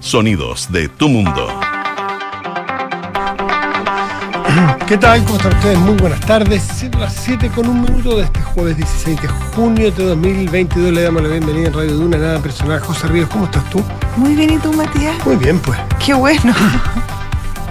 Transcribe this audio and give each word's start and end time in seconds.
Sonidos 0.00 0.70
de 0.72 0.88
tu 0.88 1.08
mundo. 1.08 1.48
¿Qué 4.86 4.96
tal? 4.96 5.22
¿Cómo 5.24 5.36
están 5.36 5.52
ustedes? 5.54 5.78
Muy 5.78 5.94
buenas 5.96 6.20
tardes. 6.20 6.62
Siendo 6.62 6.98
las 6.98 7.14
7 7.14 7.50
con 7.54 7.68
un 7.68 7.82
minuto 7.82 8.16
de 8.16 8.24
este 8.24 8.40
jueves 8.40 8.76
16 8.76 9.20
de 9.22 9.28
junio 9.28 9.90
de 9.90 10.04
2022. 10.04 10.92
Le 10.92 11.02
damos 11.02 11.22
la 11.22 11.28
bienvenida 11.28 11.68
en 11.68 11.74
Radio 11.74 11.94
Duna, 11.94 12.16
nada 12.16 12.38
personal. 12.38 12.80
José 12.80 13.08
Ríos, 13.08 13.28
¿cómo 13.28 13.44
estás 13.46 13.68
tú? 13.70 13.82
Muy 14.16 14.34
bien, 14.34 14.50
¿y 14.54 14.58
tú, 14.58 14.72
Matías? 14.72 15.14
Muy 15.26 15.36
bien, 15.36 15.58
pues. 15.60 15.78
Qué 16.04 16.14
bueno. 16.14 16.54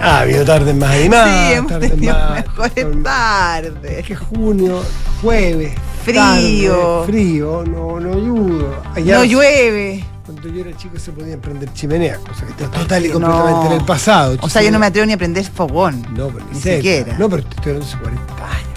ha 0.18 0.20
habido 0.20 0.44
tardes 0.44 0.74
más 0.76 0.90
animadas. 0.92 1.48
sí, 1.48 1.52
hemos 1.54 1.72
tardes 1.72 1.90
tenido 1.90 2.14
más- 2.14 2.44
mejores 2.46 3.02
tardes. 3.02 3.98
Es 3.98 4.06
que 4.06 4.14
junio, 4.16 4.82
jueves, 5.20 5.74
Frío. 6.04 6.20
tarde, 6.20 7.06
frío, 7.06 7.64
no, 7.66 7.98
no 7.98 8.12
ayudo. 8.12 8.82
Allá, 8.94 9.18
No 9.18 9.24
llueve. 9.24 10.04
Cuando 10.28 10.46
yo 10.50 10.60
era 10.60 10.76
chico 10.76 10.98
se 10.98 11.10
podían 11.10 11.40
prender 11.40 11.72
chimeneas, 11.72 12.18
cosa 12.18 12.44
que 12.44 12.50
está 12.52 12.70
total 12.70 13.06
y 13.06 13.08
completamente 13.08 13.60
No. 13.64 13.66
en 13.72 13.80
el 13.80 13.84
pasado. 13.86 14.36
O 14.42 14.48
sea, 14.50 14.60
yo 14.60 14.70
no 14.70 14.78
me 14.78 14.84
atrevo 14.84 15.06
ni 15.06 15.14
a 15.14 15.16
prender 15.16 15.42
fogón. 15.46 16.02
No, 16.14 16.28
pero 16.28 16.44
ni, 16.52 16.60
siquiera. 16.60 17.16
No, 17.18 17.30
pero 17.30 17.42
estoy 17.48 17.72
hablando 17.72 17.86
hace 17.86 17.96
40 17.96 18.34
años. 18.46 18.68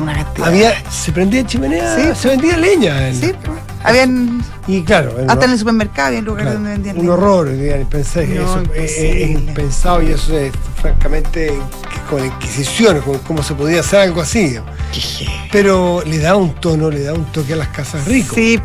Una. 0.00 0.26
Había, 0.46 0.90
se 0.90 1.12
prendía 1.12 1.44
chimenea, 1.46 1.96
Sí. 2.14 2.18
se 2.18 2.28
vendía 2.28 2.56
leña. 2.56 3.08
en 3.08 3.14
Sí, 3.14 3.32
pues. 3.44 3.58
Habían. 3.84 4.42
Y 4.66 4.82
claro, 4.84 5.20
en 5.20 5.30
Hasta 5.30 5.44
en 5.44 5.50
el 5.52 5.58
supermercado 5.58 6.08
había 6.08 6.22
lugares 6.22 6.44
claro, 6.46 6.58
donde 6.60 6.70
vendían. 6.72 6.96
un 6.96 7.02
leña. 7.02 7.14
horror, 7.14 7.52
digan, 7.52 7.86
pensé 7.90 8.26
que 8.26 8.34
No, 8.36 8.42
eso 8.44 8.62
es- 8.74 8.92
es, 8.92 8.98
imposible. 8.98 9.22
es 9.24 9.30
impensado 9.30 10.02
y 10.02 10.10
eso 10.12 10.38
es 10.38 10.52
francamente 10.80 11.52
con 12.08 12.20
la 12.20 12.26
Inquisición, 12.26 13.00
con 13.02 13.18
cómo 13.18 13.42
se 13.42 13.54
podía 13.54 13.80
hacer 13.80 14.00
algo 14.00 14.22
así. 14.22 14.48
digamos. 14.48 14.70
Pero 15.52 16.02
le 16.06 16.18
da 16.20 16.36
un 16.36 16.54
tono, 16.54 16.90
le 16.90 17.02
da 17.02 17.12
un 17.12 17.26
toque 17.26 17.52
a 17.52 17.56
las 17.56 17.68
casas 17.68 18.06
ricas. 18.06 18.34
Sí. 18.34 18.58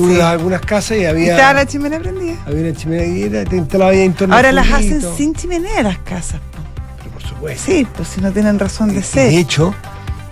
Tú 0.00 0.14
sí. 0.14 0.20
algunas 0.20 0.60
casas 0.62 0.98
y 0.98 1.04
había, 1.04 1.32
estaba 1.32 1.52
la 1.54 1.66
chimenea 1.66 1.98
prendida. 1.98 2.36
había 2.46 2.60
una 2.62 2.72
chimenea 2.74 3.06
y 3.06 3.22
era, 3.24 3.44
te 3.44 3.56
instalaba 3.56 3.90
ahí 3.90 4.00
en 4.00 4.14
torno 4.14 4.34
Ahora 4.34 4.52
las 4.52 4.70
hacen 4.70 5.02
sin 5.16 5.34
chimenea 5.34 5.82
las 5.82 5.98
casas. 5.98 6.40
po. 6.40 6.58
Pero 6.98 7.10
por 7.10 7.22
supuesto. 7.22 7.62
Sí, 7.66 7.86
pues 7.96 8.08
si 8.08 8.20
no 8.20 8.32
tienen 8.32 8.58
razón 8.58 8.88
de 8.88 8.94
Y 8.94 8.96
de 8.98 9.02
ser. 9.02 9.32
hecho, 9.34 9.74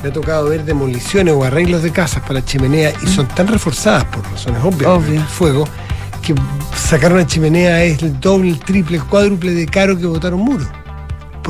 me 0.03 0.09
ha 0.09 0.13
tocado 0.13 0.49
ver 0.49 0.65
demoliciones 0.65 1.35
o 1.35 1.45
arreglos 1.45 1.83
de 1.83 1.91
casas 1.91 2.23
para 2.27 2.45
chimenea 2.45 2.93
y 3.03 3.07
son 3.09 3.27
tan 3.29 3.47
reforzadas 3.49 4.05
por 4.05 4.23
razones 4.31 4.63
obvias, 4.65 4.91
Obvio. 4.91 5.21
fuego, 5.27 5.69
que 6.23 6.35
sacar 6.77 7.13
una 7.13 7.27
chimenea 7.27 7.83
es 7.85 8.03
el 8.03 8.19
doble, 8.21 8.49
el 8.51 8.61
triple, 8.61 8.97
el 8.99 9.05
cuádruple 9.05 9.53
de 9.53 9.67
caro 9.67 9.99
que 9.99 10.07
botar 10.07 10.33
un 10.35 10.43
muro. 10.43 10.67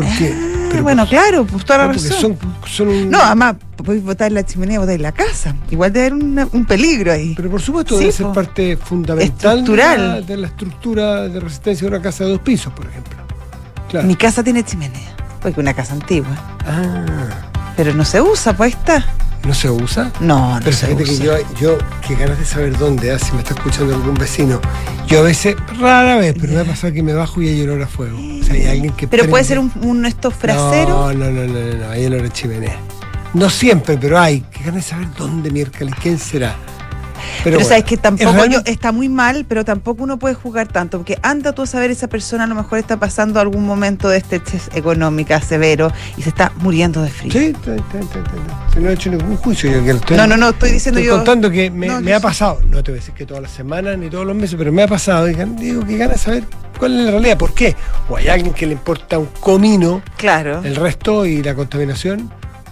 ¿Por 0.07 0.17
qué? 0.17 0.35
Ah, 0.77 0.81
bueno, 0.83 1.07
claro, 1.09 1.45
pues 1.47 1.65
toda 1.65 1.79
la 1.79 1.87
no, 1.87 1.93
porque 1.93 2.09
razón. 2.09 2.39
son, 2.41 2.69
son 2.69 2.89
un- 2.89 3.11
No, 3.11 3.19
además, 3.21 3.57
podéis 3.77 4.05
botar 4.05 4.31
la 4.31 4.45
chimenea, 4.45 4.79
botáis 4.79 5.01
la 5.01 5.13
casa. 5.13 5.55
Igual 5.71 5.93
debe 5.93 6.07
haber 6.09 6.23
una- 6.23 6.49
un 6.53 6.65
peligro 6.67 7.11
ahí. 7.13 7.33
Pero 7.37 7.51
por 7.51 7.61
supuesto 7.61 7.95
Sí, 7.95 8.01
debe 8.01 8.13
ser 8.13 8.27
parte 8.29 8.77
fundamental 8.77 9.59
Estructural. 9.59 9.97
De, 9.99 10.09
la, 10.09 10.21
de 10.21 10.37
la 10.37 10.47
estructura 10.49 11.29
de 11.29 11.41
resistencia 11.41 11.89
de 11.89 11.95
una 11.97 12.03
casa 12.03 12.25
de 12.25 12.31
dos 12.31 12.41
pisos, 12.41 12.73
por 12.75 12.87
ejemplo. 12.87 13.17
Claro. 13.89 14.07
Mi 14.07 14.15
casa 14.17 14.45
tiene 14.45 14.63
chimenea, 14.63 15.17
porque 15.41 15.53
es 15.53 15.59
una 15.59 15.75
casa 15.75 15.95
antigua. 15.95 16.31
Ah, 16.67 17.05
Pero 17.77 17.95
no 17.95 18.05
se 18.05 18.21
usa, 18.21 18.57
pues 18.57 18.75
ahí 18.75 18.79
está. 18.79 19.05
¿No 19.45 19.55
se 19.55 19.71
usa? 19.71 20.13
No, 20.21 20.55
no 20.55 20.61
Pero 20.65 20.77
se 20.77 20.87
fíjate 20.87 21.05
que 21.05 21.13
usa. 21.13 21.25
yo, 21.25 21.55
yo, 21.61 21.79
que 22.07 22.15
ganas 22.15 22.39
de 22.39 22.45
saber 22.45 22.77
dónde, 22.77 23.13
ah, 23.13 23.19
si 23.19 23.33
me 23.33 23.39
está 23.39 23.55
escuchando 23.55 23.95
algún 23.95 24.15
vecino, 24.15 24.61
yo 25.07 25.21
a 25.21 25.23
veces, 25.23 25.57
rara 25.79 26.17
vez, 26.17 26.35
pero 26.41 26.53
me 26.53 26.61
ha 26.61 26.65
pasado 26.65 26.93
que 26.93 27.03
me 27.03 27.15
bajo 27.15 27.41
y 27.43 27.49
hay 27.49 27.63
olor 27.63 27.83
a 27.83 27.87
fuego. 27.87 28.19
O 28.19 28.45
sea, 28.45 28.55
hay 28.55 28.67
alguien 28.67 28.93
que 28.93 29.09
Pero 29.09 29.27
puede 29.29 29.45
ser 29.45 29.59
un, 29.59 29.73
un 29.83 30.05
estos 30.07 30.35
fraseros. 30.35 30.91
No, 30.91 31.13
no, 31.13 31.31
no, 31.31 31.45
no, 31.45 31.61
no, 31.61 31.75
no, 31.75 31.91
hay 31.91 32.07
olor 32.07 32.25
a 32.25 32.29
chimenea. 32.31 32.77
No 33.35 33.51
siempre, 33.51 33.99
pero 33.99 34.19
hay. 34.19 34.41
Que 34.41 34.65
ganas 34.65 34.77
de 34.77 34.83
saber 34.83 35.09
dónde 35.17 35.51
miércoles, 35.51 35.95
quién 36.03 36.19
será. 36.19 36.57
Pero, 37.45 37.57
bueno, 37.57 37.69
sabes 37.69 37.85
que 37.85 37.97
tampoco 37.97 38.45
yo, 38.47 38.61
está 38.65 38.93
muy 38.93 39.09
mal, 39.09 39.45
pero 39.49 39.65
tampoco 39.65 40.03
uno 40.05 40.19
puede 40.19 40.35
jugar 40.35 40.69
tanto, 40.69 40.99
porque 40.99 41.19
anda 41.23 41.53
tú 41.53 41.63
a 41.63 41.67
saber 41.67 41.91
esa 41.91 42.09
persona 42.09 42.45
a 42.45 42.47
lo 42.47 42.55
mejor 42.55 42.79
está 42.79 42.99
pasando 42.99 43.41
algún 43.41 43.65
momento 43.67 44.09
de 44.09 44.19
estrechez 44.19 44.71
económica 44.75 45.41
severo 45.41 45.93
y 46.17 46.23
se 46.23 46.29
está 46.31 46.53
muriendo 46.61 47.03
de 47.03 47.11
frío. 47.11 47.33
Sí, 47.33 47.39
está, 47.55 47.75
está, 47.77 47.99
está, 48.01 48.19
está. 48.19 48.73
Si 48.75 48.81
no 48.81 48.91
he 48.91 48.93
hecho 48.95 49.11
ningún 49.11 49.37
juicio, 49.37 49.71
yo 49.71 49.85
que 49.85 49.91
estoy, 49.91 50.17
No, 50.17 50.27
no, 50.27 50.37
no, 50.37 50.51
estoy 50.51 50.71
diciendo 50.73 51.01
estoy 51.01 51.09
yo. 51.11 51.17
contando 51.17 51.51
que 51.51 51.71
me, 51.71 51.87
No, 51.89 52.01
me 52.01 52.15
ha 52.15 52.21
pasado, 52.21 52.61
no 52.69 52.83
te 52.83 52.91
voy 52.93 52.99
a 52.99 53.01
decir 53.01 53.15
que 53.15 53.27
todas 53.27 53.43
las 53.43 53.53
semanas 53.53 53.97
ni 53.99 54.09
todos 54.11 54.27
los 54.27 54.37
meses, 54.37 54.57
pero 54.59 54.73
me 54.73 54.83
ha 54.83 54.89
pasado. 54.89 55.29
Y 55.29 55.35
digo 55.35 55.85
que 55.85 55.97
ganas 55.97 56.21
saber 56.21 56.45
cuál 56.79 56.99
es 56.99 57.05
la 57.07 57.11
realidad, 57.13 57.39
por 57.39 57.55
qué. 57.55 57.75
O 58.09 58.17
hay 58.17 58.29
alguien 58.29 58.53
que 58.55 58.67
le 58.67 58.73
importa 58.73 59.19
un 59.19 59.27
comino 59.41 60.03
Claro. 60.17 60.63
el 60.65 60.77
resto 60.77 61.27
y 61.27 61.43
la 61.43 61.55
contaminación, 61.55 62.31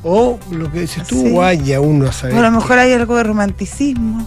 o 0.09 0.39
lo 0.53 0.71
que 0.71 0.81
dices 0.83 1.07
tú, 1.07 1.21
Sí. 1.23 1.33
o 1.35 1.43
hay 1.43 1.73
aún 1.73 1.99
no 1.99 2.07
a 2.09 2.13
saber. 2.13 2.37
O 2.37 2.39
a 2.39 2.43
lo 2.43 2.51
mejor 2.53 2.79
hay 2.79 2.93
algo 2.93 3.17
de 3.17 3.25
romanticismo. 3.25 4.27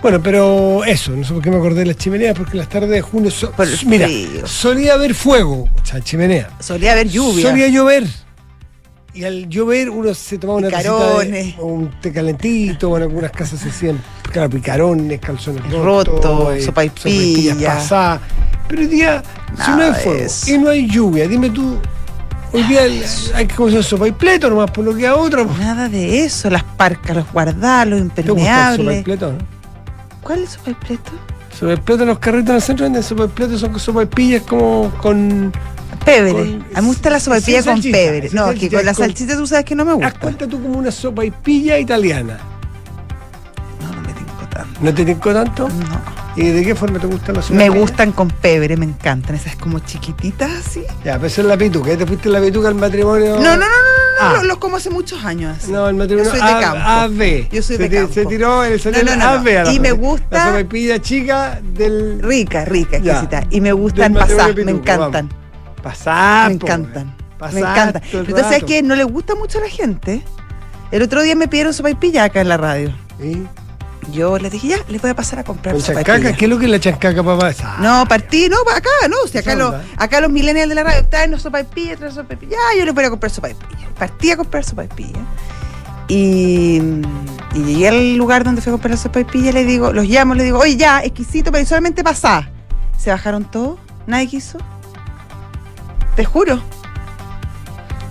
Bueno, 0.00 0.20
pero 0.20 0.82
eso, 0.84 1.12
no 1.12 1.22
sé 1.24 1.32
por 1.32 1.42
qué 1.42 1.50
me 1.50 1.58
acordé 1.58 1.80
de 1.80 1.86
las 1.86 1.96
chimeneas, 1.96 2.36
porque 2.36 2.56
las 2.56 2.68
tardes 2.68 2.90
de 2.90 3.02
junio. 3.02 3.30
so- 3.30 3.52
mira, 3.86 4.06
frío. 4.06 4.46
solía 4.46 4.94
haber 4.94 5.14
fuego, 5.14 5.68
o 5.72 5.86
sea, 5.86 6.00
chimenea. 6.00 6.50
Solía 6.58 6.92
haber 6.92 7.08
lluvia. 7.08 7.48
Solía 7.50 7.68
llover. 7.68 8.06
Y 9.14 9.24
al 9.24 9.46
llover 9.48 9.90
uno 9.90 10.14
se 10.14 10.38
tomaba 10.38 10.58
una 10.58 10.68
de- 10.70 11.54
un 11.60 11.90
té 12.00 12.10
calentito, 12.12 12.90
o 12.90 12.96
en 12.96 13.02
algunas 13.04 13.30
casas 13.30 13.60
se 13.60 13.68
hacían 13.68 14.02
claro, 14.32 14.48
picarones, 14.48 15.20
calzones 15.20 15.62
Roto, 15.70 16.12
rotos, 16.12 16.54
eh, 16.56 16.62
sopaipillas. 16.62 17.02
sopaipillas 17.44 17.74
pasadas. 17.76 18.20
Pero 18.68 18.80
hoy 18.82 18.88
día, 18.88 19.22
si 19.62 19.70
no 19.72 19.82
hay 19.82 19.92
fuego 20.02 20.18
eso. 20.18 20.50
y 20.50 20.58
no 20.58 20.70
hay 20.70 20.88
lluvia, 20.88 21.28
dime 21.28 21.50
tú, 21.50 21.76
hoy 22.52 22.62
día 22.64 22.82
hay 23.34 23.46
que 23.46 23.54
comer 23.54 23.82
sopaipleto 23.84 24.48
nomás, 24.50 24.70
por 24.70 24.84
lo 24.84 24.94
que 24.94 25.06
a 25.06 25.16
otra. 25.16 25.44
pues. 25.44 25.58
Nada 25.58 25.88
de 25.88 26.24
eso, 26.24 26.50
las 26.50 26.64
parcas, 26.64 27.16
los 27.16 27.30
guardalos, 27.32 27.98
¿Te 27.98 28.04
gusta 28.04 28.20
el 28.22 28.28
impermeables. 28.28 28.78
sopaipleto? 28.86 29.32
no? 29.32 29.38
¿Cuál 30.22 30.42
es 30.44 30.50
su 30.50 30.60
completo? 30.60 31.10
Sopaipleto 31.58 32.02
en 32.02 32.08
los 32.08 32.18
carritos 32.18 32.50
en 32.50 32.56
el 32.56 32.62
centro 32.62 32.84
venden 32.84 33.02
sopaipleto, 33.02 33.58
son 33.58 33.78
sopaipillas 33.78 34.42
como 34.42 34.90
con... 35.00 35.52
Pebre. 36.04 36.32
Con- 36.32 36.64
a 36.74 36.80
mí 36.80 36.82
me 36.82 36.86
gusta 36.88 37.10
la 37.10 37.20
sin 37.20 37.24
sopaipilla 37.26 37.58
con 37.62 37.74
salchicha, 37.74 37.96
pebre. 37.96 38.30
No, 38.32 38.52
que 38.54 38.68
con 38.70 38.84
la 38.84 38.92
con- 38.94 39.04
salchicha 39.04 39.36
tú 39.36 39.46
sabes 39.46 39.64
que 39.64 39.74
no 39.76 39.84
me 39.84 39.92
Haz 39.92 39.96
gusta. 39.98 40.18
cuenta 40.18 40.46
tú 40.48 40.60
como 40.60 40.78
una 40.78 40.90
sopaipilla 40.90 41.78
italiana. 41.78 42.38
No, 44.80 44.80
no 44.80 44.92
me 44.92 44.92
tinco 45.04 45.32
tanto. 45.32 45.68
¿No 45.68 45.68
te 45.68 45.68
tinco 45.68 45.68
tanto? 45.68 45.68
No. 45.68 46.22
¿Y 46.34 46.48
de 46.48 46.64
qué 46.64 46.74
forma 46.74 46.98
te 46.98 47.06
gustan 47.06 47.34
las 47.36 47.50
Me 47.50 47.68
gustan 47.68 48.12
con 48.12 48.28
pebre, 48.28 48.76
me 48.78 48.86
encantan. 48.86 49.34
Esas 49.36 49.56
como 49.56 49.80
chiquititas 49.80 50.50
así. 50.66 50.82
Ya, 51.04 51.14
pero 51.16 51.26
esa 51.26 51.42
es 51.42 51.46
la 51.46 51.56
pituca. 51.58 51.90
¿Ya 51.90 51.98
te 51.98 52.06
fuiste 52.06 52.28
la 52.30 52.40
pituca 52.40 52.68
al 52.68 52.74
matrimonio? 52.74 53.34
No, 53.36 53.40
no, 53.40 53.56
no, 53.56 53.56
no, 53.56 53.66
no, 53.66 53.68
Ah. 54.20 54.42
los, 54.44 54.58
como 54.58 54.76
hace 54.76 54.88
muchos 54.88 55.24
años 55.24 55.56
así. 55.58 55.72
No, 55.72 55.88
el 55.88 55.96
matrimonio 55.96 56.30
Yo 56.32 56.38
soy 56.38 56.46
de 56.46 56.54
A- 56.54 56.60
campo. 56.60 56.78
AB. 56.86 57.48
Yo 57.50 57.62
soy 57.62 57.76
se 57.76 57.88
de 57.88 57.96
campo. 57.96 58.14
Se 58.14 58.24
tiró 58.26 58.64
en 58.64 58.72
el 58.74 58.80
salón 58.80 59.04
No, 59.04 59.16
no, 59.16 59.24
no, 59.24 59.30
AB 59.40 59.48
a 59.58 59.64
la 59.64 59.72
Y 59.72 59.80
me 59.80 59.88
La 59.88 59.94
gusta- 59.94 60.46
sopaipilla 60.46 60.98
chica 61.00 61.60
del... 61.62 62.20
Rica, 62.22 62.64
rica, 62.64 62.96
exquisita. 62.98 63.44
Y 63.50 63.60
me 63.60 63.72
gustan 63.72 64.14
pasar, 64.14 64.54
me 64.56 64.70
encantan. 64.70 65.28
Pasar, 65.82 66.50
me 66.52 66.58
po, 66.58 66.66
encantan. 66.66 67.04
güey. 67.04 67.16
Me 67.32 67.38
Pasar 67.38 67.58
encantan. 67.58 68.02
Pero 68.04 68.18
entonces, 68.20 68.44
¿sabes 68.44 68.60
rato. 68.60 68.66
qué? 68.66 68.82
No 68.82 68.94
le 68.94 69.04
gusta 69.04 69.34
mucho 69.34 69.58
a 69.58 69.62
la 69.62 69.68
gente. 69.68 70.22
El 70.92 71.02
otro 71.02 71.22
día 71.22 71.34
me 71.34 71.48
pidieron 71.48 71.74
sopaipilla 71.74 72.24
acá 72.24 72.40
en 72.40 72.48
la 72.48 72.56
radio. 72.56 72.94
¿Sí? 73.20 73.44
Yo 74.10 74.36
les 74.38 74.50
dije, 74.50 74.68
ya, 74.68 74.76
les 74.88 75.00
voy 75.00 75.10
a 75.10 75.14
pasar 75.14 75.38
a 75.38 75.44
comprar 75.44 75.74
¿Con 75.74 75.80
sopaipilla. 75.82 76.16
chancaca? 76.16 76.36
¿Qué 76.36 76.44
es 76.46 76.50
lo 76.50 76.58
que 76.58 76.64
es 76.64 76.70
la 76.70 76.80
chancaca, 76.80 77.22
papá? 77.22 77.52
Ah, 77.62 77.76
No, 77.80 78.06
partí, 78.08 78.48
no, 78.48 78.56
acá, 78.74 78.88
no, 79.08 79.16
si 79.30 79.38
acá, 79.38 79.52
Esa 79.52 79.58
los, 79.58 79.74
acá 79.96 80.20
los 80.20 80.30
millennials 80.30 80.68
de 80.68 80.74
la 80.74 80.82
radio 80.82 81.06
traen 81.08 81.30
los 81.30 81.42
sopaipillas, 81.42 81.98
traen 81.98 82.12
sopaipillas, 82.12 82.54
ya, 82.72 82.78
yo 82.78 82.84
les 82.84 82.94
voy 82.94 83.04
a 83.04 83.10
comprar 83.10 83.30
sopaipillas. 83.30 83.90
Partí 83.98 84.30
a 84.32 84.36
comprar 84.36 84.64
sopaipillas. 84.64 85.22
Y, 86.08 86.82
y 87.54 87.58
llegué 87.64 87.88
al 87.88 88.16
lugar 88.16 88.42
donde 88.44 88.60
fui 88.60 88.70
a 88.70 88.74
comprar 88.74 88.96
sopaipillas, 88.98 89.54
le 89.54 89.64
digo, 89.64 89.92
los 89.92 90.04
llamo, 90.06 90.34
le 90.34 90.44
digo, 90.44 90.58
oye, 90.58 90.76
ya, 90.76 91.02
exquisito, 91.04 91.52
pero 91.52 91.64
solamente 91.64 92.02
pasá. 92.02 92.50
Se 92.98 93.10
bajaron 93.10 93.44
todos, 93.44 93.78
nadie 94.06 94.26
quiso. 94.26 94.58
Te 96.16 96.24
juro. 96.24 96.60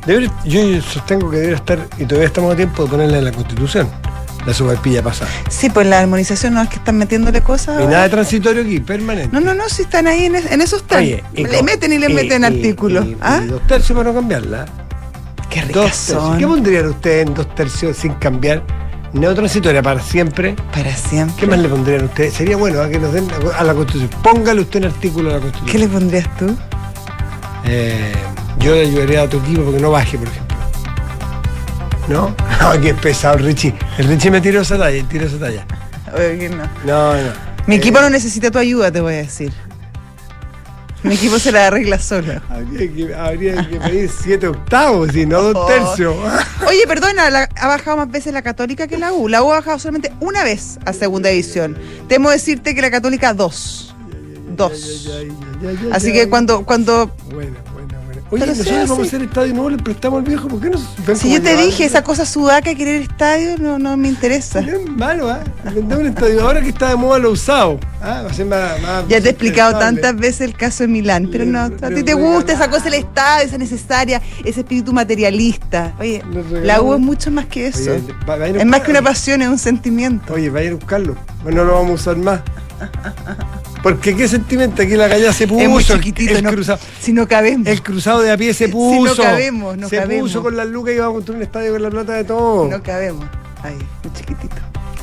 Debería- 0.06 0.32
yo 0.46 0.82
sostengo 0.82 1.30
que 1.30 1.36
debería 1.38 1.58
estar, 1.58 1.80
y 2.00 2.06
todavía 2.06 2.28
estamos 2.28 2.54
a 2.54 2.56
tiempo 2.56 2.84
de 2.86 2.90
ponerla 2.90 3.18
en 3.20 3.26
la 3.26 3.32
Constitución, 3.32 3.88
la 4.46 4.54
sopaipilla 4.54 5.04
pasada. 5.04 5.30
Sí, 5.50 5.70
pues 5.70 5.86
la 5.88 6.00
armonización 6.00 6.54
no 6.56 6.62
es 6.62 6.70
que 6.70 6.76
están 6.78 6.98
metiéndole 6.98 7.42
cosas. 7.42 7.82
Y 7.82 7.86
nada 7.86 8.04
de 8.04 8.10
transitorio 8.10 8.64
aquí, 8.64 8.80
permanente. 8.80 9.30
No, 9.32 9.40
no, 9.40 9.54
no, 9.54 9.70
si 9.70 9.84
están 9.84 10.08
ahí 10.08 10.26
en, 10.26 10.36
es- 10.36 10.52
en 10.52 10.62
esos 10.62 10.82
están. 10.82 11.00
Oye, 11.00 11.24
y 11.36 11.46
le 11.46 11.62
meten 11.64 11.94
y 11.94 11.98
le 12.00 12.10
y- 12.10 12.14
meten 12.14 12.42
y- 12.42 12.46
artículos. 12.46 13.06
¿Ah? 13.22 13.42
dos 13.48 13.62
tercios 13.68 13.98
para 13.98 14.10
no 14.10 14.16
cambiarla. 14.16 14.66
Qué 15.50 15.62
ricas 15.62 15.96
son. 15.96 16.38
¿Qué 16.40 16.48
pondrían 16.48 16.88
ustedes 16.88 17.28
en 17.28 17.34
dos 17.34 17.54
tercios 17.56 17.98
sin 17.98 18.14
cambiar? 18.14 18.64
Neotransitoria 19.14 19.82
para 19.84 20.00
siempre. 20.02 20.56
Para 20.74 20.96
siempre. 20.96 21.36
¿Qué 21.38 21.46
más 21.46 21.60
le 21.60 21.68
pondrían 21.68 22.06
ustedes? 22.06 22.34
Sería 22.34 22.56
bueno 22.56 22.82
¿ah? 22.82 22.88
que 22.90 22.98
nos 22.98 23.12
den 23.12 23.28
a 23.58 23.64
la 23.64 23.74
Constitución. 23.74 24.10
Póngale 24.24 24.62
usted 24.62 24.80
un 24.80 24.86
artículo 24.86 25.30
a 25.30 25.34
la 25.34 25.40
¿Qué 25.40 25.44
Constitución. 25.52 25.82
le 25.82 25.88
pondrías 25.90 26.38
tú? 26.38 26.56
Eh, 27.66 28.12
yo 28.60 28.74
le 28.74 28.82
ayudaría 28.82 29.24
a 29.24 29.28
tu 29.30 29.38
equipo 29.40 29.64
porque 29.64 29.80
no 29.82 29.92
baje, 29.92 30.18
por 30.18 30.28
ejemplo. 30.28 30.51
¿No? 32.08 32.36
No, 32.62 32.80
qué 32.80 32.94
pesado 32.94 33.38
el 33.38 33.46
Richie. 33.46 33.74
El 33.98 34.08
Richie 34.08 34.30
me 34.32 34.40
tiró 34.42 34.62
esa 34.62 34.78
talla, 34.78 35.04
tiró 35.08 35.26
esa 35.26 35.40
talla. 35.40 35.66
No. 36.50 36.66
No, 36.86 37.14
no. 37.16 37.34
Mi 37.68 37.76
Eh, 37.76 37.78
equipo 37.78 38.00
no 38.02 38.10
necesita 38.10 38.52
tu 38.52 38.60
ayuda, 38.60 38.92
te 38.92 39.02
voy 39.02 39.14
a 39.16 39.18
decir. 39.18 39.52
Mi 41.04 41.16
equipo 41.16 41.40
se 41.40 41.52
la 41.52 41.66
arregla 41.68 41.98
solo. 41.98 42.40
Habría 42.50 42.94
que, 42.94 43.16
habría 43.16 43.68
que 43.68 43.78
pedir 43.80 44.10
siete 44.12 44.48
octavos 44.48 45.16
y 45.16 45.26
no 45.26 45.42
dos 45.42 45.56
Oh. 45.56 45.66
tercios. 45.66 46.16
Oye, 46.68 46.84
perdona, 46.88 47.32
la- 47.32 47.50
ha 47.60 47.68
bajado 47.68 47.98
más 47.98 48.12
veces 48.12 48.32
la 48.34 48.44
Católica 48.44 48.86
que 48.88 48.98
la 49.00 49.12
U. 49.12 49.28
La 49.28 49.42
U 49.42 49.52
ha 49.52 49.56
bajado 49.56 49.80
solamente 49.80 50.14
una 50.20 50.44
vez 50.44 50.78
a 50.86 50.94
segunda 50.94 51.30
división. 51.30 51.76
Temo 52.08 52.30
decirte 52.30 52.76
que 52.76 52.82
la 52.84 52.92
Católica 52.92 53.34
dos. 53.34 53.96
dos. 54.56 55.10
Así 55.92 56.14
que 56.14 56.30
cuando, 56.30 56.64
cuando 56.66 57.16
buena. 57.32 57.58
Oye, 58.34 58.40
Pero 58.46 58.54
nosotros 58.56 58.76
vamos 58.78 58.92
a 58.92 59.02
hace. 59.02 59.16
hacer 59.18 59.22
estadio 59.28 59.54
nuevo, 59.54 59.70
le 59.72 59.78
prestamos 59.78 60.20
al 60.20 60.24
viejo, 60.26 60.48
¿por 60.48 60.62
qué 60.62 60.70
no 60.70 60.78
se 60.78 61.16
si 61.18 61.34
yo 61.34 61.42
te 61.42 61.50
llevar? 61.50 61.66
dije 61.66 61.84
esa 61.84 62.02
cosa 62.02 62.26
sudaca, 62.26 62.74
querer 62.74 63.02
estadio, 63.02 63.58
no, 63.58 63.78
no 63.78 63.98
me 63.98 64.08
interesa. 64.08 64.62
No 64.62 64.72
es 64.78 64.90
malo, 64.90 65.30
¿ah? 65.30 65.42
Inventamos 65.68 66.04
un 66.06 66.08
estadio. 66.12 66.42
Ahora 66.42 66.62
que 66.62 66.70
está 66.70 66.90
de 66.90 66.96
moda 66.96 67.20
lo 67.20 67.32
usado. 67.32 67.78
¿ah? 68.02 68.22
Va 68.24 68.30
a 68.30 68.34
ser 68.34 68.46
más, 68.46 68.82
más 68.82 69.08
Ya 69.10 69.20
te 69.20 69.28
he 69.28 69.32
explicado 69.32 69.78
tantas 69.78 70.16
veces 70.16 70.42
el 70.42 70.56
caso 70.56 70.84
de 70.84 70.88
Milán, 70.88 71.28
pero 71.30 71.44
no, 71.46 71.60
a 71.60 71.70
ti 71.70 72.04
te 72.04 72.14
gusta 72.14 72.54
esa 72.54 72.70
cosa 72.70 72.86
del 72.86 72.94
estadio, 72.96 73.46
esa 73.48 73.58
necesaria, 73.58 74.22
ese 74.46 74.62
espíritu 74.62 74.94
materialista. 74.94 75.94
Oye, 76.00 76.24
la 76.64 76.82
U 76.82 76.94
es 76.94 77.00
mucho 77.02 77.32
más 77.32 77.48
que 77.48 77.68
eso. 77.68 77.92
Oye, 77.92 78.02
va- 78.30 78.38
va 78.38 78.48
es 78.48 78.66
más 78.66 78.80
que 78.80 78.92
una 78.92 79.02
pasión, 79.02 79.42
es 79.42 79.50
un 79.50 79.60
sentimiento. 79.60 80.34
Oye, 80.36 80.50
vaya 80.50 80.72
a 80.72 80.76
buscarlo. 80.76 81.18
Bueno, 81.44 81.66
no 81.66 81.72
lo 81.72 81.74
vamos 81.74 81.92
a 81.92 81.94
usar 81.96 82.16
más. 82.18 82.40
Porque 83.84 84.16
qué 84.16 84.28
sentimiento, 84.28 84.82
aquí 84.84 84.96
la 84.96 85.10
calle 85.10 85.32
se 85.34 85.48
puso. 85.48 85.62
es 85.62 85.70
muy 85.70 85.82
el- 85.84 85.88
chiquitito, 85.90 86.36
el, 86.38 86.44
no, 86.44 86.52
cruzado. 86.52 86.80
si 87.00 87.14
no 87.14 87.28
cabemos. 87.28 87.68
El 87.68 87.82
cruzado 87.82 88.22
de 88.22 88.32
a 88.32 88.38
pie 88.38 88.54
se 88.54 88.68
Si 88.68 88.72
puso. 88.72 89.16
no 89.16 89.24
cabemos, 89.24 89.78
no 89.78 89.90
se 89.90 89.98
cabemos. 89.98 90.30
puso 90.30 90.44
con 90.44 90.56
las 90.56 90.68
lucas 90.68 90.94
y 90.94 90.98
iba 90.98 91.08
a 91.08 91.12
construir 91.12 91.38
un 91.38 91.44
estadio 91.44 91.72
con 91.74 91.82
la 91.82 91.90
plata 91.90 92.14
de 92.14 92.24
todo. 92.24 92.68
No 92.70 92.84
cabemos. 92.84 93.26
Ay, 93.64 93.76
muy 94.04 94.14
chiquitito. 94.14 94.56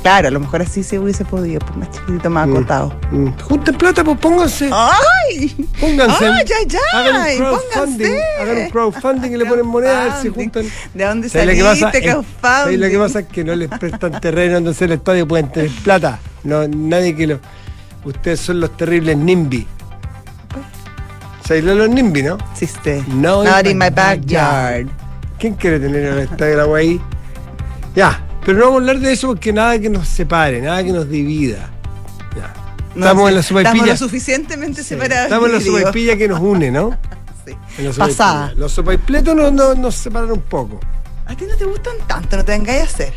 Claro, 0.02 0.28
a 0.28 0.30
lo 0.30 0.38
mejor 0.38 0.62
así 0.62 0.84
se 0.84 0.96
hubiese 0.98 1.25
podido, 1.25 1.58
pues 1.58 1.76
más 1.76 1.90
chiquitito, 1.90 2.30
más 2.30 2.46
Mm. 2.46 2.52
acotado. 2.56 2.94
Mm. 3.10 3.26
Junten 3.42 3.75
plata, 3.75 4.04
pues 4.04 4.16
pónganse. 4.19 4.70
¡Ay! 4.72 5.69
Pónganse. 5.81 6.24
¡Ay, 6.24 6.44
ay, 6.46 6.76
Hagan 6.92 7.16
ay! 7.16 7.36
un 7.36 7.42
crowdfunding. 7.42 8.06
Pónganse. 8.06 8.24
Hagan 8.40 8.56
un 8.58 8.70
crowdfunding 8.70 9.31
y 9.32 9.36
le 9.36 9.46
ponen 9.46 9.66
moneda 9.66 10.00
a 10.00 10.04
ver 10.04 10.12
si 10.22 10.28
juntan. 10.28 10.64
¿De 10.94 11.04
dónde 11.04 11.28
¿Sabes 11.28 11.48
lo 11.48 11.52
que 11.54 11.62
pasa? 11.62 11.76
saliste, 11.81 11.98
Es- 11.98 12.12
¿sabes 12.14 12.26
crowdfunding? 12.40 12.81
lo 12.81 12.88
que 12.90 12.98
pasa 12.98 13.20
es 13.20 13.26
que 13.26 13.44
no 13.44 13.56
les 13.56 13.69
prestan 13.70 14.20
terreno 14.20 14.54
donde 14.54 14.70
hacer 14.70 14.86
el 14.92 14.98
estadio, 14.98 15.26
pueden 15.26 15.50
tener 15.50 15.70
plata. 15.82 16.20
No, 16.44 16.66
nadie 16.69 17.16
que 17.16 17.26
lo. 17.26 17.40
Ustedes 18.08 18.40
son 18.40 18.60
los 18.60 18.75
terribles 18.75 19.19
NIMBY. 19.19 19.66
¿Sabéis 21.44 21.64
los 21.66 21.90
NIMBY, 21.90 22.22
no? 22.22 22.38
Existe. 22.52 23.05
No 23.08 23.44
Not 23.44 23.66
in 23.66 23.76
my 23.78 23.90
backyard. 23.90 24.87
¿Quién 25.38 25.55
quiere 25.55 25.78
tener 25.78 26.05
el 26.06 26.19
estadio 26.20 26.56
de 26.58 26.66
la 26.66 26.76
ahí? 26.76 27.00
Ya, 27.94 28.25
pero 28.46 28.58
no 28.58 28.64
vamos 28.64 28.76
a 28.76 28.81
hablar 28.81 28.99
de 29.00 29.12
eso 29.12 29.28
porque 29.28 29.52
nada 29.52 29.78
que 29.78 29.90
nos 29.90 30.08
separe, 30.08 30.62
nada 30.62 30.82
que 30.82 30.90
nos 30.90 31.08
divida. 31.08 31.69
Ya. 32.34 32.55
No 32.94 33.05
estamos 33.05 33.25
sé, 33.25 33.28
en 33.28 33.34
la 33.34 33.40
Estamos 33.40 33.62
sopaipilla. 33.62 33.87
lo 33.93 33.96
suficientemente 33.99 34.82
Sí, 34.82 34.88
separados. 34.88 35.25
Estamos 35.25 35.46
en 35.49 35.52
la 35.52 35.58
digo. 35.58 35.76
sopaipilla 35.78 36.16
que 36.16 36.28
nos 36.28 36.40
une, 36.40 36.70
¿no? 36.70 36.96
Sí. 37.46 37.55
En 37.78 37.93
Pasada. 37.94 38.52
Los 38.56 38.72
sopaipletos 38.72 39.34
nos, 39.37 39.52
nos, 39.52 39.76
nos 39.78 39.94
separan 39.94 40.32
un 40.32 40.40
poco. 40.43 40.81
A 41.26 41.34
ti 41.34 41.44
no 41.46 41.56
te 41.56 41.64
gustan 41.66 41.94
tanto, 42.06 42.37
no 42.38 42.44
te 42.44 42.52
vengáis 42.52 42.81
a 42.81 42.84
hacer. 42.84 43.12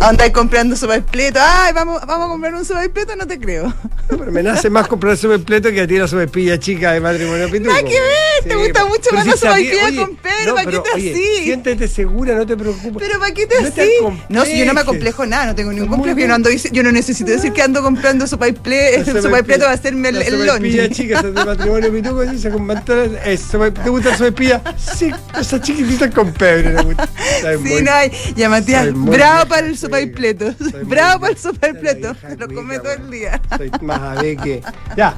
Andáis 0.00 0.32
comprando 0.32 0.76
sopaipleto. 0.76 1.40
Ay, 1.42 1.72
vamos, 1.72 2.00
vamos 2.06 2.26
a 2.26 2.28
comprar 2.30 2.54
un 2.54 2.64
sopaipleto, 2.64 3.16
no 3.16 3.26
te 3.26 3.38
creo. 3.38 3.72
Pero 4.08 4.32
me 4.32 4.42
nace 4.42 4.70
más 4.70 4.86
comprar 4.86 5.16
sopaipleto 5.16 5.70
que 5.70 5.82
a 5.82 5.86
ti 5.86 5.98
la 5.98 6.08
sopaipilla 6.08 6.58
chica 6.58 6.92
de 6.92 7.00
matrimonio 7.00 7.50
pituco. 7.50 7.70
Nada 7.70 7.82
que 7.82 8.00
ver, 8.00 8.44
te 8.48 8.54
gusta 8.54 8.86
mucho 8.86 9.10
más 9.12 9.26
la 9.26 9.32
si 9.32 9.38
sopaipilla 9.38 9.86
oye, 9.86 9.96
con 9.96 10.16
Pedro, 10.16 10.54
¿para 10.54 10.64
qué 10.64 10.70
pero, 10.70 10.82
te 10.82 10.90
oye, 10.94 11.12
así? 11.12 11.44
Siéntete 11.44 11.88
segura, 11.88 12.34
no 12.34 12.46
te 12.46 12.56
preocupes. 12.56 12.92
Pero 12.98 13.18
¿para 13.18 13.34
qué 13.34 13.46
te 13.46 13.60
No 13.60 13.68
así? 13.68 13.90
No, 14.28 14.44
si 14.44 14.58
yo 14.58 14.66
no 14.66 14.74
me 14.74 14.80
acomplejo 14.80 15.26
nada, 15.26 15.46
no 15.46 15.54
tengo 15.54 15.72
ningún 15.72 15.88
complejo. 15.88 16.18
Yo 16.18 16.28
no, 16.28 16.34
ando, 16.34 16.50
yo 16.50 16.82
no 16.82 16.92
necesito 16.92 17.30
decir 17.30 17.52
que 17.52 17.62
ando 17.62 17.82
comprando 17.82 18.26
sopaipleto, 18.26 19.12
La 19.12 19.12
el 19.18 19.22
sopaipleto 19.22 19.64
va 19.64 19.70
a 19.70 19.74
hacerme 19.74 20.10
el, 20.10 20.18
la 20.20 20.24
el 20.24 20.46
lunch. 20.46 20.92
chica, 20.92 21.22
de 21.22 21.32
matrimonio 21.32 21.92
pituco, 21.92 22.30
sí, 22.30 22.38
se 22.38 22.50
¿Te 22.50 23.90
gusta 23.90 24.10
la 24.10 24.16
sopaipilla? 24.16 24.62
Sí, 24.76 25.10
esas 25.38 25.60
chiquititas 25.60 26.14
con. 26.14 26.34
Saben 26.38 27.62
Sí, 27.64 27.82
no 27.82 27.92
hay. 27.92 28.12
Ya 28.36 28.48
Matías, 28.48 28.84
Soy 28.84 28.92
muy 28.94 29.16
bravo 29.16 29.48
para 29.48 29.66
el 29.66 29.77
muy 29.86 30.06
Bravo 30.84 31.26
para 31.60 31.68
el 31.72 31.78
vieja 31.78 32.14
Lo 32.38 32.48
come 32.48 32.78
todo 32.78 32.92
el 32.92 33.10
día. 33.10 33.40
Soy 33.56 33.70
más 33.82 34.00
ave 34.18 34.36
que. 34.36 34.62
Ya, 34.96 35.14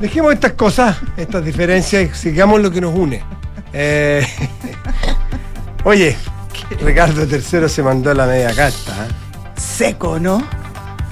dejemos 0.00 0.32
estas 0.34 0.52
cosas, 0.52 0.96
estas 1.16 1.44
diferencias 1.44 2.10
y 2.10 2.14
sigamos 2.16 2.60
lo 2.60 2.70
que 2.70 2.80
nos 2.80 2.94
une. 2.94 3.22
Eh, 3.72 4.26
oye, 5.84 6.16
Ricardo 6.80 7.24
III 7.24 7.68
se 7.68 7.82
mandó 7.82 8.12
la 8.14 8.26
media 8.26 8.54
carta. 8.54 9.06
¿eh? 9.06 9.12
Seco, 9.60 10.18
¿no? 10.18 10.42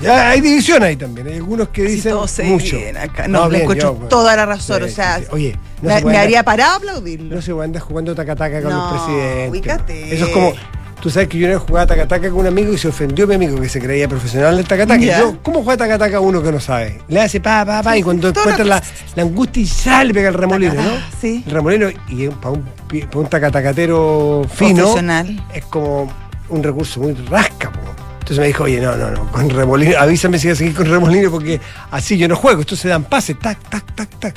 Ya 0.00 0.30
hay 0.30 0.40
división 0.40 0.82
ahí 0.84 0.94
también. 0.96 1.26
Hay 1.26 1.34
algunos 1.34 1.70
que 1.70 1.86
Si 1.88 1.94
dicen 1.96 2.14
se 2.28 2.44
mucho. 2.44 2.76
acá. 3.02 3.26
No, 3.26 3.44
le 3.46 3.50
bien, 3.50 3.62
encuentro 3.62 3.88
yo, 3.88 3.94
bueno. 3.94 4.08
toda 4.08 4.36
la 4.36 4.46
razón. 4.46 4.78
Sí, 4.78 4.84
o 4.84 4.88
sea, 4.94 5.18
sí, 5.18 5.24
sí. 5.24 5.28
Oye, 5.32 5.58
no 5.82 5.88
me, 5.88 5.94
se 5.96 6.02
puede 6.02 6.04
me 6.04 6.18
andar- 6.20 6.22
haría 6.24 6.42
parar 6.44 6.70
a 6.70 6.74
aplaudirlo. 6.76 7.34
No 7.34 7.42
se 7.42 7.52
puede 7.52 7.64
andar 7.64 7.82
jugando 7.82 8.14
tacataca 8.14 8.62
con 8.62 8.70
No, 8.70 8.84
el 8.84 8.94
presidente. 8.94 9.48
ubícate. 9.50 10.14
Eso 10.14 10.26
es 10.26 10.30
como. 10.32 10.52
Tú 11.00 11.10
sabes 11.10 11.28
que 11.28 11.38
yo 11.38 11.46
una 11.48 11.58
jugaba 11.60 11.86
tacataca 11.86 12.28
con 12.28 12.40
un 12.40 12.46
amigo 12.48 12.72
y 12.72 12.78
se 12.78 12.88
ofendió 12.88 13.26
mi 13.28 13.36
amigo 13.36 13.60
que 13.60 13.68
se 13.68 13.80
creía 13.80 14.08
profesional 14.08 14.56
del 14.56 14.66
tacataca. 14.66 15.00
Ya. 15.00 15.20
Yo, 15.20 15.38
¿cómo 15.42 15.62
juega 15.62 15.76
tacataca 15.84 16.18
uno 16.18 16.42
que 16.42 16.50
no 16.50 16.58
sabe? 16.58 17.00
Le 17.08 17.20
hace 17.20 17.38
pa, 17.40 17.64
pa, 17.64 17.82
pa, 17.84 17.96
y 17.96 18.02
cuando 18.02 18.28
encuentra 18.30 18.64
la, 18.64 18.82
la 19.14 19.22
angustia 19.22 19.62
y 19.62 19.66
sale, 19.66 20.12
pega 20.12 20.28
el 20.28 20.34
remolino, 20.34 20.74
¿no? 20.74 20.90
Sí. 21.20 21.44
El 21.46 21.52
remolino, 21.52 21.88
y 22.08 22.26
para 22.28 22.50
un, 22.50 22.64
pi- 22.88 23.02
pa' 23.02 23.18
un 23.20 23.28
tacatacatero 23.28 24.44
fino, 24.52 24.82
Profesional. 24.82 25.40
es 25.54 25.64
como 25.66 26.12
un 26.48 26.62
recurso 26.64 26.98
muy 27.00 27.12
rasca, 27.14 27.70
po. 27.70 27.78
Entonces 28.18 28.38
me 28.40 28.46
dijo, 28.48 28.64
oye, 28.64 28.80
no, 28.80 28.94
no, 28.96 29.10
no, 29.10 29.30
con 29.30 29.48
remolino, 29.48 29.96
avísame 29.98 30.38
si 30.38 30.48
vas 30.48 30.56
a 30.56 30.58
seguir 30.58 30.74
con 30.74 30.86
remolino 30.86 31.30
porque 31.30 31.60
así 31.92 32.18
yo 32.18 32.26
no 32.28 32.34
juego, 32.36 32.60
esto 32.60 32.74
se 32.76 32.88
dan 32.88 33.04
pases, 33.04 33.38
tac, 33.38 33.56
tac, 33.70 33.94
tac, 33.94 34.08
tac. 34.18 34.34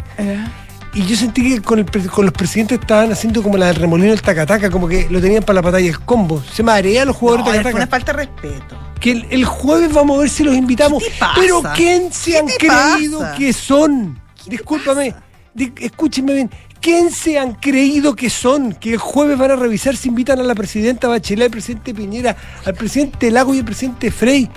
Y 0.94 1.06
yo 1.06 1.16
sentí 1.16 1.42
que 1.56 1.62
con, 1.62 1.80
el 1.80 1.86
con 2.10 2.26
los 2.26 2.34
presidentes 2.34 2.80
estaban 2.80 3.12
haciendo 3.14 3.42
como 3.42 3.58
la 3.58 3.68
del 3.68 3.76
remolino 3.78 4.10
del 4.10 4.22
tacataca, 4.22 4.70
como 4.70 4.90
que 4.90 5.08
lo 5.10 5.22
tenían 5.22 5.42
para 5.44 5.56
la 5.56 5.62
batalla 5.62 5.86
del 5.86 6.00
combo. 6.02 6.44
Se 6.52 6.64
marean 6.64 7.08
los 7.08 7.16
No, 7.16 7.20
jugadores 7.20 7.46
de 7.56 7.62
fue 7.64 7.74
una 7.76 7.88
falta 7.88 8.12
de 8.12 8.18
respeto. 8.26 8.78
Que 9.00 9.12
el, 9.12 9.26
el 9.30 9.46
jueves 9.46 9.94
vamos 9.94 10.18
a 10.18 10.22
ver 10.22 10.30
si 10.30 10.44
los 10.44 10.54
invitamos. 10.56 11.02
¿Qué? 11.02 11.12
Pero 11.40 11.64
¿quién 11.76 12.12
se 12.12 12.32
¿Qué 12.32 12.38
han 12.38 12.48
creído 12.48 13.20
pasa? 13.20 13.36
que 13.38 13.54
son? 13.54 14.20
¿Qué 14.36 14.44
te 14.44 14.50
Discúlpame, 14.52 15.16
di- 15.54 15.74
escúchenme 15.80 16.34
bien. 16.34 16.52
¿Quién 16.82 17.10
se 17.12 17.40
han 17.40 17.54
creído 17.54 18.16
que 18.16 18.30
son? 18.30 18.74
Que 18.74 18.94
el 18.94 18.98
jueves 18.98 19.38
van 19.38 19.52
a 19.52 19.56
revisar 19.56 19.96
si 19.96 20.10
invitan 20.10 20.40
a 20.40 20.44
la 20.44 20.56
presidenta 20.56 21.08
Bachelet, 21.08 21.46
al 21.46 21.52
presidente 21.52 21.94
Piñera, 21.94 22.36
al 22.66 22.74
presidente 22.74 23.32
Lago 23.32 23.54
y 23.56 23.60
al 23.60 23.66
presidente 23.66 24.12
Frey. 24.12 24.50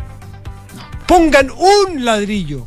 Pongan 1.07 1.49
un 1.51 2.05
ladrillo 2.05 2.67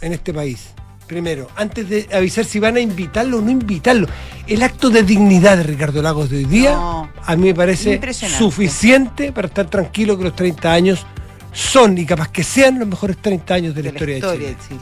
en 0.00 0.12
este 0.12 0.32
país. 0.32 0.68
Primero, 1.08 1.48
antes 1.56 1.88
de 1.88 2.06
avisar 2.12 2.44
si 2.44 2.60
van 2.60 2.76
a 2.76 2.80
invitarlo 2.80 3.38
o 3.38 3.40
no 3.40 3.50
invitarlo. 3.50 4.06
El 4.46 4.62
acto 4.62 4.90
de 4.90 5.02
dignidad 5.02 5.56
de 5.56 5.62
Ricardo 5.62 6.02
Lagos 6.02 6.28
de 6.28 6.36
hoy 6.36 6.44
día, 6.44 6.72
No. 6.72 7.10
a 7.24 7.34
mí 7.34 7.46
me 7.46 7.54
parece 7.54 7.98
suficiente 8.28 9.32
para 9.32 9.48
estar 9.48 9.70
tranquilo 9.70 10.18
que 10.18 10.24
los 10.24 10.36
30 10.36 10.70
años 10.70 11.06
son 11.50 11.96
y 11.96 12.04
capaz 12.04 12.28
que 12.28 12.44
sean 12.44 12.78
los 12.78 12.86
mejores 12.86 13.16
30 13.16 13.54
años 13.54 13.74
de 13.74 13.84
la, 13.84 13.88
historia, 13.88 14.14
de 14.16 14.20
Chile. 14.20 14.56
Chile. 14.68 14.80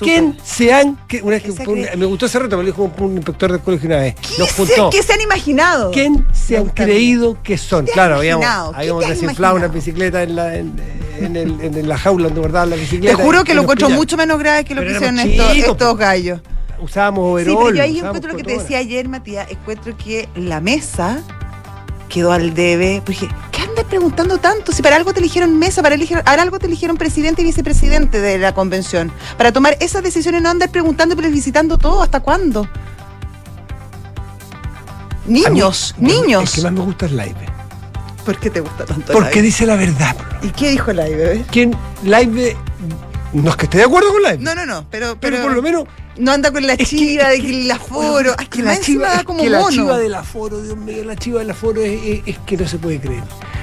¿Quién 0.00 0.36
se 0.42 0.72
han 0.72 0.96
que 1.06 1.22
una 1.22 1.32
vez 1.36 1.42
¿Qué 1.42 1.54
que 1.54 1.70
un- 1.70 1.98
me 1.98 2.06
gustó 2.06 2.26
ese 2.26 2.38
reto, 2.38 2.56
me 2.56 2.62
lo 2.62 2.66
dijo 2.70 2.82
un, 2.82 3.04
un 3.04 3.16
inspector 3.16 3.52
del 3.52 3.60
colegio 3.60 3.86
una 3.88 3.98
vez. 3.98 4.14
¿Qué 4.16 4.44
se- 4.44 4.52
juntó. 4.52 4.90
¿Qué 4.90 5.02
se 5.02 5.12
han 5.12 5.20
imaginado? 5.20 5.90
¿Quién 5.90 6.26
se 6.32 6.56
han 6.58 6.66
creído 6.66 7.38
que 7.42 7.56
son? 7.58 7.84
¿Qué 7.84 7.90
te 7.90 7.94
Claro, 7.94 8.16
habíamos, 8.16 8.46
habíamos 8.74 9.04
te 9.04 9.10
desinflado 9.10 9.56
una 9.56 9.68
bicicleta 9.68 10.22
en 10.22 10.36
la, 10.36 10.56
en, 10.56 10.74
en 11.18 11.36
el- 11.36 11.60
en 11.60 11.88
la 11.88 11.96
jaula 11.98 12.24
donde 12.24 12.40
guardaban 12.40 12.70
la 12.70 12.76
Te 12.76 12.82
bicicleta. 12.82 13.16
juro 13.16 13.44
que 13.44 13.52
y 13.52 13.54
lo 13.54 13.62
encuentro 13.62 13.90
mucho 13.90 14.16
menos 14.16 14.38
grave 14.38 14.64
que 14.64 14.74
lo 14.74 14.80
Pero 14.80 14.90
que 14.92 14.96
hicieron 14.96 15.18
estos, 15.20 15.52
chicos, 15.52 15.70
estos 15.72 15.88
po. 15.92 15.96
gallos. 15.96 16.40
Usábamos 16.80 17.24
Sí, 17.40 17.48
overol. 17.50 17.64
pero 17.72 17.76
yo 17.76 17.82
ahí 17.82 17.98
encuentro 18.00 18.30
lo 18.32 18.36
que 18.36 18.42
te 18.44 18.58
decía 18.58 18.78
ayer, 18.78 19.08
Matías. 19.08 19.50
Encuentro 19.50 19.96
que 19.96 20.28
la 20.34 20.60
mesa 20.60 21.22
quedó 22.08 22.32
al 22.32 22.54
debe. 22.54 23.02
Porque 23.04 23.28
¿qué 23.52 23.62
andas 23.62 23.84
preguntando 23.84 24.38
tanto? 24.38 24.72
Si 24.72 24.82
para 24.82 24.96
algo 24.96 25.12
te 25.12 25.20
eligieron 25.20 25.58
mesa, 25.58 25.82
para, 25.82 25.94
eligieron, 25.94 26.24
para 26.24 26.42
algo 26.42 26.58
te 26.58 26.66
eligieron 26.66 26.96
presidente 26.96 27.42
y 27.42 27.44
vicepresidente 27.44 28.20
de 28.20 28.38
la 28.38 28.54
convención. 28.54 29.12
Para 29.36 29.52
tomar 29.52 29.76
esas 29.80 30.02
decisiones, 30.02 30.42
no 30.42 30.50
andar 30.50 30.70
preguntando 30.70 31.14
y 31.14 31.30
visitando 31.30 31.78
todo. 31.78 32.02
¿Hasta 32.02 32.20
cuándo? 32.20 32.68
Mí, 35.26 35.42
Niños, 35.42 35.94
niños. 35.98 36.50
El 36.50 36.56
que 36.56 36.62
más 36.62 36.72
me 36.72 36.80
gusta 36.80 37.06
es 37.06 37.12
Live. 37.12 37.54
¿Por 38.24 38.38
qué 38.38 38.50
te 38.50 38.60
gusta 38.60 38.84
tanto 38.84 39.12
Porque 39.12 39.42
dice 39.42 39.66
la 39.66 39.76
verdad. 39.76 40.16
¿Y 40.42 40.48
qué 40.48 40.70
dijo 40.70 40.92
Live, 40.92 41.16
bebé? 41.16 41.44
¿Quién? 41.50 41.76
Live. 42.02 42.56
No 43.32 43.50
es 43.50 43.56
que 43.56 43.64
esté 43.64 43.78
de 43.78 43.84
acuerdo 43.84 44.12
con 44.12 44.22
Live. 44.22 44.38
No, 44.38 44.54
no, 44.54 44.64
no, 44.64 44.86
pero, 44.90 45.16
pero, 45.20 45.36
pero, 45.36 45.42
por 45.42 45.52
lo 45.54 45.62
menos. 45.62 45.84
No 46.18 46.32
anda 46.32 46.50
con 46.52 46.66
la 46.66 46.74
es 46.74 46.88
chiva 46.88 47.32
es 47.32 47.42
de 47.42 47.46
que- 47.48 47.62
el 47.64 47.70
aforo. 47.70 48.34
Ay, 48.38 48.46
que 48.46 48.62
la 48.62 48.80
chiva 48.80 49.08
da 49.08 49.14
es 49.16 49.24
como 49.24 49.44
la 49.44 49.68
chiva 49.68 49.98
del 49.98 50.14
aforo, 50.14 50.60
Dios 50.62 50.76
mío, 50.76 51.04
la 51.04 51.16
chiva 51.16 51.40
del 51.40 51.50
aforo 51.50 51.80
es, 51.82 52.00
es- 52.04 52.22
es 52.26 52.38
que 52.46 52.56
no 52.56 52.68
se 52.68 52.78
puede 52.78 53.00
creer. 53.00 53.22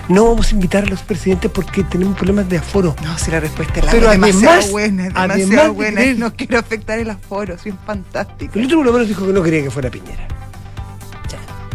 No 0.10 0.26
vamos 0.26 0.48
a 0.50 0.52
invitar 0.52 0.84
a 0.84 0.88
los 0.88 1.02
presidentes 1.02 1.50
porque 1.52 1.84
tenemos 1.84 2.16
problemas 2.18 2.50
de 2.50 2.58
aforo. 2.58 2.96
No, 3.04 3.18
si 3.18 3.32
la 3.32 3.40
respuesta 3.40 3.80
es 3.80 3.86
la 3.86 3.92
Pero 3.92 4.06
es 4.08 4.12
demasiado 4.14 4.50
además- 4.50 4.72
buena, 4.72 5.08
es 5.08 5.14
demasiado 5.14 5.64
de 5.64 5.70
buena. 5.70 6.02
No 6.16 6.34
quiero 6.36 6.60
afectar 6.60 7.00
el 7.00 7.10
aforo, 7.10 7.58
soy 7.58 7.74
fantástico. 7.86 8.60
El 8.60 8.66
otro 8.66 8.78
por 8.78 8.86
lo 8.88 8.94
menos 8.94 9.08
dijo 9.08 9.26
que 9.26 9.34
no 9.34 9.42
quería 9.44 9.64
que 9.64 9.72
fuera 9.72 9.90
Piñera. 9.90 10.28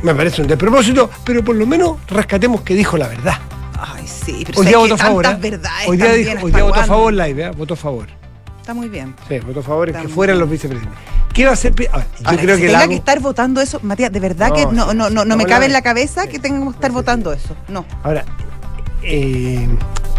Me 0.02 0.14
parece 0.14 0.42
un 0.42 0.48
despropósito, 0.48 1.08
pero 1.24 1.42
por 1.42 1.56
lo 1.56 1.66
menos 1.66 1.96
rescatemos 2.08 2.60
que 2.60 2.74
dijo 2.74 2.98
la 2.98 3.08
verdad. 3.08 3.38
Ay, 3.78 4.06
sí, 4.06 4.42
pero 4.46 4.58
Hoy 4.60 4.64
sé 4.64 4.68
día 4.70 4.78
votó 4.78 4.94
a 4.94 4.98
favor. 4.98 5.22
tantas 5.24 5.52
¿eh? 5.52 5.60
Hoy 5.88 5.96
día, 5.96 6.06
también, 6.06 6.24
dijo, 6.36 6.46
¿hasta 6.46 6.58
hoy 6.58 6.62
votó 6.62 6.80
a 6.80 6.84
favor 6.86 7.12
live, 7.14 7.44
¿eh? 7.44 7.50
votó 7.50 7.74
a 7.74 7.76
favor. 7.76 8.06
Está 8.66 8.74
muy 8.74 8.88
bien. 8.88 9.14
Sí, 9.28 9.38
votó 9.38 9.60
a 9.60 9.62
favor 9.62 9.92
que 9.92 10.08
fueran 10.08 10.40
los 10.40 10.50
vicepresidentes. 10.50 10.98
¿Qué 11.32 11.44
va 11.44 11.50
a 11.50 11.52
hacer? 11.52 11.72
A 11.72 11.76
yo 11.76 11.88
Ahora, 12.24 12.42
creo 12.42 12.56
si 12.56 12.62
que 12.62 12.66
tenga 12.66 12.80
Lago- 12.80 12.88
que 12.90 12.94
estar 12.96 13.20
votando 13.20 13.60
eso, 13.60 13.78
Matías, 13.84 14.10
de 14.10 14.18
verdad 14.18 14.48
No, 14.48 14.54
que 14.56 14.66
no, 14.74 14.92
no, 14.92 15.08
no, 15.08 15.24
no 15.24 15.36
me 15.36 15.44
cabe 15.46 15.66
en 15.66 15.72
la 15.72 15.82
cabeza 15.82 16.22
sí, 16.24 16.30
que 16.30 16.38
tengamos 16.40 16.74
que 16.74 16.78
estar 16.78 16.90
sí, 16.90 16.94
sí. 16.94 16.96
votando 16.96 17.32
eso. 17.32 17.54
No. 17.68 17.84
Ahora, 18.02 18.24
eh, 19.04 19.68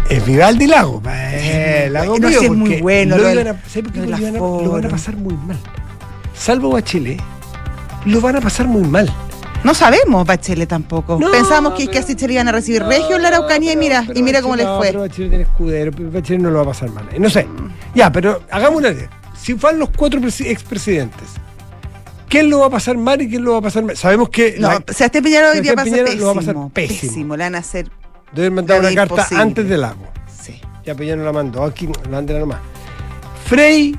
Es 0.08 0.24
Vivaldi 0.24 0.66
Lago. 0.66 1.02
Eh, 1.06 1.88
Lago 1.92 2.18
No, 2.18 2.26
es 2.28 2.50
muy 2.50 2.80
bueno, 2.80 3.18
Lo, 3.18 3.24
lo 3.24 3.32
iban 3.34 3.48
a, 3.48 3.62
¿sabe 3.68 3.82
por 3.82 3.92
qué 3.92 4.06
lo 4.06 4.16
a- 4.16 4.68
van 4.72 4.86
a 4.86 4.88
pasar 4.88 5.14
muy 5.18 5.34
mal. 5.34 5.58
Salvo 6.34 6.70
Bachelet, 6.70 7.20
lo 8.06 8.22
van 8.22 8.36
a 8.36 8.40
pasar 8.40 8.66
muy 8.66 8.82
mal. 8.88 9.12
No 9.64 9.74
sabemos, 9.74 10.26
Bachelet 10.26 10.68
tampoco. 10.68 11.18
No, 11.20 11.30
Pensamos 11.30 11.74
que, 11.74 11.88
que 11.88 11.98
así 11.98 12.14
se 12.16 12.26
le 12.28 12.34
iban 12.34 12.48
a 12.48 12.52
recibir 12.52 12.82
regio 12.84 13.16
en 13.16 13.22
la 13.22 13.28
Araucanía 13.28 13.72
y 13.72 13.74
No, 13.76 13.80
mira, 13.80 14.04
pero 14.06 14.18
y 14.18 14.22
mira 14.22 14.40
cómo 14.40 14.56
les 14.56 14.66
no, 14.66 14.78
fue. 14.78 14.86
Pero 14.88 15.00
Bachelet 15.00 15.28
tiene 15.30 15.44
escudero, 15.44 15.92
Bachelet 16.10 16.40
no 16.42 16.50
lo 16.50 16.56
va 16.58 16.62
a 16.62 16.66
pasar 16.66 16.90
mal. 16.90 17.08
Eh, 17.12 17.18
No 17.18 17.28
sé. 17.28 17.46
Ya, 17.94 18.10
pero 18.12 18.42
hagamos 18.50 18.78
una 18.78 18.90
idea. 18.90 19.10
Si 19.36 19.52
van 19.54 19.78
los 19.78 19.90
cuatro 19.90 20.20
presi- 20.20 20.46
expresidentes, 20.46 21.28
¿quién 22.28 22.50
lo 22.50 22.60
va 22.60 22.66
a 22.66 22.70
pasar 22.70 22.96
mal 22.96 23.20
y 23.22 23.28
quién 23.28 23.44
lo 23.44 23.52
va 23.52 23.58
a 23.58 23.62
pasar 23.62 23.82
mal? 23.84 23.96
Sabemos 23.96 24.28
que 24.30 24.56
No, 24.58 24.68
la- 24.68 24.84
Sebastián 24.92 25.24
Piñera 25.24 25.50
hoy 25.50 25.60
día 25.60 25.74
pasa 25.74 25.84
Piñera 25.84 26.04
pésimo, 26.04 26.20
lo 26.20 26.26
va 26.26 26.32
a 26.32 26.34
pasar 26.36 26.56
pésimo. 26.72 27.36
Le 27.36 27.44
van 27.44 27.54
a 27.54 27.58
hacer. 27.58 27.90
deben 28.32 28.54
mandar 28.54 28.80
una 28.80 28.94
carta 28.94 29.14
imposible. 29.14 29.42
antes 29.42 29.68
del 29.68 29.80
lago. 29.80 30.06
Sí. 30.40 30.60
Ya, 30.84 30.94
no 30.94 31.24
la 31.24 31.32
mandó. 31.32 31.64
Aquí 31.64 31.86
la 32.04 32.08
mandé 32.10 32.38
nomás. 32.38 32.58
Frey. 33.46 33.96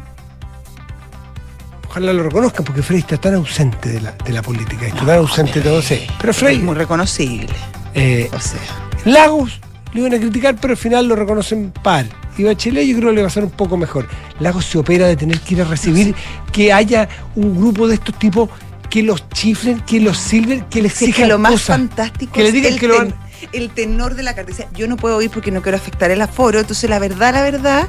Ojalá 1.90 2.14
lo 2.14 2.24
reconozcan 2.24 2.64
porque 2.66 2.84
Frey 2.84 3.00
está 3.00 3.18
tan 3.18 3.34
ausente 3.36 3.90
de 3.90 4.02
la, 4.02 4.12
de 4.12 4.32
la 4.32 4.42
política. 4.42 4.86
Está 4.88 5.06
tan 5.06 5.18
ausente 5.18 5.60
de 5.60 5.70
todo. 5.70 5.82
Sí. 5.82 6.06
Pero 6.20 6.32
Es 6.32 6.38
Frey. 6.38 6.60
muy 6.60 6.76
reconocible. 6.76 7.48
eh, 7.96 8.30
O 8.34 8.40
sea. 8.40 8.60
Lagos 9.06 9.60
le 9.94 10.02
iban 10.02 10.14
a 10.14 10.18
criticar, 10.20 10.56
pero 10.62 10.74
al 10.74 10.78
final 10.78 11.08
lo 11.08 11.16
reconocen 11.16 11.72
par. 11.84 12.06
Y 12.38 12.44
Bachelet 12.44 12.86
yo 12.88 12.98
creo 12.98 13.10
que 13.10 13.16
le 13.16 13.22
va 13.22 13.28
a 13.28 13.32
ser 13.32 13.44
un 13.44 13.50
poco 13.50 13.76
mejor. 13.76 14.08
Lagos 14.40 14.66
se 14.66 14.78
opera 14.78 15.08
de 15.08 15.16
tener 15.18 15.40
que 15.40 15.56
ir 15.56 15.62
a 15.62 15.66
recibir 15.66 16.14
que 16.52 16.72
haya 16.72 17.10
un 17.36 17.58
grupo 17.58 17.88
de 17.88 17.96
estos 17.96 18.18
tipos 18.20 18.50
que 18.90 19.02
los 19.04 19.28
chiflen, 19.30 19.82
que 19.82 20.00
los 20.00 20.18
silben, 20.18 20.62
que 20.70 20.82
les 20.82 20.94
es 20.94 21.00
que 21.00 21.06
exijan 21.06 21.30
lo 21.30 21.40
más 21.40 21.52
cosas. 21.54 21.78
fantástico 21.78 22.34
que 22.34 22.42
le 22.42 22.48
es 22.50 22.54
digan 22.54 22.74
el, 22.74 22.80
que 22.80 22.88
lo 22.88 22.98
ten- 23.00 23.16
el 23.52 23.70
tenor 23.70 24.16
de 24.16 24.24
la 24.24 24.36
carta. 24.36 24.52
Yo 24.74 24.88
no 24.88 24.98
puedo 24.98 25.22
ir 25.22 25.30
porque 25.30 25.52
no 25.52 25.62
quiero 25.62 25.78
afectar 25.78 26.12
el 26.12 26.22
aforo. 26.22 26.60
Entonces, 26.60 26.90
la 26.90 27.00
verdad, 27.00 27.34
la 27.34 27.42
verdad, 27.42 27.88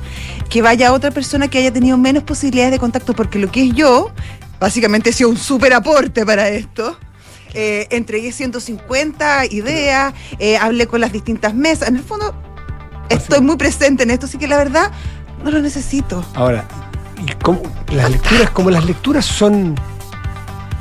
que 0.49 0.63
vaya 0.63 0.93
otra 0.93 1.11
persona 1.11 1.49
que 1.49 1.59
haya 1.59 1.73
tenido 1.73 1.97
menos 1.99 2.23
posibilidades 2.25 2.73
de 2.73 2.79
contacto, 2.79 3.15
porque 3.15 3.39
lo 3.39 3.51
que 3.51 3.65
es 3.65 3.75
yo, 3.75 4.11
básicamente 4.59 5.11
he 5.11 5.13
sido 5.13 5.31
un 5.31 5.37
súper 5.37 5.73
aporte 5.73 6.25
para 6.27 6.49
esto. 6.49 6.99
Eh, 7.55 7.89
entregué 7.91 8.31
150 8.33 9.47
ideas, 9.47 10.15
eh, 10.39 10.57
hablé 10.57 10.87
con 10.87 11.01
las 11.01 11.13
distintas 11.13 11.55
mesas. 11.55 11.89
En 11.89 11.97
el 11.97 12.03
fondo, 12.03 12.35
estoy 13.09 13.41
muy 13.41 13.57
presente 13.57 14.05
en 14.05 14.11
esto, 14.11 14.27
así 14.27 14.39
que 14.39 14.47
la 14.47 14.57
verdad, 14.57 14.93
no 15.43 15.51
lo 15.51 15.61
necesito. 15.61 16.25
Ahora, 16.35 16.65
y 17.27 17.33
como- 17.43 17.63
las 17.93 18.11
lecturas, 18.11 18.51
como 18.51 18.71
las 18.71 18.85
lecturas 18.85 19.25
son 19.27 19.75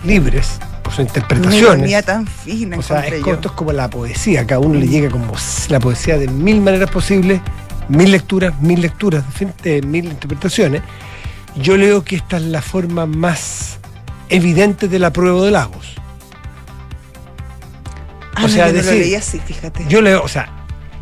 libres, 0.03 0.59
por 0.89 0.95
su 0.95 1.01
Una 1.01 1.09
interpretaciones. 1.09 2.05
tan 2.05 2.27
fina, 2.27 2.77
O 2.77 2.81
sea, 2.81 3.05
es, 3.05 3.13
esto 3.13 3.49
es 3.49 3.51
como 3.51 3.71
la 3.71 3.89
poesía, 3.89 4.45
cada 4.45 4.59
uno 4.59 4.79
le 4.79 4.87
llega 4.87 5.09
como 5.09 5.33
la 5.69 5.79
poesía 5.79 6.17
de 6.17 6.27
mil 6.27 6.61
maneras 6.61 6.89
posibles, 6.89 7.41
mil 7.87 8.11
lecturas, 8.11 8.59
mil 8.61 8.81
lecturas, 8.81 9.23
mil 9.85 10.05
interpretaciones. 10.05 10.81
Yo 11.55 11.77
leo 11.77 12.03
que 12.03 12.15
esta 12.15 12.37
es 12.37 12.43
la 12.43 12.61
forma 12.61 13.05
más 13.05 13.79
evidente 14.29 14.87
de 14.87 14.99
la 14.99 15.11
prueba 15.11 15.43
de 15.43 15.51
Lagos. 15.51 15.95
Ah, 18.35 18.45
o 18.45 18.47
no, 18.47 18.49
sea, 18.49 18.67
yo 18.67 18.73
no 18.73 18.81
lo 18.81 18.85
decir, 18.85 19.01
leí 19.01 19.15
así, 19.15 19.39
fíjate. 19.39 19.85
Yo 19.89 20.01
leo, 20.01 20.23
o 20.23 20.27
sea, 20.27 20.49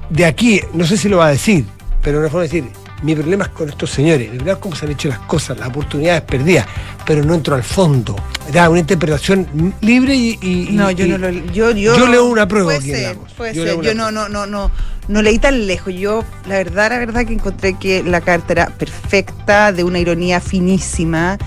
de 0.09 0.25
aquí, 0.25 0.61
no 0.73 0.85
sé 0.85 0.97
si 0.97 1.07
lo 1.07 1.17
va 1.17 1.27
a 1.27 1.31
decir, 1.31 1.65
pero 2.01 2.19
una 2.19 2.29
forma 2.29 2.43
de 2.43 2.49
decir, 2.49 2.71
mi 3.03 3.13
problema 3.15 3.43
es 3.45 3.49
con 3.51 3.69
estos 3.69 3.89
señores, 3.91 4.29
mi 4.31 4.37
problema 4.37 4.53
es 4.57 4.61
cómo 4.61 4.75
se 4.75 4.85
han 4.85 4.91
hecho 4.91 5.07
las 5.09 5.19
cosas, 5.19 5.57
las 5.57 5.67
oportunidades 5.69 6.21
perdidas, 6.23 6.65
pero 7.05 7.23
no 7.23 7.33
entro 7.35 7.55
al 7.55 7.63
fondo. 7.63 8.15
Da 8.51 8.69
una 8.69 8.79
interpretación 8.79 9.73
libre 9.81 10.15
y. 10.15 10.39
y- 10.41 10.67
No, 10.71 10.89
y- 10.91 10.95
yo 10.95 11.05
no 11.07 11.17
lo 11.17 11.29
yo, 11.29 11.71
yo, 11.71 11.95
yo 11.97 12.07
leo 12.07 12.25
una 12.25 12.47
prueba 12.47 12.65
Puede 12.67 12.77
aquí 12.79 12.89
ser, 12.91 13.17
puede 13.37 13.53
Yo 13.53 13.63
ser. 13.63 13.81
Yo 13.81 13.93
no, 13.93 14.09
no, 14.11 14.29
no, 14.29 14.45
no, 14.45 14.71
no 15.07 15.21
leí 15.21 15.37
tan 15.37 15.67
lejos. 15.67 15.93
Yo, 15.93 16.23
la 16.47 16.55
verdad, 16.55 16.89
la 16.91 16.97
verdad 16.99 17.25
que 17.25 17.33
encontré 17.33 17.73
que 17.75 18.03
la 18.03 18.21
carta 18.21 18.53
era 18.53 18.65
perfecta, 18.67 19.71
de 19.71 19.83
una 19.83 19.99
ironía 19.99 20.39
finísima. 20.39 21.37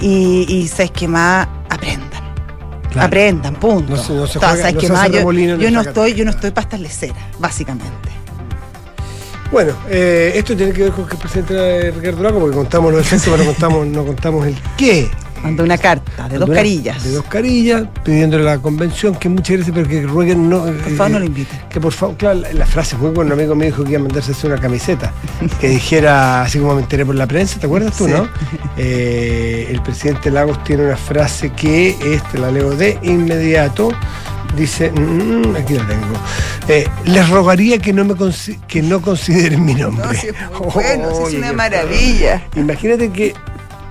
Y, 0.00 0.46
y 0.48 0.68
¿sabes 0.68 0.90
qué 0.92 1.08
más? 1.08 1.46
Aprendan. 1.68 2.08
Claro. 2.90 3.06
Aprendan, 3.06 3.54
punto. 3.56 3.96
No 3.96 4.02
se- 4.02 4.12
no 4.14 4.26
se 4.26 4.38
juega- 4.38 4.56
¿sabes 4.56 4.74
no 4.74 4.78
hace 4.80 4.88
más? 4.92 5.10
Yo, 5.60 5.70
no 5.70 5.80
estoy, 5.82 6.14
yo 6.14 6.24
no 6.24 6.30
estoy 6.30 6.50
para 6.50 6.64
estas 6.64 6.80
leceras, 6.80 7.16
básicamente. 7.38 8.08
Bueno, 9.50 9.72
eh, 9.88 10.32
esto 10.36 10.56
tiene 10.56 10.72
que 10.72 10.84
ver 10.84 10.92
con 10.92 11.06
que 11.06 11.14
el 11.14 11.18
presidente 11.18 11.54
era 11.54 11.90
Ricardo 11.96 12.22
Lago, 12.22 12.38
porque 12.40 12.56
contamos 12.56 12.92
los 12.92 13.00
efectos, 13.00 13.30
pero 13.32 13.38
no 13.38 13.50
contamos, 13.50 13.86
no 13.86 14.04
contamos 14.06 14.46
el 14.46 14.56
qué. 14.76 15.10
Mandó 15.42 15.64
una 15.64 15.78
carta 15.78 16.28
de 16.28 16.36
dos 16.36 16.50
carillas. 16.50 17.02
De 17.02 17.12
dos 17.12 17.24
carillas, 17.24 17.84
pidiéndole 18.04 18.42
a 18.42 18.56
la 18.56 18.58
convención 18.58 19.14
que 19.14 19.28
muchas 19.30 19.56
gracias, 19.56 19.74
pero 19.74 19.88
que 19.88 20.02
rueguen 20.02 20.50
no. 20.50 20.68
eh, 20.68 20.72
Por 20.72 20.92
favor, 20.96 21.12
no 21.12 21.18
lo 21.20 21.24
inviten. 21.24 21.58
Que 21.70 21.80
por 21.80 21.92
favor, 21.92 22.16
claro, 22.18 22.40
la, 22.40 22.52
la 22.52 22.66
frase 22.66 22.94
muy 22.96 23.10
buena. 23.10 23.32
Un 23.34 23.40
amigo 23.40 23.54
me 23.54 23.64
dijo 23.64 23.82
que 23.82 23.92
iba 23.92 24.00
a 24.00 24.02
mandarse 24.02 24.32
a 24.32 24.34
hacer 24.34 24.52
una 24.52 24.60
camiseta 24.60 25.12
que 25.58 25.68
dijera, 25.70 26.42
así 26.42 26.58
como 26.58 26.74
me 26.74 26.82
enteré 26.82 27.06
por 27.06 27.14
la 27.14 27.26
prensa, 27.26 27.58
¿te 27.58 27.64
acuerdas 27.66 27.96
tú, 27.96 28.04
Sí. 28.06 28.12
no? 28.12 28.28
Eh, 28.76 29.68
el 29.70 29.80
presidente 29.82 30.30
Lagos 30.30 30.62
tiene 30.62 30.84
una 30.84 30.96
frase 30.98 31.50
que, 31.52 31.96
este 32.14 32.36
la 32.38 32.50
leo 32.50 32.70
de 32.76 32.98
inmediato. 33.02 33.90
Dice, 34.56 34.90
mm, 34.90 35.56
aquí 35.56 35.74
la 35.74 35.86
tengo. 35.86 36.06
Eh, 36.68 36.86
les 37.04 37.28
rogaría 37.28 37.78
que 37.78 37.92
no 37.92 38.04
me 38.04 38.14
que 38.68 38.82
no 38.82 39.00
consideren 39.00 39.64
mi 39.64 39.74
nombre. 39.74 40.04
No, 40.04 40.10
es 40.12 40.26
bueno, 40.74 41.28
es 41.28 41.34
una 41.34 41.52
maravilla. 41.52 42.42
Imagínate 42.56 43.10
que, 43.10 43.34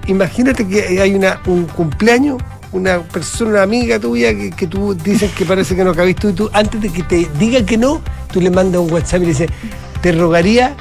imagínate 0.08 0.68
que 0.68 1.00
hay 1.02 1.14
una, 1.16 1.42
un 1.46 1.66
cumpleaños, 1.66 2.42
una 2.72 3.00
persona, 3.02 3.52
una 3.52 3.62
amiga 3.64 4.00
tuya 4.00 4.34
que, 4.34 4.52
que 4.52 4.68
tú 4.68 4.94
dices 4.94 5.32
que 5.32 5.46
parece 5.46 5.76
que 5.76 5.84
no 5.84 5.94
cabiste 5.96 6.22
tú, 6.22 6.30
y 6.30 6.34
tú, 6.34 6.50
antes 6.54 6.82
de 6.82 6.90
que 6.90 7.04
te 7.04 7.28
diga 7.40 7.66
que 7.66 7.78
no, 7.78 8.02
tú 8.32 8.42
le 8.42 8.50
mandas 8.50 8.82
un 8.82 8.92
WhatsApp 8.92 9.22
y 9.22 9.26
le 9.26 9.28
dices, 9.30 9.50
te 10.02 10.12
rogaría 10.12 10.76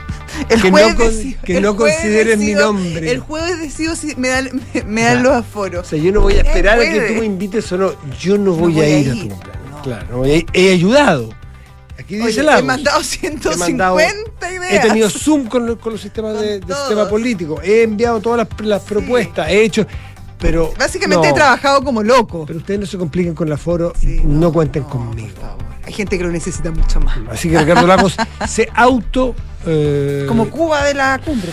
El 0.48 0.60
que 0.62 0.70
jueves 0.70 0.94
no, 0.98 1.04
con- 1.04 1.34
que 1.44 1.60
no 1.60 1.76
consideren 1.76 2.38
mi 2.40 2.52
nombre. 2.52 3.10
El 3.10 3.20
jueves 3.20 3.58
decido 3.58 3.96
si 3.96 4.14
me 4.16 4.28
dan, 4.28 4.50
me, 4.74 4.82
me 4.84 5.02
dan 5.02 5.22
los 5.22 5.32
aforos. 5.32 5.86
O 5.86 5.88
sea, 5.88 5.98
yo 5.98 6.12
no 6.12 6.20
voy 6.20 6.34
a 6.34 6.42
esperar 6.42 6.78
a 6.78 6.82
que 6.82 7.00
tú 7.00 7.20
me 7.20 7.26
invites 7.26 7.72
o 7.72 7.78
no. 7.78 7.92
Yo 8.20 8.36
no 8.38 8.52
voy, 8.52 8.74
voy 8.74 8.82
a 8.82 8.84
a 8.84 8.88
ir 8.88 9.10
a 9.10 9.14
ir. 9.14 9.22
tu 9.22 9.28
cumpleaños. 9.30 9.57
Claro. 9.82 10.24
He 10.24 10.72
ayudado. 10.72 11.30
Aquí 11.98 12.14
dice 12.16 12.40
Oye, 12.42 12.58
he 12.58 12.62
mandado 12.62 13.02
150 13.02 13.58
mandado- 13.58 13.98
ideas. 14.00 14.14
He 14.72 14.78
tenido 14.78 15.10
Zoom 15.10 15.46
con, 15.46 15.66
los- 15.66 15.78
con 15.78 15.92
los 15.92 16.00
sistemas 16.00 16.34
Con 16.34 16.42
de, 16.42 16.60
sistema 16.62 17.08
político. 17.08 17.60
He 17.62 17.82
enviado 17.82 18.20
todas 18.20 18.46
las, 18.48 18.60
las 18.66 18.82
propuestas. 18.82 19.48
He 19.50 19.64
hecho. 19.64 19.84
Pero. 20.38 20.72
Básicamente 20.78 21.26
no. 21.26 21.32
he 21.32 21.36
trabajado 21.36 21.82
como 21.82 22.02
loco. 22.02 22.44
Pero 22.46 22.60
ustedes 22.60 22.78
no 22.80 22.86
se 22.86 22.96
compliquen 22.98 23.34
con 23.34 23.48
el 23.48 23.54
aforo. 23.54 23.92
Sí, 23.98 24.20
no, 24.24 24.52
cuenten 24.52 24.84
no, 24.84 24.88
conmigo. 24.90 25.28
Hay 25.88 25.94
gente 25.94 26.18
que 26.18 26.24
lo 26.24 26.30
necesita 26.30 26.70
mucho 26.70 27.00
más. 27.00 27.16
Así 27.30 27.48
que 27.48 27.58
Ricardo 27.58 27.86
Lagos 27.86 28.14
se 28.46 28.68
auto. 28.74 29.34
eh, 29.66 30.26
Como 30.28 30.50
Cuba 30.50 30.84
de 30.84 30.92
la 30.94 31.18
cumbre. 31.24 31.50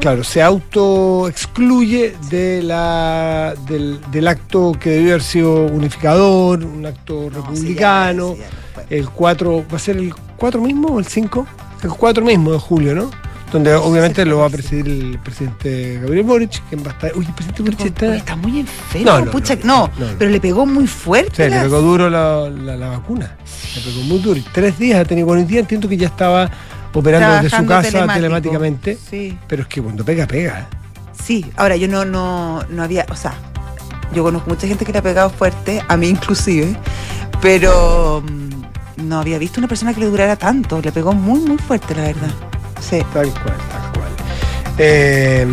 claro, 0.00 0.24
se 0.24 0.40
auto 0.42 1.28
excluye 1.28 2.16
de 2.30 2.62
la, 2.62 3.54
del, 3.68 4.00
del 4.10 4.26
acto 4.26 4.72
que 4.80 4.88
debió 4.90 5.10
haber 5.10 5.22
sido 5.22 5.66
unificador, 5.66 6.64
un 6.64 6.86
acto 6.86 7.28
No, 7.30 7.42
republicano. 7.42 8.32
sí, 8.34 8.38
ya, 8.40 8.46
sí, 8.48 8.52
ya, 8.76 8.84
fue. 8.88 8.98
el 8.98 9.10
4, 9.10 9.64
¿va 9.70 9.76
a 9.76 9.78
ser 9.78 9.96
el 9.98 10.14
4 10.38 10.60
mismo 10.62 10.88
o 10.88 10.98
el 10.98 11.06
5? 11.06 11.46
El 11.82 11.90
4 11.90 12.24
mismo 12.24 12.52
de 12.52 12.58
julio, 12.58 12.94
¿no? 12.94 13.10
Donde 13.52 13.74
obviamente 13.74 14.26
lo 14.26 14.38
va 14.38 14.46
a 14.46 14.50
presidir 14.50 14.86
el 14.88 15.18
presidente 15.20 15.98
Gabriel 16.02 16.24
Boric, 16.26 16.62
quien 16.68 16.82
va 16.84 16.90
a 16.90 16.92
estar. 16.92 17.12
Uy, 17.16 17.24
el 17.26 17.32
presidente 17.32 17.62
Boric 17.62 17.80
está. 17.80 18.14
está 18.16 18.36
muy 18.36 18.60
enfermo, 18.60 19.06
No, 19.10 19.24
no, 19.24 19.30
pucha. 19.30 19.56
no, 19.56 19.64
No, 19.64 19.90
no, 19.98 20.12
no. 20.12 20.18
pero 20.18 20.30
le 20.30 20.38
pegó 20.40 20.66
muy 20.66 20.86
fuerte. 20.86 21.44
Sí, 21.46 21.50
le 21.54 21.60
pegó 21.62 21.80
duro 21.80 22.10
la, 22.10 22.50
la- 22.50 22.76
la 22.76 22.88
vacuna. 22.88 23.36
Le 23.74 23.80
pegó 23.80 24.02
muy 24.02 24.18
duro. 24.18 24.38
Y 24.38 24.42
tres 24.52 24.78
días 24.78 25.00
ha 25.00 25.04
tenido. 25.06 25.26
Bueno, 25.26 25.44
día 25.46 25.60
entiendo 25.60 25.88
que 25.88 25.96
ya 25.96 26.08
estaba 26.08 26.50
operando 26.92 27.42
desde 27.42 27.56
su 27.56 27.64
casa 27.66 28.06
telemáticamente. 28.12 28.98
Sí. 29.10 29.38
Pero 29.46 29.62
es 29.62 29.68
que 29.68 29.80
cuando 29.80 30.04
pega, 30.04 30.26
pega. 30.26 30.68
Sí, 31.24 31.44
ahora 31.56 31.76
yo 31.76 31.88
no, 31.88 32.04
no, 32.04 32.62
no 32.68 32.82
había, 32.82 33.06
o 33.10 33.16
sea, 33.16 33.32
yo 34.14 34.22
conozco 34.22 34.50
mucha 34.50 34.66
gente 34.66 34.84
que 34.84 34.92
le 34.92 34.98
ha 34.98 35.02
pegado 35.02 35.30
fuerte, 35.30 35.82
a 35.88 35.96
mí 35.96 36.08
inclusive, 36.08 36.76
pero 37.40 38.22
mm, 38.26 39.06
no 39.08 39.18
había 39.20 39.38
visto 39.38 39.60
una 39.60 39.68
persona 39.68 39.92
que 39.94 40.00
le 40.00 40.06
durara 40.06 40.36
tanto, 40.36 40.80
le 40.80 40.92
pegó 40.92 41.12
muy, 41.12 41.40
muy 41.40 41.58
fuerte, 41.58 41.94
la 41.94 42.02
verdad. 42.02 42.30
Sí. 42.80 42.98
Tal 43.12 43.30
cual, 43.32 43.56
tal 43.70 43.92
cual. 43.92 44.10
Eh, 44.78 45.46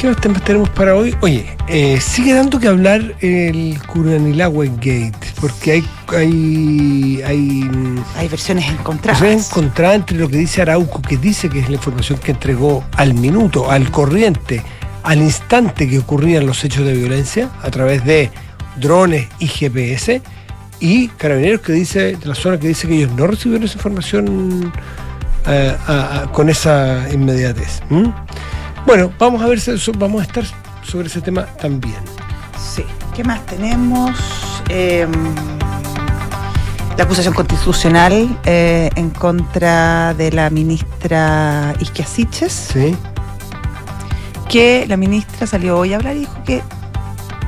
¿Qué 0.00 0.06
más 0.06 0.16
temas 0.16 0.42
tenemos 0.42 0.70
para 0.70 0.96
hoy? 0.96 1.14
Oye, 1.20 1.44
eh, 1.68 2.00
sigue 2.00 2.32
dando 2.32 2.58
que 2.58 2.68
hablar 2.68 3.16
el 3.20 3.78
Curanilagüe 3.86 4.68
Gate, 4.76 5.34
porque 5.38 5.72
hay, 5.72 5.84
hay, 6.08 7.22
hay 7.22 7.38
mm, 7.38 8.04
Hay 8.16 8.28
versiones 8.28 8.66
encontradas. 8.70 9.20
Pues 9.20 9.36
es 9.36 9.50
encontrada 9.50 9.94
entre 9.94 10.16
lo 10.16 10.30
que 10.30 10.38
dice 10.38 10.62
Arauco, 10.62 11.02
que 11.02 11.18
dice 11.18 11.50
que 11.50 11.60
es 11.60 11.68
la 11.68 11.74
información 11.74 12.18
que 12.18 12.30
entregó 12.30 12.82
al 12.96 13.12
minuto, 13.12 13.70
al 13.70 13.90
corriente, 13.90 14.62
al 15.02 15.18
instante 15.18 15.86
que 15.86 15.98
ocurrían 15.98 16.46
los 16.46 16.64
hechos 16.64 16.86
de 16.86 16.94
violencia, 16.94 17.50
a 17.62 17.70
través 17.70 18.02
de 18.06 18.30
drones 18.76 19.28
y 19.38 19.48
GPS, 19.48 20.22
y 20.80 21.08
Carabineros 21.08 21.60
que 21.60 21.74
dice, 21.74 22.16
de 22.16 22.26
la 22.26 22.34
zona 22.34 22.58
que 22.58 22.68
dice 22.68 22.88
que 22.88 22.94
ellos 22.94 23.12
no 23.12 23.26
recibieron 23.26 23.66
esa 23.66 23.76
información 23.76 24.72
a- 25.46 26.22
a- 26.22 26.32
con 26.32 26.48
esa 26.48 27.06
inmediatez. 27.12 27.80
Bueno, 28.86 29.12
vamos 29.18 29.42
a 29.42 29.46
ver, 29.46 29.60
vamos 29.98 30.20
a 30.22 30.24
estar 30.24 30.44
sobre 30.82 31.06
ese 31.08 31.20
tema 31.20 31.44
también. 31.60 31.98
Sí. 32.58 32.84
¿Qué 33.14 33.24
más 33.24 33.44
tenemos? 33.46 34.12
Eh, 34.68 35.06
la 36.96 37.04
acusación 37.04 37.34
constitucional 37.34 38.38
eh, 38.44 38.90
en 38.94 39.10
contra 39.10 40.14
de 40.14 40.30
la 40.32 40.50
ministra 40.50 41.74
Isquiasiches, 41.80 42.52
Sí. 42.72 42.96
que 44.48 44.84
la 44.88 44.96
ministra 44.96 45.46
salió 45.46 45.78
hoy 45.78 45.92
a 45.92 45.96
hablar 45.96 46.16
y 46.16 46.20
dijo 46.20 46.42
que 46.44 46.62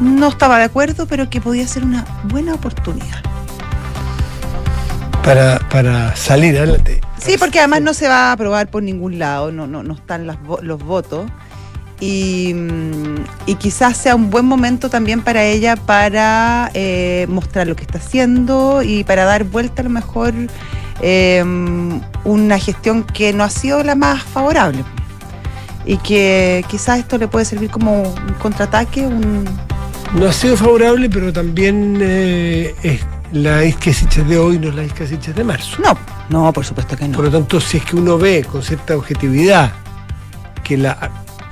no 0.00 0.28
estaba 0.28 0.58
de 0.58 0.64
acuerdo, 0.64 1.06
pero 1.06 1.28
que 1.30 1.40
podía 1.40 1.66
ser 1.68 1.84
una 1.84 2.04
buena 2.24 2.54
oportunidad. 2.54 3.20
Para, 5.22 5.58
para 5.68 6.16
salir 6.16 6.56
adelante. 6.58 7.00
Sí, 7.24 7.36
porque 7.38 7.60
además 7.60 7.82
no 7.82 7.94
se 7.94 8.08
va 8.08 8.30
a 8.30 8.32
aprobar 8.32 8.68
por 8.68 8.82
ningún 8.82 9.18
lado, 9.18 9.52
no, 9.52 9.66
no, 9.66 9.82
no 9.82 9.94
están 9.94 10.26
las 10.26 10.38
los 10.62 10.82
votos. 10.82 11.30
Y, 12.00 12.52
mm, 12.52 13.24
y 13.46 13.54
quizás 13.54 13.96
sea 13.96 14.16
un 14.16 14.28
buen 14.28 14.44
momento 14.44 14.90
también 14.90 15.22
para 15.22 15.44
ella 15.44 15.76
para 15.76 16.70
eh, 16.74 17.26
mostrar 17.28 17.68
lo 17.68 17.76
que 17.76 17.82
está 17.82 17.98
haciendo 17.98 18.82
y 18.82 19.04
para 19.04 19.24
dar 19.24 19.44
vuelta 19.44 19.82
a 19.82 19.84
lo 19.84 19.90
mejor 19.90 20.34
eh, 21.00 21.44
una 22.24 22.58
gestión 22.58 23.04
que 23.04 23.32
no 23.32 23.44
ha 23.44 23.50
sido 23.50 23.84
la 23.84 23.94
más 23.94 24.22
favorable. 24.24 24.84
Y 25.86 25.96
que 25.98 26.64
quizás 26.68 26.98
esto 26.98 27.18
le 27.18 27.28
puede 27.28 27.44
servir 27.44 27.70
como 27.70 28.02
un 28.02 28.34
contraataque, 28.40 29.06
un... 29.06 29.44
No 30.14 30.26
ha 30.26 30.32
sido 30.32 30.56
favorable, 30.56 31.08
pero 31.08 31.32
también 31.32 31.98
eh, 32.00 32.74
es 32.82 33.00
la 33.32 33.64
Isquesiches 33.64 34.28
de 34.28 34.38
hoy 34.38 34.58
no 34.58 34.68
es 34.68 34.74
la 34.74 34.84
Isquesiches 34.84 35.34
de 35.34 35.44
marzo. 35.44 35.82
No, 35.82 35.96
no, 36.28 36.52
por 36.52 36.64
supuesto 36.64 36.96
que 36.96 37.08
no. 37.08 37.16
Por 37.16 37.26
lo 37.26 37.30
tanto, 37.30 37.60
si 37.60 37.78
es 37.78 37.84
que 37.84 37.96
uno 37.96 38.18
ve 38.18 38.44
con 38.44 38.62
cierta 38.62 38.96
objetividad 38.96 39.72
que 40.62 40.76
la 40.76 41.10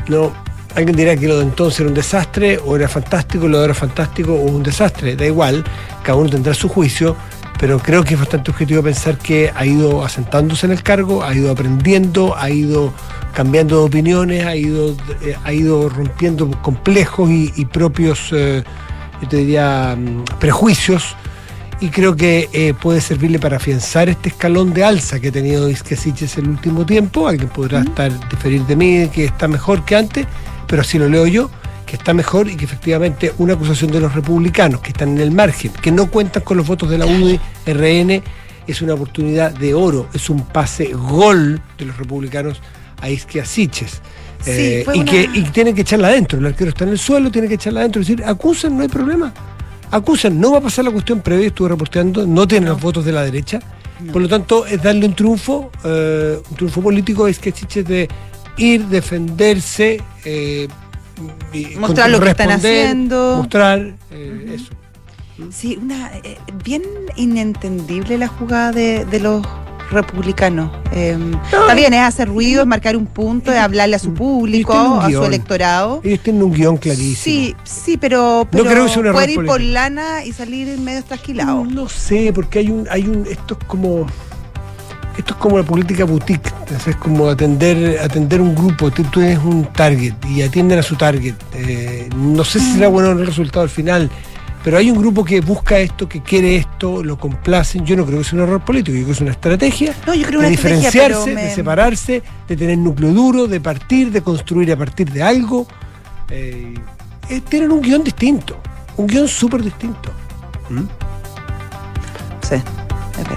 no 0.08 0.32
alguien 0.74 0.96
dirá 0.96 1.16
que 1.16 1.26
lo 1.26 1.38
de 1.38 1.44
entonces 1.44 1.80
era 1.80 1.88
un 1.88 1.94
desastre 1.94 2.58
o 2.64 2.76
era 2.76 2.88
fantástico, 2.88 3.48
lo 3.48 3.58
de 3.58 3.64
ahora 3.64 3.74
fantástico 3.74 4.34
o 4.34 4.42
un 4.42 4.62
desastre, 4.62 5.16
da 5.16 5.26
igual, 5.26 5.64
cada 6.02 6.16
uno 6.16 6.30
tendrá 6.30 6.54
su 6.54 6.68
juicio, 6.68 7.16
pero 7.58 7.78
creo 7.78 8.04
que 8.04 8.14
es 8.14 8.20
bastante 8.20 8.50
objetivo 8.50 8.82
pensar 8.82 9.18
que 9.18 9.50
ha 9.54 9.66
ido 9.66 10.04
asentándose 10.04 10.66
en 10.66 10.72
el 10.72 10.82
cargo, 10.82 11.24
ha 11.24 11.34
ido 11.34 11.50
aprendiendo, 11.50 12.36
ha 12.36 12.50
ido 12.50 12.92
cambiando 13.34 13.80
de 13.80 13.84
opiniones, 13.86 14.46
ha 14.46 14.54
ido, 14.54 14.96
eh, 15.22 15.36
ha 15.42 15.52
ido 15.52 15.88
rompiendo 15.88 16.50
complejos 16.62 17.28
y, 17.30 17.52
y 17.56 17.64
propios, 17.64 18.28
eh, 18.32 18.62
yo 19.20 19.28
te 19.28 19.36
diría, 19.38 19.96
mm, 19.98 20.24
prejuicios 20.38 21.16
y 21.80 21.88
creo 21.88 22.14
que 22.14 22.48
eh, 22.52 22.74
puede 22.74 23.00
servirle 23.00 23.38
para 23.38 23.56
afianzar 23.56 24.08
este 24.08 24.28
escalón 24.28 24.74
de 24.74 24.84
alza 24.84 25.18
que 25.18 25.28
ha 25.28 25.32
tenido 25.32 25.68
Isquesiches 25.70 26.36
el 26.38 26.48
último 26.48 26.84
tiempo. 26.84 27.26
Alguien 27.26 27.48
podrá 27.48 27.80
estar 27.80 28.12
diferir 28.28 28.62
de 28.66 28.76
mí 28.76 29.08
que 29.12 29.24
está 29.24 29.48
mejor 29.48 29.84
que 29.84 29.96
antes, 29.96 30.26
pero 30.66 30.82
así 30.82 30.98
lo 30.98 31.08
leo 31.08 31.26
yo, 31.26 31.50
que 31.86 31.96
está 31.96 32.12
mejor 32.12 32.48
y 32.48 32.56
que 32.56 32.64
efectivamente 32.66 33.32
una 33.38 33.54
acusación 33.54 33.90
de 33.90 34.00
los 34.00 34.14
republicanos 34.14 34.80
que 34.80 34.90
están 34.90 35.10
en 35.10 35.18
el 35.20 35.30
margen, 35.30 35.72
que 35.80 35.90
no 35.90 36.10
cuentan 36.10 36.42
con 36.42 36.56
los 36.58 36.66
votos 36.66 36.90
de 36.90 36.98
la 36.98 37.06
UDI, 37.06 37.40
RN, 37.66 38.22
es 38.66 38.82
una 38.82 38.94
oportunidad 38.94 39.50
de 39.52 39.72
oro, 39.74 40.06
es 40.12 40.28
un 40.30 40.44
pase 40.46 40.92
gol 40.92 41.60
de 41.78 41.84
los 41.86 41.96
republicanos 41.96 42.60
a 43.00 43.08
Isquiasiches. 43.08 44.02
Sí, 44.42 44.82
fue 44.84 44.96
y, 44.96 45.00
una- 45.00 45.10
que, 45.10 45.28
y 45.34 45.42
tienen 45.44 45.74
que 45.74 45.80
echarla 45.80 46.08
adentro, 46.08 46.38
el 46.38 46.46
arquero 46.46 46.70
está 46.70 46.84
en 46.84 46.90
el 46.90 46.98
suelo, 46.98 47.30
tiene 47.30 47.48
que 47.48 47.54
echarla 47.54 47.80
adentro, 47.80 48.02
es 48.02 48.08
decir, 48.08 48.24
acusan, 48.24 48.76
no 48.76 48.82
hay 48.82 48.88
problema 48.88 49.32
acusan, 49.90 50.40
no 50.40 50.52
va 50.52 50.58
a 50.58 50.60
pasar 50.60 50.84
la 50.84 50.90
cuestión 50.90 51.20
previa, 51.20 51.48
estuve 51.48 51.68
reporteando, 51.68 52.26
no 52.26 52.46
tienen 52.46 52.68
los 52.68 52.80
votos 52.80 53.04
de 53.04 53.12
la 53.12 53.22
derecha, 53.22 53.60
por 54.12 54.22
lo 54.22 54.28
tanto 54.28 54.66
es 54.66 54.82
darle 54.82 55.06
un 55.06 55.14
triunfo, 55.14 55.70
eh, 55.84 56.40
un 56.50 56.56
triunfo 56.56 56.80
político 56.80 57.28
es 57.28 57.38
que 57.38 57.52
Chiches 57.52 57.86
de 57.86 58.08
ir, 58.56 58.86
defenderse, 58.86 60.02
eh, 60.24 60.68
y 61.52 61.76
Mostrar 61.76 62.10
lo 62.10 62.20
que 62.20 62.30
están 62.30 62.50
haciendo. 62.50 63.36
Mostrar 63.38 63.94
eh, 64.10 64.54
eso. 64.54 64.72
Sí, 65.50 65.78
una 65.80 66.10
eh, 66.18 66.38
bien 66.64 66.82
inentendible 67.16 68.18
la 68.18 68.28
jugada 68.28 68.72
de, 68.72 69.04
de 69.06 69.20
los 69.20 69.46
republicanos. 69.90 70.70
Eh, 70.92 71.18
está 71.44 71.74
bien, 71.74 71.92
es 71.94 72.00
hacer 72.00 72.28
ruido, 72.28 72.62
es 72.62 72.66
marcar 72.66 72.96
un 72.96 73.06
punto, 73.06 73.52
es 73.52 73.58
hablarle 73.58 73.96
a 73.96 73.98
su 73.98 74.14
público, 74.14 74.72
a 74.72 75.10
su 75.10 75.24
electorado. 75.24 76.00
Ellos 76.04 76.20
tienen 76.20 76.42
un 76.42 76.52
guion 76.52 76.76
clarísimo. 76.76 77.16
Sí, 77.22 77.56
sí, 77.64 77.96
pero, 77.96 78.46
pero 78.50 78.64
creo 78.64 78.84
que 78.84 78.90
sea 78.90 79.00
un 79.00 79.06
error 79.06 79.14
poder 79.14 79.30
ir 79.30 79.44
por 79.44 79.60
lana 79.60 80.24
y 80.24 80.32
salir 80.32 80.78
medio 80.78 81.02
trasquilado. 81.04 81.64
No 81.64 81.88
sé, 81.88 82.32
porque 82.34 82.60
hay 82.60 82.70
un, 82.70 82.86
hay 82.90 83.06
un, 83.06 83.26
esto 83.28 83.56
es 83.60 83.66
como, 83.66 84.06
esto 85.16 85.34
es 85.34 85.40
como 85.40 85.58
la 85.58 85.64
política 85.64 86.04
boutique, 86.04 86.52
es 86.86 86.96
como 86.96 87.28
atender, 87.28 87.98
atender 88.00 88.40
un 88.40 88.54
grupo, 88.54 88.90
tú, 88.90 89.02
tú 89.04 89.20
eres 89.20 89.38
un 89.38 89.64
target 89.72 90.14
y 90.28 90.42
atienden 90.42 90.78
a 90.78 90.82
su 90.82 90.96
target. 90.96 91.34
Eh, 91.54 92.08
no 92.16 92.44
sé 92.44 92.60
si 92.60 92.72
será 92.72 92.88
bueno 92.88 93.10
el 93.12 93.26
resultado 93.26 93.62
al 93.62 93.70
final, 93.70 94.10
pero 94.62 94.76
hay 94.78 94.90
un 94.90 94.98
grupo 94.98 95.24
que 95.24 95.40
busca 95.40 95.78
esto, 95.78 96.08
que 96.08 96.22
quiere 96.22 96.56
esto, 96.56 97.02
lo 97.02 97.18
complacen. 97.18 97.84
Yo 97.86 97.96
no 97.96 98.04
creo 98.04 98.18
que 98.18 98.24
sea 98.24 98.38
un 98.38 98.44
error 98.44 98.60
político, 98.64 98.92
yo 98.94 99.04
creo 99.04 99.06
que 99.06 99.12
es 99.12 99.20
una 99.20 99.30
estrategia 99.30 99.94
No, 100.06 100.14
yo 100.14 100.26
creo 100.26 100.40
de 100.40 100.46
una 100.48 100.54
estrategia, 100.54 100.90
diferenciarse, 100.90 101.24
pero 101.24 101.34
me- 101.34 101.42
de 101.44 101.54
separarse, 101.54 102.22
de 102.48 102.56
tener 102.56 102.78
núcleo 102.78 103.12
duro, 103.12 103.46
de 103.46 103.60
partir, 103.60 104.10
de 104.12 104.22
construir 104.22 104.70
a 104.72 104.76
partir 104.76 105.10
de 105.10 105.22
algo. 105.22 105.66
Eh, 106.28 106.74
eh, 107.28 107.40
tienen 107.48 107.72
un 107.72 107.80
guion 107.80 108.04
distinto, 108.04 108.58
un 108.96 109.06
guion 109.06 109.26
súper 109.28 109.62
distinto. 109.62 110.10
¿Mm? 110.68 110.82
Sí. 112.46 112.56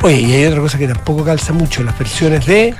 Oye, 0.01 0.21
y 0.21 0.33
hay 0.33 0.45
otra 0.45 0.61
cosa 0.61 0.77
que 0.77 0.87
tampoco 0.87 1.23
calza 1.23 1.53
mucho, 1.53 1.83
las 1.83 1.97
versiones 1.97 2.45
de... 2.45 2.73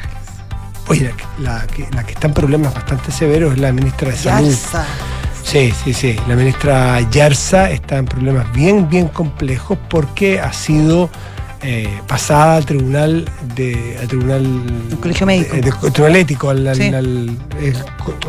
Oye, 0.88 1.06
la, 1.06 1.16
que- 1.16 1.24
la 1.42 1.68
que, 1.68 1.96
la 1.96 2.04
que 2.06 2.14
está 2.14 2.28
en 2.28 2.34
problemas 2.34 2.74
bastante 2.74 3.12
severos 3.12 3.54
es 3.54 3.60
la 3.60 3.72
ministra 3.72 4.10
de 4.10 4.16
Salud. 4.18 4.50
Yarza. 4.50 4.86
Sí, 5.44 5.74
sí, 5.84 5.94
sí. 5.94 6.16
La 6.28 6.36
ministra 6.36 7.00
Yarza 7.12 7.70
está 7.70 7.98
en 7.98 8.06
problemas 8.06 8.52
bien, 8.54 8.90
bien 8.90 9.08
complejos 9.08 9.78
porque 9.90 10.40
ha 10.40 10.54
sido 10.54 11.10
eh, 11.66 11.88
pasada 12.08 12.58
al 12.58 12.66
tribunal 12.66 13.24
de 13.56 13.98
al 14.02 14.08
tribunal 14.10 14.44
El 14.92 14.98
colegio 14.98 15.26
médico. 15.26 15.56
de- 15.56 15.62
de- 15.62 15.70
al 15.72 15.94
tribunal 15.94 16.16
ético 16.18 16.50
al, 16.50 16.68
al- 16.68 16.76
Sí. 16.76 16.88
al- 16.94 17.38
el- 17.62 17.78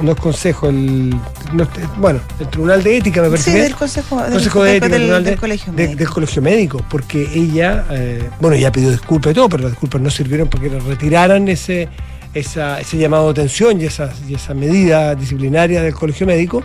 no 0.02 0.12
es 0.12 0.20
consejo 0.20 0.68
el 0.68 1.10
no, 1.52 1.66
bueno 1.98 2.20
el 2.38 2.46
tribunal 2.48 2.80
de 2.84 2.96
ética 2.98 3.22
me 3.22 3.30
parece 3.30 3.50
Sí, 3.50 3.58
del 3.58 3.74
consejo, 3.74 4.22
del, 4.22 4.32
Consejo 4.34 4.62
de 4.62 4.76
Ética, 4.76 4.88
del- 4.88 5.36
colegio 5.36 5.72
médico. 5.72 5.96
del 5.98 6.08
colegio 6.10 6.42
médico, 6.42 6.84
porque 6.88 7.28
ella, 7.34 7.84
eh, 7.90 8.22
bueno, 8.40 8.54
ya 8.56 8.70
pidió 8.70 8.90
disculpas 8.92 9.32
y 9.32 9.34
todo, 9.34 9.48
pero 9.48 9.64
las 9.64 9.72
disculpas 9.72 10.00
no 10.00 10.10
sirvieron 10.10 10.46
para 10.48 10.62
que 10.62 10.70
le 10.70 10.78
retiraran 10.78 11.48
ese, 11.48 11.88
esa- 12.34 12.78
ese 12.80 12.98
llamado 12.98 13.24
de 13.32 13.40
atención 13.42 13.80
y 13.80 13.84
esa, 13.86 14.12
y 14.28 14.34
esa 14.34 14.54
medida 14.54 15.14
disciplinaria 15.16 15.82
del 15.82 15.94
colegio 15.94 16.24
médico. 16.24 16.62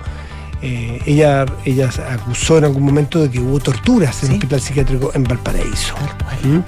Eh, 0.62 1.02
ella, 1.06 1.46
ella 1.66 1.90
acusó 2.12 2.58
en 2.58 2.66
algún 2.66 2.84
momento 2.84 3.20
de 3.22 3.30
que 3.32 3.40
hubo 3.40 3.60
torturas 3.60 4.16
en 4.16 4.20
Sí. 4.22 4.26
el 4.28 4.34
hospital 4.34 4.62
psiquiátrico 4.62 5.12
en 5.14 5.24
Valparaíso. 5.24 5.96
¿Mm? 6.44 6.60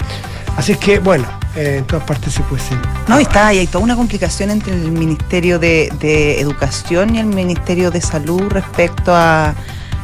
Así 0.56 0.72
es 0.72 0.78
que, 0.78 0.98
bueno, 0.98 1.26
eh, 1.56 1.76
en 1.78 1.84
todas 1.86 2.04
partes 2.04 2.32
se 2.34 2.42
cuecen. 2.42 2.78
No, 3.08 3.18
está, 3.18 3.52
y 3.54 3.58
hay 3.58 3.66
toda 3.66 3.84
una 3.84 3.96
complicación 3.96 4.50
entre 4.50 4.72
el 4.74 4.92
Ministerio 4.92 5.58
de, 5.58 5.90
de 6.00 6.40
Educación 6.40 7.14
y 7.14 7.18
el 7.20 7.26
Ministerio 7.26 7.90
de 7.90 8.00
Salud 8.02 8.42
respecto 8.50 9.14
a, 9.14 9.54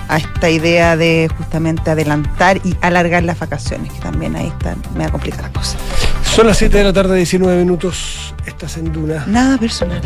a 0.09 0.17
esta 0.17 0.49
idea 0.51 0.97
de 0.97 1.31
justamente 1.37 1.91
adelantar 1.91 2.61
y 2.65 2.77
alargar 2.81 3.23
las 3.25 3.39
vacaciones, 3.39 3.93
que 3.93 4.01
también 4.01 4.37
ahí 4.37 4.47
está, 4.49 4.75
me 4.95 5.01
va 5.01 5.07
a 5.07 5.11
complicar 5.13 5.43
la 5.43 5.53
cosa. 5.53 5.77
Son 6.25 6.47
las 6.47 6.57
7 6.59 6.79
de 6.79 6.85
la 6.85 6.93
tarde, 6.93 7.17
19 7.17 7.59
minutos. 7.65 8.35
Estás 8.47 8.77
en 8.79 8.91
Duna. 8.93 9.25
Nada 9.27 9.59
personal. 9.59 10.01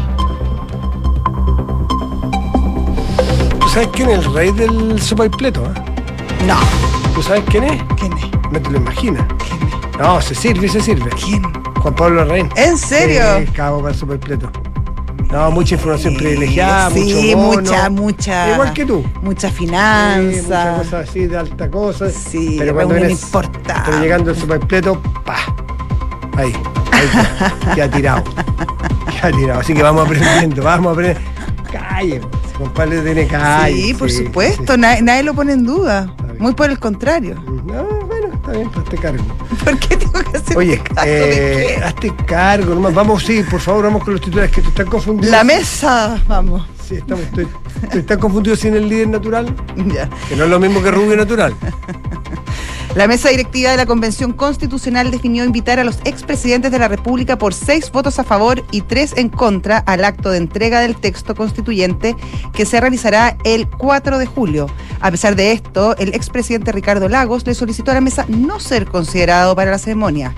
Sabes 3.72 3.88
quién 3.92 4.10
es 4.10 4.18
el 4.24 4.34
rey 4.34 4.52
del 4.52 5.00
sopa 5.00 5.26
y 5.26 5.28
pleto? 5.28 5.64
eh? 5.64 6.44
No. 6.46 6.56
¿Tú 7.14 7.22
sabes 7.22 7.42
quién 7.48 7.64
es? 7.64 7.82
¿Quién 7.98 8.12
es? 8.14 8.24
No 8.50 8.60
te 8.60 8.70
lo 8.70 8.76
imaginas. 8.78 9.24
¿Quién 9.46 9.62
es? 9.68 9.98
No, 9.98 10.20
se 10.20 10.34
sirve, 10.34 10.68
se 10.68 10.80
sirve. 10.80 11.10
¿Quién? 11.24 11.42
Juan 11.80 11.94
Pablo 11.94 12.24
Rein. 12.24 12.48
¿En 12.56 12.76
serio? 12.78 13.22
Sí, 13.38 13.46
cabo 13.52 13.78
para 13.80 13.92
el 13.92 13.98
superpleto. 13.98 14.50
No, 15.30 15.50
mucha 15.50 15.76
información 15.76 16.14
privilegiada, 16.16 16.90
sí, 16.90 17.34
mucho 17.34 17.36
bono. 17.38 17.60
mucha, 17.62 17.90
mucha. 17.90 18.52
Igual 18.52 18.72
que 18.74 18.84
tú. 18.84 19.04
Mucha 19.22 19.48
Sí, 19.48 19.54
finanza. 19.54 20.20
muchas 20.20 20.78
cosas 20.78 21.08
así 21.08 21.26
de 21.26 21.38
alta 21.38 21.70
cosa. 21.70 22.10
Sí, 22.10 22.56
pero 22.58 22.74
cuando 22.74 22.94
vienes, 22.94 23.22
importante. 23.22 23.82
pero 23.86 23.98
llegando 24.00 24.30
al 24.30 24.36
superpleto, 24.36 25.00
pa. 25.24 25.36
Ahí, 26.36 26.52
ahí 26.92 27.74
queda 27.74 27.90
tirado. 27.90 28.24
Queda 29.10 29.30
tirado. 29.32 29.60
Así 29.60 29.72
que 29.72 29.82
vamos 29.82 30.04
aprendiendo, 30.04 30.62
vamos 30.62 30.92
aprendiendo. 30.92 31.30
Calle, 31.72 32.20
si 32.58 32.68
Pablo 32.74 33.02
tiene 33.02 33.26
calle. 33.26 33.74
sí, 33.82 33.94
por 33.94 34.10
sí, 34.10 34.24
supuesto, 34.26 34.74
sí. 34.74 34.80
Nadie, 34.80 35.02
nadie 35.02 35.22
lo 35.22 35.34
pone 35.34 35.52
en 35.54 35.64
duda. 35.64 36.14
Muy 36.38 36.54
por 36.54 36.70
el 36.70 36.78
contrario. 36.78 37.36
No, 37.66 37.84
bueno, 38.06 38.34
está 38.34 38.52
bien, 38.52 38.70
pues 38.70 38.84
te 38.86 38.96
cargo. 38.98 39.22
¿Por 39.64 39.78
qué 39.78 39.96
tengo 39.96 40.12
que 40.12 40.36
hacer 40.36 40.56
Oye, 40.56 40.78
caso 40.78 41.06
eh, 41.06 41.80
hazte 41.84 42.12
cargo, 42.26 42.74
nomás. 42.74 42.94
Vamos, 42.94 43.22
sí, 43.24 43.42
por 43.48 43.60
favor, 43.60 43.84
vamos 43.84 44.02
con 44.04 44.14
los 44.14 44.22
titulares 44.22 44.50
que 44.50 44.60
te 44.62 44.68
están 44.68 44.86
confundidos. 44.86 45.30
La 45.30 45.44
mesa, 45.44 46.20
vamos. 46.26 46.66
Sí, 46.88 46.96
estamos, 46.96 47.24
estoy, 47.24 47.46
estoy 47.82 48.02
tan 48.02 48.18
confundido 48.18 48.56
sin 48.56 48.74
el 48.74 48.88
líder 48.88 49.08
natural, 49.08 49.54
Ya. 49.94 50.08
que 50.28 50.36
no 50.36 50.44
es 50.44 50.50
lo 50.50 50.58
mismo 50.58 50.82
que 50.82 50.90
rubio 50.90 51.16
natural. 51.16 51.54
La 52.94 53.06
mesa 53.06 53.30
directiva 53.30 53.70
de 53.70 53.78
la 53.78 53.86
Convención 53.86 54.34
Constitucional 54.34 55.10
definió 55.10 55.44
invitar 55.44 55.80
a 55.80 55.84
los 55.84 55.98
expresidentes 56.04 56.70
de 56.70 56.78
la 56.78 56.88
República 56.88 57.38
por 57.38 57.54
seis 57.54 57.90
votos 57.90 58.18
a 58.18 58.24
favor 58.24 58.62
y 58.70 58.82
tres 58.82 59.14
en 59.16 59.30
contra 59.30 59.78
al 59.78 60.04
acto 60.04 60.30
de 60.30 60.36
entrega 60.36 60.80
del 60.80 60.96
texto 60.96 61.34
constituyente 61.34 62.14
que 62.52 62.66
se 62.66 62.78
realizará 62.82 63.38
el 63.44 63.66
4 63.66 64.18
de 64.18 64.26
julio. 64.26 64.66
A 65.00 65.10
pesar 65.10 65.36
de 65.36 65.52
esto, 65.52 65.96
el 65.96 66.14
expresidente 66.14 66.70
Ricardo 66.70 67.08
Lagos 67.08 67.46
le 67.46 67.54
solicitó 67.54 67.92
a 67.92 67.94
la 67.94 68.02
mesa 68.02 68.26
no 68.28 68.60
ser 68.60 68.84
considerado 68.84 69.56
para 69.56 69.70
la 69.70 69.78
ceremonia. 69.78 70.34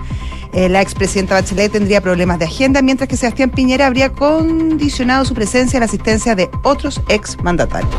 Eh, 0.55 0.69
la 0.69 0.81
expresidenta 0.81 1.33
Bachelet 1.33 1.69
tendría 1.69 1.99
problemas 1.99 2.39
de 2.39 2.45
agenda, 2.45 2.81
mientras 2.81 3.09
que 3.09 3.17
Sebastián 3.17 3.49
Piñera 3.49 3.87
habría 3.87 4.13
condicionado 4.13 5.25
su 5.25 5.33
presencia 5.33 5.77
a 5.77 5.81
la 5.81 5.85
asistencia 5.85 6.33
de 6.33 6.49
otros 6.63 7.01
exmandatarios. 7.09 7.93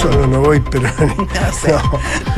Solo 0.00 0.26
no 0.26 0.40
voy, 0.40 0.62
pero. 0.70 0.88
sé. 1.52 1.74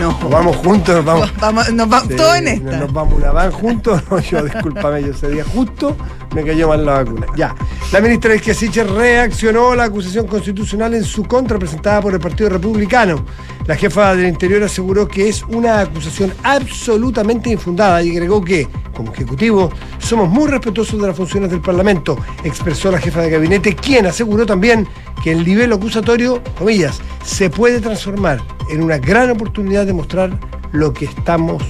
No. 0.01 0.09
Nos 0.11 0.31
vamos 0.31 0.57
juntos, 0.57 0.97
nos 0.97 1.05
vamos. 1.05 1.33
Vamos, 1.41 1.73
nos 1.73 1.89
vamos 1.89 2.09
Sí, 2.09 2.17
todo 2.17 2.35
en 2.35 2.49
esta. 2.49 2.77
Nos 2.77 2.93
vamos 2.93 3.15
una 3.15 3.31
van 3.31 3.53
juntos. 3.53 4.03
No, 4.11 4.19
yo, 4.19 4.43
discúlpame, 4.43 5.01
yo 5.03 5.13
ese 5.13 5.31
día 5.31 5.45
justo 5.45 5.97
me 6.35 6.45
cayó 6.45 6.69
mal 6.69 6.85
la 6.85 6.95
vacuna. 7.05 7.27
Ya. 7.37 7.55
La 7.93 8.01
ministra 8.01 8.35
Esquiasiche 8.35 8.85
reaccionó 8.85 9.73
a 9.73 9.77
la 9.77 9.85
acusación 9.85 10.27
constitucional 10.27 10.95
en 10.95 11.05
su 11.05 11.25
contra 11.25 11.59
presentada 11.59 12.01
por 12.01 12.15
el 12.15 12.21
Partido 12.21 12.51
Republicano. 12.51 13.25
La 13.67 13.77
jefa 13.77 14.17
del 14.17 14.27
Interior 14.27 14.63
aseguró 14.65 15.07
que 15.07 15.29
es 15.29 15.45
una 15.45 15.81
acusación 15.81 16.33
absolutamente 16.43 17.51
infundada 17.51 18.03
y 18.03 18.11
agregó 18.11 18.43
que, 18.43 18.67
como 18.93 19.13
Ejecutivo, 19.13 19.52
somos 19.99 20.29
muy 20.29 20.49
respetuosos 20.49 21.01
de 21.01 21.07
las 21.07 21.17
funciones 21.17 21.51
del 21.51 21.61
Parlamento, 21.61 22.19
expresó 22.45 22.91
la 22.91 22.99
jefa 22.99 23.21
de 23.21 23.31
gabinete, 23.31 23.75
quien 23.75 24.07
aseguró 24.07 24.47
también 24.47 24.87
que 25.23 25.33
el 25.33 25.45
nivel 25.45 25.73
acusatorio, 25.73 26.43
comillas, 26.59 27.01
se 27.25 27.51
puede 27.51 27.81
transformar 27.81 28.41
en 28.71 28.83
una 28.83 28.99
gran 28.99 29.31
oportunidad 29.31 29.87
de 29.87 29.93
mostrar 29.93 30.39
lo 30.73 30.93
que 30.93 31.05
estamos 31.05 31.63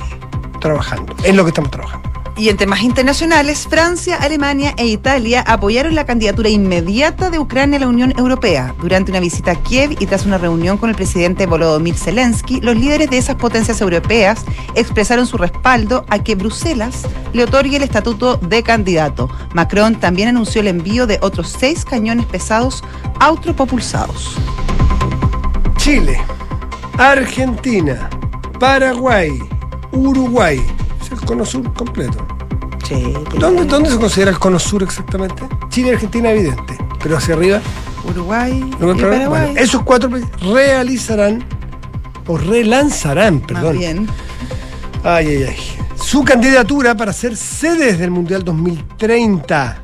trabajando, 0.60 1.14
en 1.24 1.36
lo 1.36 1.44
que 1.44 1.48
estamos 1.48 1.70
trabajando. 1.70 2.01
Y 2.36 2.48
en 2.48 2.56
temas 2.56 2.82
internacionales, 2.82 3.66
Francia, 3.68 4.16
Alemania 4.16 4.74
e 4.78 4.86
Italia 4.86 5.44
apoyaron 5.46 5.94
la 5.94 6.06
candidatura 6.06 6.48
inmediata 6.48 7.30
de 7.30 7.38
Ucrania 7.38 7.76
a 7.76 7.80
la 7.80 7.88
Unión 7.88 8.14
Europea. 8.16 8.74
Durante 8.80 9.10
una 9.10 9.20
visita 9.20 9.52
a 9.52 9.62
Kiev 9.62 9.96
y 10.00 10.06
tras 10.06 10.24
una 10.24 10.38
reunión 10.38 10.78
con 10.78 10.88
el 10.88 10.96
presidente 10.96 11.46
Volodymyr 11.46 11.94
Zelensky, 11.94 12.60
los 12.60 12.74
líderes 12.74 13.10
de 13.10 13.18
esas 13.18 13.36
potencias 13.36 13.80
europeas 13.80 14.44
expresaron 14.74 15.26
su 15.26 15.36
respaldo 15.36 16.06
a 16.08 16.20
que 16.20 16.34
Bruselas 16.34 17.02
le 17.32 17.44
otorgue 17.44 17.76
el 17.76 17.82
estatuto 17.82 18.38
de 18.38 18.62
candidato. 18.62 19.28
Macron 19.52 20.00
también 20.00 20.28
anunció 20.28 20.62
el 20.62 20.68
envío 20.68 21.06
de 21.06 21.18
otros 21.20 21.54
seis 21.56 21.84
cañones 21.84 22.26
pesados 22.26 22.82
autopropulsados. 23.20 24.36
Chile, 25.76 26.18
Argentina, 26.96 28.08
Paraguay, 28.58 29.38
Uruguay. 29.92 30.60
El 31.12 31.20
cono 31.20 31.44
sur 31.44 31.72
completo. 31.74 32.26
¿Dónde, 33.38 33.64
¿Dónde 33.64 33.90
se 33.90 33.98
considera 33.98 34.30
el 34.30 34.38
cono 34.38 34.58
sur 34.58 34.82
exactamente? 34.82 35.44
Chile 35.68 35.88
y 35.88 35.92
Argentina, 35.92 36.30
evidente. 36.30 36.76
Pero 37.02 37.16
hacia 37.16 37.34
arriba, 37.34 37.60
Uruguay. 38.04 38.60
Paraguay. 38.78 39.26
Bueno, 39.26 39.60
esos 39.60 39.82
cuatro 39.82 40.10
países 40.10 40.30
realizarán 40.40 41.44
o 42.26 42.36
relanzarán, 42.36 43.36
Más 43.36 43.46
perdón, 43.46 43.78
bien. 43.78 44.08
Ay, 45.04 45.26
ay, 45.28 45.42
ay. 45.44 45.56
Su 45.96 46.24
candidatura 46.24 46.96
para 46.96 47.12
ser 47.12 47.36
sedes 47.36 47.98
del 47.98 48.10
Mundial 48.10 48.44
2030. 48.44 49.81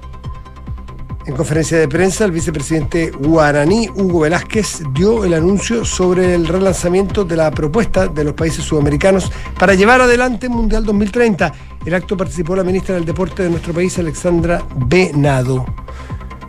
En 1.28 1.36
conferencia 1.36 1.78
de 1.78 1.86
prensa, 1.88 2.24
el 2.24 2.32
vicepresidente 2.32 3.10
guaraní 3.10 3.90
Hugo 3.94 4.20
Velázquez 4.20 4.80
dio 4.94 5.26
el 5.26 5.34
anuncio 5.34 5.84
sobre 5.84 6.34
el 6.34 6.48
relanzamiento 6.48 7.22
de 7.22 7.36
la 7.36 7.50
propuesta 7.50 8.08
de 8.08 8.24
los 8.24 8.32
países 8.32 8.64
sudamericanos 8.64 9.30
para 9.58 9.74
llevar 9.74 10.00
adelante 10.00 10.46
el 10.46 10.52
Mundial 10.52 10.86
2030. 10.86 11.52
El 11.84 11.94
acto 11.94 12.16
participó 12.16 12.56
la 12.56 12.64
ministra 12.64 12.94
del 12.94 13.04
Deporte 13.04 13.42
de 13.42 13.50
nuestro 13.50 13.74
país, 13.74 13.98
Alexandra 13.98 14.62
Venado. 14.74 15.66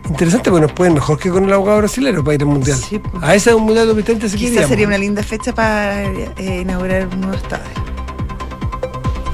Interesante, 0.08 0.48
porque 0.50 0.62
nos 0.62 0.72
pueden 0.72 0.94
mejor 0.94 1.18
que 1.18 1.28
con 1.28 1.44
el 1.44 1.52
abogado 1.52 1.76
brasileño 1.76 2.24
para 2.24 2.36
ir 2.36 2.40
al 2.40 2.48
Mundial. 2.48 2.78
Sí, 2.78 2.98
pues. 2.98 3.22
A 3.22 3.34
ese 3.34 3.54
Mundial 3.54 3.86
2030 3.86 4.30
se 4.30 4.36
Quizás 4.38 4.66
sería 4.66 4.86
una 4.86 4.96
linda 4.96 5.22
fecha 5.22 5.54
para 5.54 6.04
eh, 6.04 6.62
inaugurar 6.62 7.06
un 7.06 7.20
nuevo 7.20 7.36
estadio. 7.36 7.89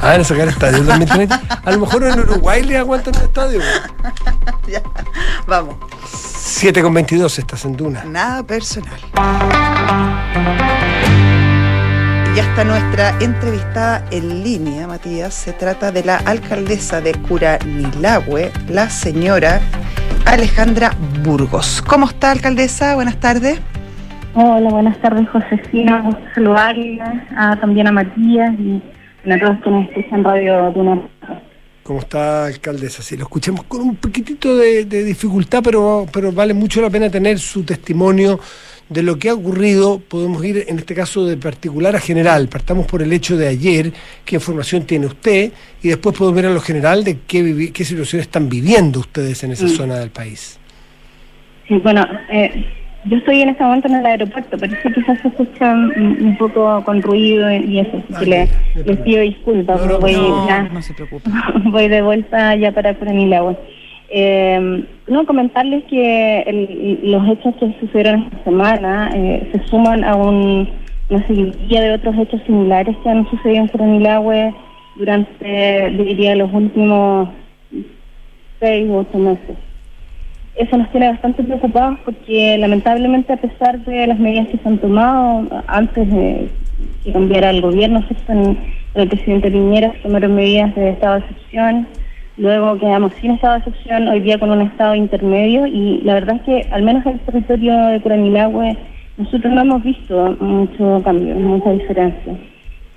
Ah, 0.00 0.08
van 0.08 0.20
a 0.20 0.24
sacar 0.24 0.48
estadio 0.48 0.78
el 0.78 0.86
2030. 0.86 1.40
A 1.64 1.70
lo 1.72 1.80
mejor 1.80 2.04
en 2.04 2.20
Uruguay 2.20 2.62
le 2.62 2.76
aguantan 2.76 3.14
el 3.14 3.22
estadio. 3.22 3.60
Ya, 4.68 4.82
vamos. 5.46 5.76
7 6.08 6.82
con 6.82 6.92
22 6.92 7.38
estás 7.38 7.64
en 7.64 7.76
Duna. 7.76 8.02
Nada 8.04 8.42
personal. 8.42 8.98
Y 12.32 12.36
ya 12.36 12.42
está 12.42 12.64
nuestra 12.64 13.16
entrevistada 13.20 14.04
en 14.10 14.42
línea, 14.42 14.88
Matías. 14.88 15.34
Se 15.34 15.52
trata 15.52 15.92
de 15.92 16.02
la 16.02 16.16
alcaldesa 16.16 17.00
de 17.00 17.12
Curanilagüe, 17.14 18.50
la 18.68 18.90
señora 18.90 19.60
Alejandra 20.24 20.92
Burgos. 21.22 21.80
¿Cómo 21.86 22.06
está, 22.06 22.32
alcaldesa? 22.32 22.96
Buenas 22.96 23.20
tardes. 23.20 23.60
Hola, 24.34 24.68
buenas 24.70 24.98
tardes, 24.98 25.28
Josefina. 25.28 26.00
Gusto 26.02 26.20
saludarle, 26.34 27.00
a, 27.36 27.56
también 27.56 27.86
a 27.86 27.92
Matías 27.92 28.52
y 28.58 28.82
a 29.34 29.38
todos 29.38 29.58
quienes 29.62 29.88
escuchan 29.90 30.24
Radio. 30.24 30.72
¿Cómo 31.82 32.00
está, 32.00 32.46
alcaldesa? 32.46 33.02
Sí, 33.02 33.16
lo 33.16 33.24
escuchamos 33.24 33.64
con 33.64 33.80
un 33.80 33.96
poquitito 33.96 34.56
de, 34.56 34.84
de 34.86 35.04
dificultad, 35.04 35.62
pero, 35.62 36.06
pero 36.12 36.32
vale 36.32 36.52
mucho 36.52 36.80
la 36.80 36.90
pena 36.90 37.08
tener 37.08 37.38
su 37.38 37.62
testimonio 37.62 38.40
de 38.88 39.02
lo 39.02 39.18
que 39.18 39.28
ha 39.28 39.34
ocurrido. 39.34 40.00
Podemos 40.00 40.44
ir, 40.44 40.64
en 40.66 40.78
este 40.78 40.94
caso, 40.94 41.24
de 41.24 41.36
particular 41.36 41.94
a 41.94 42.00
general. 42.00 42.48
Partamos 42.48 42.86
por 42.86 43.02
el 43.02 43.12
hecho 43.12 43.36
de 43.36 43.46
ayer, 43.46 43.92
qué 44.24 44.36
información 44.36 44.84
tiene 44.84 45.06
usted, 45.06 45.52
y 45.82 45.88
después 45.88 46.16
podemos 46.16 46.34
ver 46.34 46.46
a 46.46 46.54
lo 46.54 46.60
general 46.60 47.04
de 47.04 47.18
qué, 47.26 47.70
qué 47.72 47.84
situación 47.84 48.20
están 48.20 48.48
viviendo 48.48 49.00
ustedes 49.00 49.44
en 49.44 49.52
esa 49.52 49.68
zona 49.68 49.96
del 49.96 50.10
país. 50.10 50.58
Sí, 51.68 51.78
bueno, 51.78 52.04
eh, 52.30 52.64
yo 53.08 53.16
estoy 53.16 53.40
en 53.42 53.48
este 53.50 53.62
momento 53.64 53.88
en 53.88 53.94
el 53.96 54.06
aeropuerto, 54.06 54.56
pero 54.58 54.72
sí 54.82 54.92
quizás 54.94 55.18
se 55.20 55.28
escucha 55.28 55.72
un, 55.72 56.36
poco 56.38 56.82
con 56.84 57.00
ruido 57.02 57.50
y 57.52 57.78
eso, 57.80 58.02
así 58.10 58.24
que 58.24 58.30
le, 58.30 58.48
les 58.84 58.96
pido 58.98 59.20
disculpas, 59.22 59.84
No, 59.86 59.98
voy, 60.00 60.12
no, 60.14 60.46
ya, 60.48 60.62
no 60.64 60.82
se 60.82 60.94
preocupe. 60.94 61.30
voy 61.70 61.88
de 61.88 62.02
vuelta 62.02 62.54
ya 62.56 62.72
para 62.72 62.94
Curanilagüe. 62.94 63.56
Eh, 64.08 64.84
no, 65.08 65.26
comentarles 65.26 65.84
que 65.84 66.40
el- 66.42 67.10
los 67.10 67.28
hechos 67.28 67.54
que 67.58 67.74
sucedieron 67.80 68.22
esta 68.24 68.44
semana 68.44 69.10
eh, 69.14 69.48
se 69.52 69.64
suman 69.68 70.04
a 70.04 70.14
un, 70.14 70.68
una 71.10 71.26
seguidilla 71.26 71.80
de 71.82 71.92
otros 71.94 72.14
hechos 72.18 72.40
similares 72.46 72.96
que 73.02 73.10
han 73.10 73.28
sucedido 73.30 73.62
en 73.62 73.68
Curanilagüe 73.68 74.54
durante, 74.96 75.90
diría, 75.90 76.36
los 76.36 76.52
últimos 76.52 77.28
seis 78.60 78.88
u 78.88 78.96
ocho 78.96 79.18
meses. 79.18 79.56
Eso 80.56 80.78
nos 80.78 80.90
tiene 80.90 81.10
bastante 81.10 81.42
preocupados 81.42 81.98
porque 82.04 82.56
lamentablemente 82.58 83.32
a 83.32 83.36
pesar 83.36 83.78
de 83.84 84.06
las 84.06 84.18
medidas 84.18 84.48
que 84.48 84.56
se 84.56 84.68
han 84.68 84.78
tomado 84.78 85.46
antes 85.66 86.10
de 86.10 86.48
que 87.04 87.12
cambiara 87.12 87.50
el 87.50 87.60
gobierno, 87.60 88.02
en 88.28 88.58
el 88.94 89.08
presidente 89.08 89.50
Piñera 89.50 89.92
se 89.92 89.98
tomaron 89.98 90.34
medidas 90.34 90.74
de 90.74 90.90
estado 90.90 91.16
de 91.16 91.20
excepción, 91.20 91.86
luego 92.38 92.78
quedamos 92.78 93.12
sin 93.20 93.32
estado 93.32 93.54
de 93.54 93.58
excepción, 93.60 94.08
hoy 94.08 94.20
día 94.20 94.38
con 94.38 94.50
un 94.50 94.62
estado 94.62 94.94
intermedio 94.94 95.66
y 95.66 96.00
la 96.02 96.14
verdad 96.14 96.36
es 96.36 96.42
que 96.42 96.68
al 96.72 96.82
menos 96.82 97.04
en 97.04 97.12
el 97.12 97.20
territorio 97.20 97.76
de 97.88 98.00
Curanilagüe 98.00 98.76
nosotros 99.18 99.52
no 99.52 99.60
hemos 99.60 99.82
visto 99.82 100.36
mucho 100.40 101.02
cambio, 101.04 101.34
mucha 101.34 101.70
diferencia. 101.72 102.34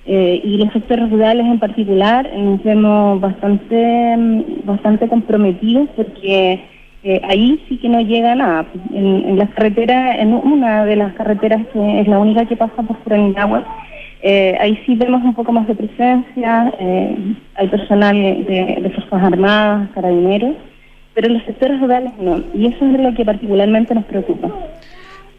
Eh, 0.06 0.42
y 0.44 0.58
los 0.58 0.72
sectores 0.74 1.10
rurales 1.10 1.46
en 1.46 1.60
particular 1.60 2.26
eh, 2.26 2.42
nos 2.42 2.64
vemos 2.64 3.20
bastante, 3.20 4.16
mm, 4.18 4.66
bastante 4.66 5.08
comprometidos 5.08 5.90
porque 5.96 6.62
eh, 7.04 7.22
ahí 7.24 7.64
sí 7.68 7.78
que 7.78 7.90
no 7.90 8.02
llega 8.02 8.36
nada. 8.36 8.66
En, 8.94 9.30
en 9.30 9.38
las 9.38 9.50
carreteras, 9.52 10.20
en 10.20 10.34
una 10.34 10.86
de 10.86 10.96
las 10.96 11.14
carreteras 11.14 11.66
que 11.72 12.02
es 12.02 12.08
la 12.08 12.20
única 12.20 12.46
que 12.46 12.58
pasa 12.58 12.84
por 12.84 12.98
Curanilagua, 13.00 13.66
eh, 14.22 14.58
ahí 14.60 14.78
sí 14.86 14.96
vemos 14.96 15.24
un 15.24 15.34
poco 15.34 15.54
más 15.54 15.66
de 15.68 15.76
presencia, 15.76 16.74
eh, 16.78 17.36
hay 17.56 17.68
personal 17.70 18.16
de, 18.16 18.80
de 18.82 18.90
Fuerzas 18.90 19.24
Armadas, 19.24 19.90
carabineros, 19.96 20.56
pero 21.14 21.28
en 21.28 21.36
los 21.36 21.44
sectores 21.46 21.80
rurales 21.80 22.12
no. 22.20 22.44
Y 22.54 22.68
eso 22.68 22.86
es 22.86 23.00
lo 23.00 23.14
que 23.14 23.24
particularmente 23.24 23.96
nos 23.96 24.06
preocupa. 24.06 24.50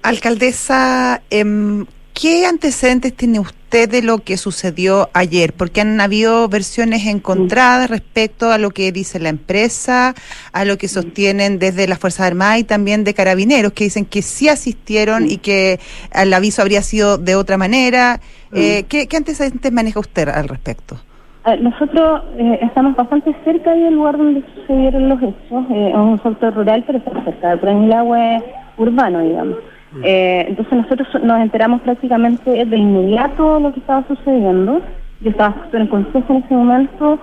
Alcaldesa, 0.03 1.21
em, 1.29 1.85
¿qué 2.15 2.47
antecedentes 2.47 3.15
tiene 3.15 3.41
usted 3.41 3.60
de 3.71 4.03
lo 4.03 4.19
que 4.19 4.37
sucedió 4.37 5.09
ayer? 5.15 5.53
Porque 5.53 5.81
han 5.81 6.01
habido 6.01 6.49
versiones 6.49 7.07
encontradas 7.07 7.89
respecto 7.89 8.51
a 8.51 8.59
lo 8.59 8.71
que 8.71 8.93
dice 8.93 9.21
la 9.21 9.29
empresa, 9.29 10.15
a 10.53 10.65
lo 10.65 10.77
que 10.77 10.89
sostienen 10.89 11.59
desde 11.59 11.87
las 11.87 11.99
Fuerzas 11.99 12.27
Armadas 12.27 12.59
y 12.59 12.65
también 12.65 13.05
de 13.05 13.15
carabineros, 13.15 13.73
que 13.73 13.85
dicen 13.85 14.05
que 14.05 14.23
sí 14.23 14.49
asistieron 14.49 15.31
y 15.31 15.39
que 15.39 15.79
el 16.13 16.33
aviso 16.33 16.63
habría 16.63 16.83
sido 16.83 17.17
de 17.17 17.37
otra 17.37 17.57
manera. 17.57 18.21
Eh, 18.53 18.85
¿qué, 18.89 19.07
qué 19.07 19.17
antecedentes 19.17 19.73
maneja 19.73 20.01
usted 20.01 20.29
al 20.29 20.49
respecto? 20.49 20.97
Ah, 21.45 21.57
Nosotros 21.57 22.23
eh, 22.37 22.59
estamos 22.63 22.95
bastante 22.97 23.35
cerca 23.45 23.73
del 23.73 23.95
lugar 23.95 24.19
donde 24.19 24.45
sucedieron 24.57 25.09
los 25.09 25.23
hechos, 25.23 25.65
eh, 25.71 25.89
es 25.89 25.97
un 25.97 26.23
sector 26.23 26.53
rural, 26.55 26.85
pero 26.87 26.99
está 26.99 27.25
cerca 27.25 27.51
del 27.51 27.61
Curanilagüe 27.61 28.45
urbano, 28.77 29.21
digamos. 29.21 29.57
Eh, 30.05 30.45
entonces 30.49 30.73
nosotros 30.73 31.09
nos 31.25 31.41
enteramos 31.41 31.81
prácticamente 31.83 32.65
de 32.65 32.77
inmediato 32.77 33.57
de 33.57 33.61
lo 33.61 33.73
que 33.73 33.81
estaba 33.81 34.07
sucediendo. 34.07 34.81
Yo 35.21 35.31
estaba 35.31 35.53
justo 35.53 35.77
en 35.77 35.83
el 35.83 35.89
consejo 35.89 36.25
en 36.31 36.37
ese 36.45 36.55
momento, 36.55 37.19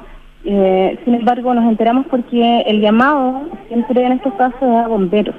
eh, 0.45 0.99
sin 1.03 1.15
embargo 1.15 1.53
nos 1.53 1.65
enteramos 1.65 2.05
porque 2.09 2.61
el 2.67 2.79
llamado 2.81 3.41
siempre 3.67 4.05
en 4.05 4.13
estos 4.13 4.33
casos 4.33 4.61
es 4.61 4.67
a 4.69 4.87
bomberos. 4.87 5.35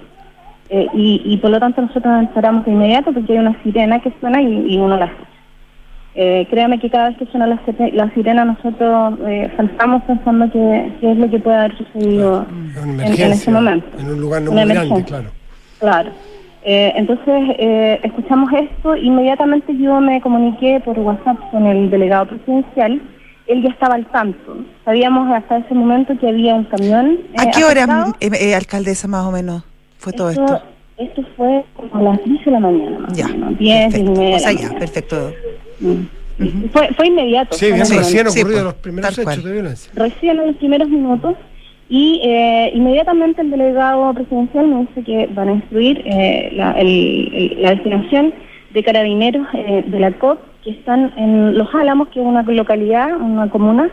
eh, 0.71 0.87
y, 0.93 1.23
y 1.25 1.37
por 1.39 1.51
lo 1.51 1.61
tanto 1.61 1.81
nosotros 1.81 2.05
nos 2.13 2.23
enteramos 2.25 2.65
de 2.65 2.73
inmediato 2.73 3.13
porque 3.13 3.33
hay 3.33 3.39
una 3.39 3.63
sirena 3.63 4.01
que 4.01 4.13
suena 4.21 4.43
y, 4.43 4.75
y 4.75 4.79
uno 4.79 4.97
la 4.97 5.07
escucha. 5.07 5.29
Eh, 6.15 6.47
créame 6.51 6.81
que 6.81 6.91
cada 6.91 7.11
vez 7.11 7.19
que 7.19 7.27
suena 7.27 7.47
la, 7.47 7.61
la 7.93 8.11
sirena 8.13 8.45
nosotros 8.45 9.19
eh, 9.29 9.53
saltamos 9.57 10.03
pensando 10.03 10.51
que, 10.51 10.93
qué 11.01 11.13
es 11.13 11.17
lo 11.19 11.31
que 11.31 11.39
puede 11.39 11.57
haber 11.59 11.79
sucedido 11.79 12.45
en, 12.83 13.01
ese 13.01 13.51
momento. 13.53 13.87
En 13.99 14.11
un 14.11 14.21
lugar 14.21 14.43
no 14.43 14.51
Una 14.51 14.65
muy 14.65 14.75
grande, 14.75 15.05
claro. 15.05 15.31
Claro. 15.79 16.11
Eh, 16.71 16.93
entonces, 16.97 17.57
eh, 17.59 17.99
escuchamos 18.03 18.51
esto, 18.53 18.95
inmediatamente 18.95 19.75
yo 19.79 20.01
me 20.03 20.21
comuniqué 20.21 20.81
por 20.85 20.99
WhatsApp 20.99 21.39
con 21.51 21.67
el 21.67 21.89
delegado 21.89 22.27
presidencial, 22.27 23.01
él 23.47 23.63
ya 23.63 23.71
estaba 23.71 23.95
al 23.95 24.05
tanto. 24.09 24.59
Sabíamos 24.85 25.33
hasta 25.35 25.57
ese 25.59 25.75
momento 25.75 26.13
que 26.19 26.29
había 26.29 26.55
un 26.55 26.65
camión. 26.65 27.21
eh, 27.33 27.37
¿A 27.39 27.51
qué 27.51 27.65
hora, 27.65 27.85
afectado. 27.85 28.15
eh, 28.21 28.31
eh, 28.51 28.55
alcaldesa, 28.55 29.09
más 29.09 29.25
o 29.25 29.33
menos 29.33 29.63
fue 29.97 30.13
todo 30.13 30.29
esto? 30.29 30.61
Esto 30.99 31.23
fue 31.39 31.65
como 31.75 31.97
a 31.97 32.03
las 32.13 32.25
10 32.25 32.45
de 32.45 32.51
la 32.51 32.61
mañana. 32.61 32.99
más 32.99 33.13
Ya. 33.17 33.25
o 33.25 33.29
menos, 33.31 33.59
10, 33.59 33.95
10 33.95 34.03
y 34.03 34.05
perfecto. 34.05 34.21
media. 34.21 34.37
O 34.37 34.39
sea, 34.41 34.49
de 34.51 34.55
la 34.55 34.61
ya, 34.61 34.67
mañana. 34.69 34.79
perfecto. 34.79 35.33
Mm. 35.81 36.65
fue, 36.73 36.89
fue 36.95 37.07
inmediato. 37.07 37.57
Sí, 37.57 37.59
fue 37.67 37.69
bien 37.69 37.81
recién 37.81 38.01
momento. 38.03 38.31
Sí, 38.31 38.41
ocurrido 38.41 38.61
pues, 38.61 38.65
los 38.65 38.75
primeros 38.75 39.15
tal 39.17 39.25
cual. 39.25 39.35
hechos 39.39 39.45
de 39.47 39.53
violencia. 39.55 39.93
recién 39.95 40.39
en 40.41 40.47
los 40.49 40.57
primeros 40.57 40.89
minutos 40.91 41.35
y 41.89 42.21
eh, 42.23 42.71
inmediatamente 42.75 43.41
el 43.43 43.51
delegado 43.51 44.13
presidencial 44.15 44.67
me 44.67 44.81
dice 44.81 45.03
que 45.05 45.27
van 45.33 45.49
a 45.49 45.53
instruir 45.53 46.03
eh, 46.05 46.51
la, 46.55 46.73
el- 46.73 47.57
la 47.63 47.71
destinación 47.71 48.33
de 48.75 48.83
carabineros 48.83 49.47
eh, 49.55 49.85
de 49.87 50.01
la 50.01 50.13
COP 50.13 50.39
que 50.63 50.71
están 50.71 51.13
en 51.17 51.57
Los 51.57 51.75
Álamos, 51.75 52.09
que 52.09 52.21
es 52.21 52.27
una 52.27 52.43
localidad, 52.43 53.17
una 53.21 53.49
comuna 53.49 53.89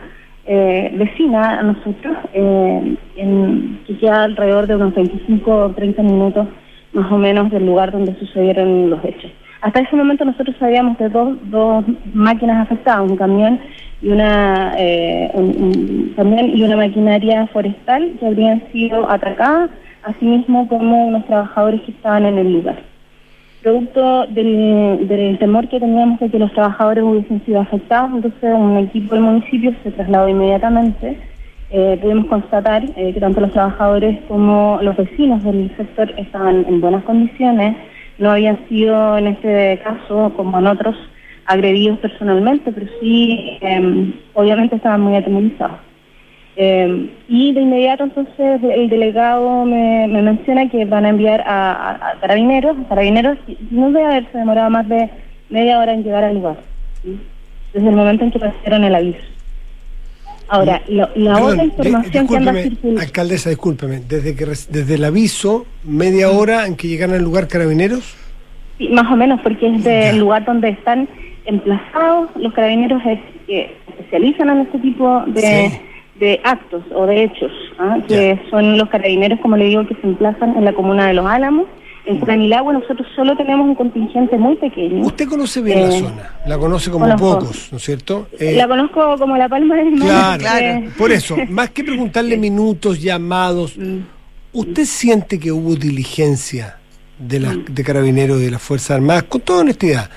eh, 0.46 0.92
vecina 0.94 1.58
a 1.58 1.62
nosotros, 1.62 2.16
eh, 2.34 2.96
en- 3.16 3.80
que 3.86 3.96
queda 3.98 4.24
alrededor 4.24 4.66
de 4.66 4.76
unos 4.76 4.94
25 4.94 5.50
o 5.56 5.70
30 5.70 6.02
minutos 6.02 6.46
más 6.92 7.10
o 7.10 7.18
menos 7.18 7.50
del 7.50 7.66
lugar 7.66 7.92
donde 7.92 8.14
sucedieron 8.18 8.90
los 8.90 9.02
hechos. 9.04 9.30
Hasta 9.62 9.80
ese 9.80 9.96
momento 9.96 10.24
nosotros 10.24 10.54
sabíamos 10.60 10.98
de 10.98 11.08
dos, 11.08 11.36
dos 11.50 11.84
máquinas 12.14 12.62
afectadas, 12.62 13.10
un 13.10 13.16
camión 13.16 13.58
y 14.06 14.08
una 14.08 14.72
eh, 14.78 15.28
camión 16.14 16.56
y 16.56 16.62
una 16.62 16.76
maquinaria 16.76 17.48
forestal 17.48 18.12
que 18.20 18.26
habrían 18.26 18.62
sido 18.70 19.10
atacadas, 19.10 19.70
asimismo 20.04 20.68
como 20.68 21.08
unos 21.08 21.26
trabajadores 21.26 21.80
que 21.82 21.90
estaban 21.90 22.24
en 22.24 22.38
el 22.38 22.52
lugar. 22.52 22.76
Producto 23.64 24.26
del, 24.28 25.08
del 25.08 25.38
temor 25.40 25.68
que 25.68 25.80
teníamos 25.80 26.20
de 26.20 26.30
que 26.30 26.38
los 26.38 26.52
trabajadores 26.52 27.02
hubiesen 27.02 27.44
sido 27.44 27.60
afectados, 27.60 28.12
entonces 28.14 28.54
un 28.56 28.76
equipo 28.76 29.16
del 29.16 29.24
municipio 29.24 29.74
se 29.82 29.90
trasladó 29.90 30.28
inmediatamente. 30.28 31.18
Eh, 31.72 31.98
pudimos 32.00 32.26
constatar 32.26 32.84
eh, 32.94 33.12
que 33.12 33.18
tanto 33.18 33.40
los 33.40 33.50
trabajadores 33.50 34.20
como 34.28 34.78
los 34.82 34.96
vecinos 34.96 35.42
del 35.42 35.76
sector 35.76 36.14
estaban 36.16 36.64
en 36.68 36.80
buenas 36.80 37.02
condiciones, 37.02 37.76
no 38.18 38.30
habían 38.30 38.56
sido 38.68 39.18
en 39.18 39.26
este 39.26 39.80
caso, 39.82 40.32
como 40.36 40.60
en 40.60 40.68
otros, 40.68 40.94
agredidos 41.46 41.98
personalmente, 42.00 42.72
pero 42.72 42.86
sí, 43.00 43.58
eh, 43.60 44.12
obviamente 44.34 44.76
estaban 44.76 45.00
muy 45.00 45.16
atemorizados. 45.16 45.78
Eh, 46.58 47.10
y 47.28 47.52
de 47.52 47.60
inmediato 47.60 48.04
entonces 48.04 48.60
el 48.62 48.88
delegado 48.88 49.66
me, 49.66 50.08
me 50.08 50.22
menciona 50.22 50.68
que 50.70 50.86
van 50.86 51.04
a 51.04 51.10
enviar 51.10 51.42
a, 51.42 51.72
a- 51.72 52.10
a 52.12 52.20
carabineros, 52.20 52.76
carabineros 52.88 53.36
no 53.70 53.88
debe 53.92 54.06
haberse 54.06 54.38
demorado 54.38 54.70
más 54.70 54.88
de 54.88 55.10
media 55.50 55.78
hora 55.78 55.92
en 55.92 56.02
llegar 56.02 56.24
al 56.24 56.34
lugar, 56.36 56.56
¿sí? 57.02 57.18
desde 57.74 57.88
el 57.90 57.94
momento 57.96 58.24
en 58.24 58.30
que 58.30 58.38
recibieron 58.38 58.84
el 58.84 58.94
aviso. 58.94 59.18
Ahora, 60.48 60.80
lo- 60.88 61.10
la 61.16 61.34
Perdón, 61.34 61.52
otra 61.52 61.64
información 61.64 62.26
que 62.28 62.36
anda 62.36 62.52
circulando... 62.54 63.00
alcaldesa, 63.02 63.50
discúlpeme. 63.50 64.00
Desde, 64.08 64.34
que, 64.36 64.46
desde 64.46 64.94
el 64.94 65.04
aviso, 65.04 65.66
media 65.84 66.30
hora 66.30 66.66
en 66.66 66.76
que 66.76 66.86
llegaron 66.88 67.16
al 67.16 67.22
lugar 67.22 67.48
carabineros. 67.48 68.16
Sí, 68.78 68.88
más 68.88 69.10
o 69.12 69.16
menos, 69.16 69.40
porque 69.42 69.66
es 69.66 69.82
del 69.84 70.18
lugar 70.18 70.44
donde 70.44 70.68
están 70.70 71.08
emplazados 71.46 72.30
los 72.36 72.52
carabineros 72.52 73.00
es- 73.06 73.20
que 73.46 73.76
se 73.86 73.92
especializan 73.92 74.50
en 74.50 74.58
este 74.62 74.78
tipo 74.78 75.22
de, 75.26 75.40
Sí. 75.70 75.80
de 76.20 76.40
actos 76.44 76.82
o 76.94 77.06
de 77.06 77.24
hechos, 77.24 77.52
¿ah? 77.78 77.98
que 78.08 78.40
son 78.50 78.76
los 78.78 78.88
carabineros, 78.88 79.38
como 79.40 79.56
le 79.56 79.66
digo, 79.66 79.86
que 79.86 79.94
se 79.94 80.06
emplazan 80.06 80.56
en 80.56 80.64
la 80.64 80.72
comuna 80.72 81.06
de 81.06 81.14
Los 81.14 81.26
Álamos. 81.26 81.66
En 82.06 82.18
Curanilagua 82.20 82.72
nosotros 82.72 83.06
solo 83.16 83.36
tenemos 83.36 83.66
un 83.66 83.74
contingente 83.74 84.36
muy 84.38 84.54
pequeño. 84.56 85.02
Usted 85.04 85.28
conoce 85.28 85.60
bien 85.60 85.82
la 85.82 85.88
Eh, 85.96 85.98
zona, 86.00 86.30
la 86.46 86.56
conoce 86.56 86.88
como 86.90 87.04
conozco. 87.04 87.38
pocos, 87.40 87.68
¿no 87.72 87.78
es 87.78 87.84
cierto? 87.84 88.28
Eh, 88.38 88.54
La 88.56 88.68
conozco 88.68 89.16
como 89.18 89.36
la 89.36 89.48
palma 89.48 89.74
de 89.74 89.84
mi 89.86 89.90
mano. 89.98 90.04
claro, 90.06 90.38
Claro. 90.38 90.86
por 90.98 91.10
eso, 91.10 91.36
más 91.50 91.70
que 91.70 91.82
preguntarle 91.82 92.36
minutos, 92.48 93.02
llamados, 93.02 93.76
Mm. 93.76 93.98
¿usted 94.52 94.84
siente 94.84 95.38
que 95.40 95.50
hubo 95.50 95.74
diligencia 95.74 96.76
de, 97.18 97.40
las 97.40 97.56
de 97.68 97.82
carabineros 97.82 98.40
y 98.40 98.44
de 98.44 98.50
las 98.52 98.62
Fuerzas 98.62 98.92
Armadas, 98.92 99.24
con 99.24 99.40
toda 99.40 99.62
honestidad, 99.62 100.08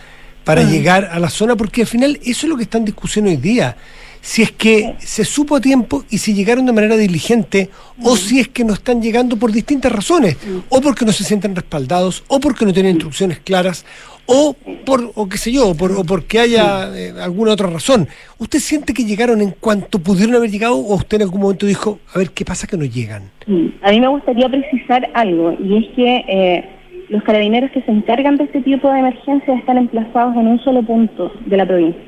para 0.44 0.64
llegar 0.64 1.10
a 1.12 1.20
la 1.20 1.30
zona? 1.30 1.56
Porque 1.56 1.82
al 1.82 1.88
final 1.88 2.20
eso 2.24 2.46
es 2.46 2.50
lo 2.50 2.58
que 2.58 2.64
está 2.64 2.78
en 2.78 2.86
discusión 2.86 3.28
hoy 3.28 3.38
día. 3.38 3.76
Si 4.22 4.42
es 4.42 4.52
que 4.52 4.96
se 5.00 5.24
supo 5.24 5.56
a 5.56 5.62
tiempo 5.62 6.04
y 6.10 6.18
si 6.18 6.34
llegaron 6.34 6.66
de 6.66 6.74
manera 6.74 6.98
diligente, 6.98 7.70
o 8.04 8.18
si 8.18 8.42
es 8.42 8.50
que 8.50 8.66
no 8.66 8.74
están 8.74 9.02
llegando 9.02 9.38
por 9.38 9.52
distintas 9.52 9.92
razones, 9.94 10.36
o 10.68 10.82
porque 10.82 11.06
no 11.06 11.14
se 11.14 11.24
sienten 11.24 11.56
respaldados, 11.56 12.24
o 12.28 12.40
porque 12.42 12.66
no 12.66 12.74
tienen 12.74 12.96
instrucciones 12.96 13.40
claras, 13.40 13.86
o 14.26 14.56
por, 14.86 15.12
o 15.16 15.30
qué 15.30 15.38
sé 15.38 15.54
yo, 15.54 15.70
o, 15.70 15.74
por, 15.76 15.94
o 15.94 16.04
porque 16.04 16.40
haya 16.40 16.90
eh, 16.96 17.14
alguna 17.20 17.54
otra 17.54 17.68
razón. 17.68 18.10
¿Usted 18.38 18.60
siente 18.60 18.94
que 18.94 19.06
llegaron 19.06 19.42
en 19.42 19.52
cuanto 19.52 20.00
pudieron 20.00 20.36
haber 20.36 20.52
llegado, 20.52 20.76
o 20.76 20.96
usted 20.96 21.18
en 21.18 21.24
algún 21.24 21.42
momento 21.42 21.66
dijo, 21.66 22.00
a 22.14 22.20
ver, 22.20 22.32
¿qué 22.32 22.44
pasa 22.44 22.68
que 22.68 22.76
no 22.76 22.84
llegan? 22.84 23.32
Mm, 23.48 23.68
A 23.82 23.92
mí 23.92 24.02
me 24.02 24.08
gustaría 24.10 24.50
precisar 24.50 25.10
algo, 25.14 25.54
y 25.54 25.78
es 25.78 25.96
que 25.96 26.26
eh, 26.28 26.70
los 27.10 27.24
carabineros 27.24 27.72
que 27.72 27.82
se 27.82 27.92
encargan 27.92 28.38
de 28.38 28.46
este 28.46 28.62
tipo 28.62 28.92
de 28.92 29.00
emergencias 29.00 29.60
están 29.60 29.78
emplazados 29.78 30.36
en 30.36 30.48
un 30.48 30.60
solo 30.60 30.84
punto 30.84 31.32
de 31.46 31.58
la 31.58 31.66
provincia. 31.66 32.02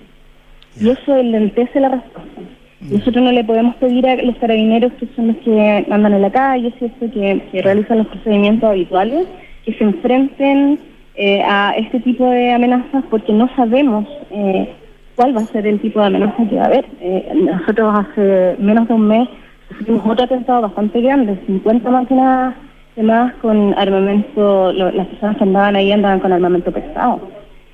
Y 0.79 0.89
eso 0.89 1.17
enlentece 1.17 1.79
la 1.79 1.89
respuesta. 1.89 2.41
Nosotros 2.79 3.23
no 3.23 3.31
le 3.31 3.43
podemos 3.43 3.75
pedir 3.75 4.07
a 4.07 4.15
los 4.15 4.35
carabineros, 4.37 4.91
que 4.93 5.07
son 5.15 5.27
los 5.27 5.37
que 5.37 5.85
andan 5.91 6.13
en 6.13 6.21
la 6.21 6.31
calle, 6.31 6.73
¿cierto? 6.79 7.11
Que, 7.11 7.41
que 7.51 7.61
realizan 7.61 7.99
los 7.99 8.07
procedimientos 8.07 8.69
habituales, 8.69 9.27
que 9.65 9.73
se 9.73 9.83
enfrenten 9.83 10.79
eh, 11.15 11.43
a 11.43 11.73
este 11.77 11.99
tipo 11.99 12.27
de 12.29 12.53
amenazas 12.53 13.03
porque 13.09 13.33
no 13.33 13.49
sabemos 13.55 14.07
eh, 14.31 14.73
cuál 15.15 15.35
va 15.35 15.41
a 15.41 15.45
ser 15.45 15.67
el 15.67 15.79
tipo 15.79 15.99
de 15.99 16.07
amenaza 16.07 16.47
que 16.49 16.55
va 16.55 16.63
a 16.63 16.67
haber. 16.67 16.85
Eh, 17.01 17.31
nosotros 17.35 17.93
hace 17.99 18.55
menos 18.57 18.87
de 18.87 18.93
un 18.93 19.07
mes 19.07 19.29
sufrimos 19.77 20.05
otro 20.05 20.25
atentado 20.25 20.61
bastante 20.61 21.01
grande, 21.01 21.37
50 21.45 21.89
máquinas 21.91 22.55
quemadas 22.95 23.33
con 23.41 23.73
armamento, 23.77 24.71
lo- 24.73 24.91
las 24.91 25.07
personas 25.07 25.37
que 25.37 25.43
andaban 25.43 25.75
ahí 25.75 25.91
andaban 25.91 26.19
con 26.19 26.33
armamento 26.33 26.71
pesado. 26.71 27.29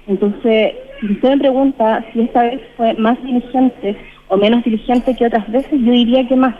Entonces, 0.08 0.73
si 0.99 1.12
usted 1.12 1.30
me 1.30 1.38
pregunta 1.38 2.06
si 2.13 2.21
esta 2.21 2.43
vez 2.43 2.62
fue 2.77 2.93
más 2.95 3.21
diligente 3.23 3.97
o 4.30 4.38
menos 4.38 4.63
diligente 4.63 5.15
que 5.15 5.25
otras 5.25 5.49
veces, 5.51 5.71
yo 5.71 5.91
diría 5.91 6.27
que 6.27 6.36
más, 6.36 6.56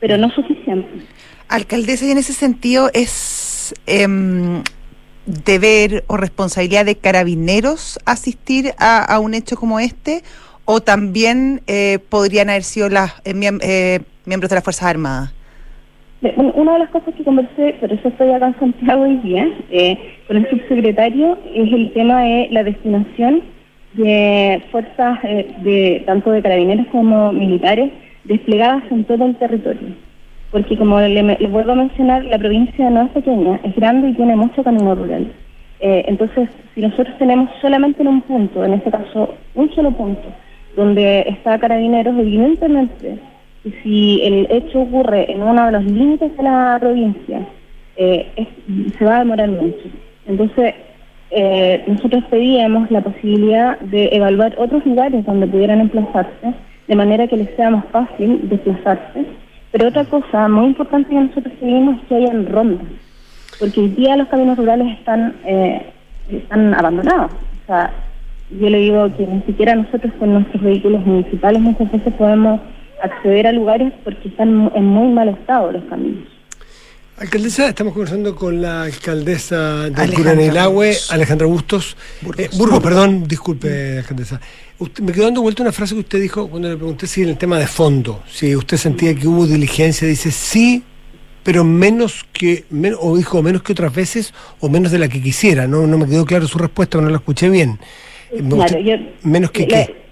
pero 0.00 0.18
no 0.18 0.30
suficiente. 0.30 0.88
Alcaldesa, 1.48 2.06
y 2.06 2.10
en 2.10 2.18
ese 2.18 2.32
sentido 2.32 2.90
es 2.92 3.74
em, 3.86 4.62
deber 5.26 6.04
o 6.06 6.16
responsabilidad 6.16 6.84
de 6.84 6.96
carabineros 6.96 7.98
asistir 8.04 8.74
a, 8.78 9.18
un 9.18 9.34
hecho 9.34 9.56
como 9.56 9.80
este, 9.80 10.22
o 10.64 10.80
también 10.80 11.62
eh, 11.66 11.98
podrían 12.08 12.50
haber 12.50 12.64
sido 12.64 12.88
las 12.88 13.12
eh, 13.24 13.34
eh, 13.62 14.00
miembros 14.24 14.50
de 14.50 14.56
las 14.56 14.64
Fuerzas 14.64 14.84
Armadas. 14.84 15.32
Ve, 16.24 16.32
bueno, 16.36 16.52
Una 16.56 16.72
de 16.72 16.78
las 16.78 16.88
cosas 16.88 17.14
que 17.14 17.22
conversé, 17.22 17.74
por 17.78 17.92
eso 17.92 18.08
estoy 18.08 18.30
acá 18.30 18.46
en 18.46 18.58
Santiago 18.58 19.02
hoy 19.02 19.16
día, 19.18 19.46
eh, 19.70 19.98
con 20.26 20.38
el 20.38 20.48
subsecretario, 20.48 21.36
es 21.54 21.70
el 21.70 21.92
tema 21.92 22.22
de 22.22 22.48
la 22.50 22.64
destinación 22.64 23.42
de 23.92 24.62
fuerzas 24.70 25.18
eh, 25.24 25.54
de 25.58 26.02
tanto 26.06 26.30
de 26.30 26.40
carabineros 26.40 26.86
como 26.86 27.30
militares 27.30 27.92
desplegadas 28.24 28.84
en 28.90 29.04
todo 29.04 29.26
el 29.26 29.36
territorio. 29.36 29.88
Porque 30.50 30.78
como 30.78 30.98
le, 30.98 31.22
le 31.22 31.46
vuelvo 31.46 31.72
a 31.72 31.74
mencionar, 31.74 32.24
la 32.24 32.38
provincia 32.38 32.88
no 32.88 33.02
es 33.02 33.10
pequeña, 33.10 33.60
es 33.62 33.76
grande 33.76 34.08
y 34.08 34.14
tiene 34.14 34.34
mucho 34.34 34.64
camino 34.64 34.94
rural. 34.94 35.30
Eh, 35.80 36.06
entonces, 36.08 36.48
si 36.74 36.80
nosotros 36.80 37.18
tenemos 37.18 37.50
solamente 37.60 38.00
en 38.00 38.08
un 38.08 38.22
punto, 38.22 38.64
en 38.64 38.72
este 38.72 38.90
caso 38.90 39.34
un 39.54 39.70
solo 39.74 39.90
punto, 39.90 40.26
donde 40.74 41.26
está 41.28 41.58
carabineros, 41.58 42.18
evidentemente, 42.18 43.18
y 43.64 43.72
si 43.82 44.20
el 44.22 44.46
hecho 44.50 44.82
ocurre 44.82 45.30
en 45.32 45.42
uno 45.42 45.66
de 45.66 45.72
los 45.72 45.84
límites 45.84 46.36
de 46.36 46.42
la 46.42 46.76
provincia, 46.78 47.46
eh, 47.96 48.48
se 48.98 49.04
va 49.04 49.16
a 49.16 49.18
demorar 49.20 49.48
mucho. 49.48 49.88
Entonces, 50.26 50.74
eh, 51.30 51.82
nosotros 51.86 52.24
pedíamos 52.30 52.90
la 52.90 53.00
posibilidad 53.00 53.78
de 53.80 54.10
evaluar 54.12 54.54
otros 54.58 54.84
lugares 54.84 55.24
donde 55.24 55.46
pudieran 55.46 55.80
emplazarse, 55.80 56.54
de 56.86 56.94
manera 56.94 57.26
que 57.26 57.36
les 57.36 57.50
sea 57.56 57.70
más 57.70 57.84
fácil 57.86 58.48
desplazarse. 58.48 59.24
Pero 59.72 59.88
otra 59.88 60.04
cosa 60.04 60.48
muy 60.48 60.66
importante 60.66 61.08
que 61.08 61.14
nosotros 61.14 61.52
pedimos 61.58 61.96
es 61.96 62.08
que 62.08 62.14
hayan 62.16 62.46
rondas, 62.46 62.86
porque 63.58 63.80
hoy 63.80 63.88
día 63.88 64.16
los 64.16 64.28
caminos 64.28 64.58
rurales 64.58 64.98
están, 64.98 65.34
eh, 65.44 65.86
están 66.30 66.74
abandonados. 66.74 67.32
O 67.32 67.66
sea, 67.66 67.90
yo 68.60 68.68
le 68.68 68.78
digo 68.78 69.10
que 69.16 69.26
ni 69.26 69.40
siquiera 69.42 69.74
nosotros 69.74 70.12
con 70.18 70.34
nuestros 70.34 70.62
vehículos 70.62 71.04
municipales 71.06 71.60
muchas 71.62 71.90
veces 71.90 72.12
podemos 72.14 72.60
acceder 73.04 73.46
a 73.46 73.52
lugares 73.52 73.92
porque 74.02 74.28
están 74.28 74.70
en 74.74 74.84
muy 74.84 75.12
mal 75.12 75.28
estado 75.28 75.72
los 75.72 75.84
caminos. 75.84 76.28
Alcaldesa, 77.16 77.68
estamos 77.68 77.92
conversando 77.92 78.34
con 78.34 78.60
la 78.60 78.82
alcaldesa 78.82 79.88
de 79.88 80.02
Alejandra 80.02 80.16
Curanilahue, 80.16 80.86
Burgos. 80.88 81.12
Alejandra 81.12 81.46
Bustos. 81.46 81.96
Burgos. 82.22 82.44
Eh, 82.44 82.50
Burgos, 82.58 82.82
perdón, 82.82 83.28
disculpe, 83.28 83.98
alcaldesa. 83.98 84.40
Usted- 84.80 85.04
me 85.04 85.12
quedó 85.12 85.24
dando 85.26 85.40
vuelta 85.40 85.62
una 85.62 85.70
frase 85.70 85.94
que 85.94 86.00
usted 86.00 86.20
dijo 86.20 86.48
cuando 86.48 86.68
le 86.68 86.76
pregunté 86.76 87.06
si 87.06 87.22
en 87.22 87.28
el 87.28 87.38
tema 87.38 87.56
de 87.60 87.68
fondo, 87.68 88.22
si 88.28 88.56
usted 88.56 88.76
sentía 88.78 89.14
que 89.14 89.28
hubo 89.28 89.46
diligencia, 89.46 90.08
dice 90.08 90.32
sí, 90.32 90.82
pero 91.44 91.62
menos 91.62 92.26
que, 92.32 92.64
men- 92.70 92.96
o 92.98 93.16
dijo 93.16 93.40
menos 93.42 93.62
que 93.62 93.72
otras 93.72 93.94
veces, 93.94 94.34
o 94.58 94.68
menos 94.68 94.90
de 94.90 94.98
la 94.98 95.08
que 95.08 95.22
quisiera. 95.22 95.68
No, 95.68 95.86
no 95.86 95.98
me 95.98 96.06
quedó 96.06 96.24
claro 96.24 96.48
su 96.48 96.58
respuesta, 96.58 97.00
no 97.00 97.08
la 97.10 97.18
escuché 97.18 97.48
bien. 97.48 97.78
Claro, 98.50 98.80
yo- 98.80 98.96
menos 99.22 99.52
que 99.52 99.68
qué. 99.68 100.03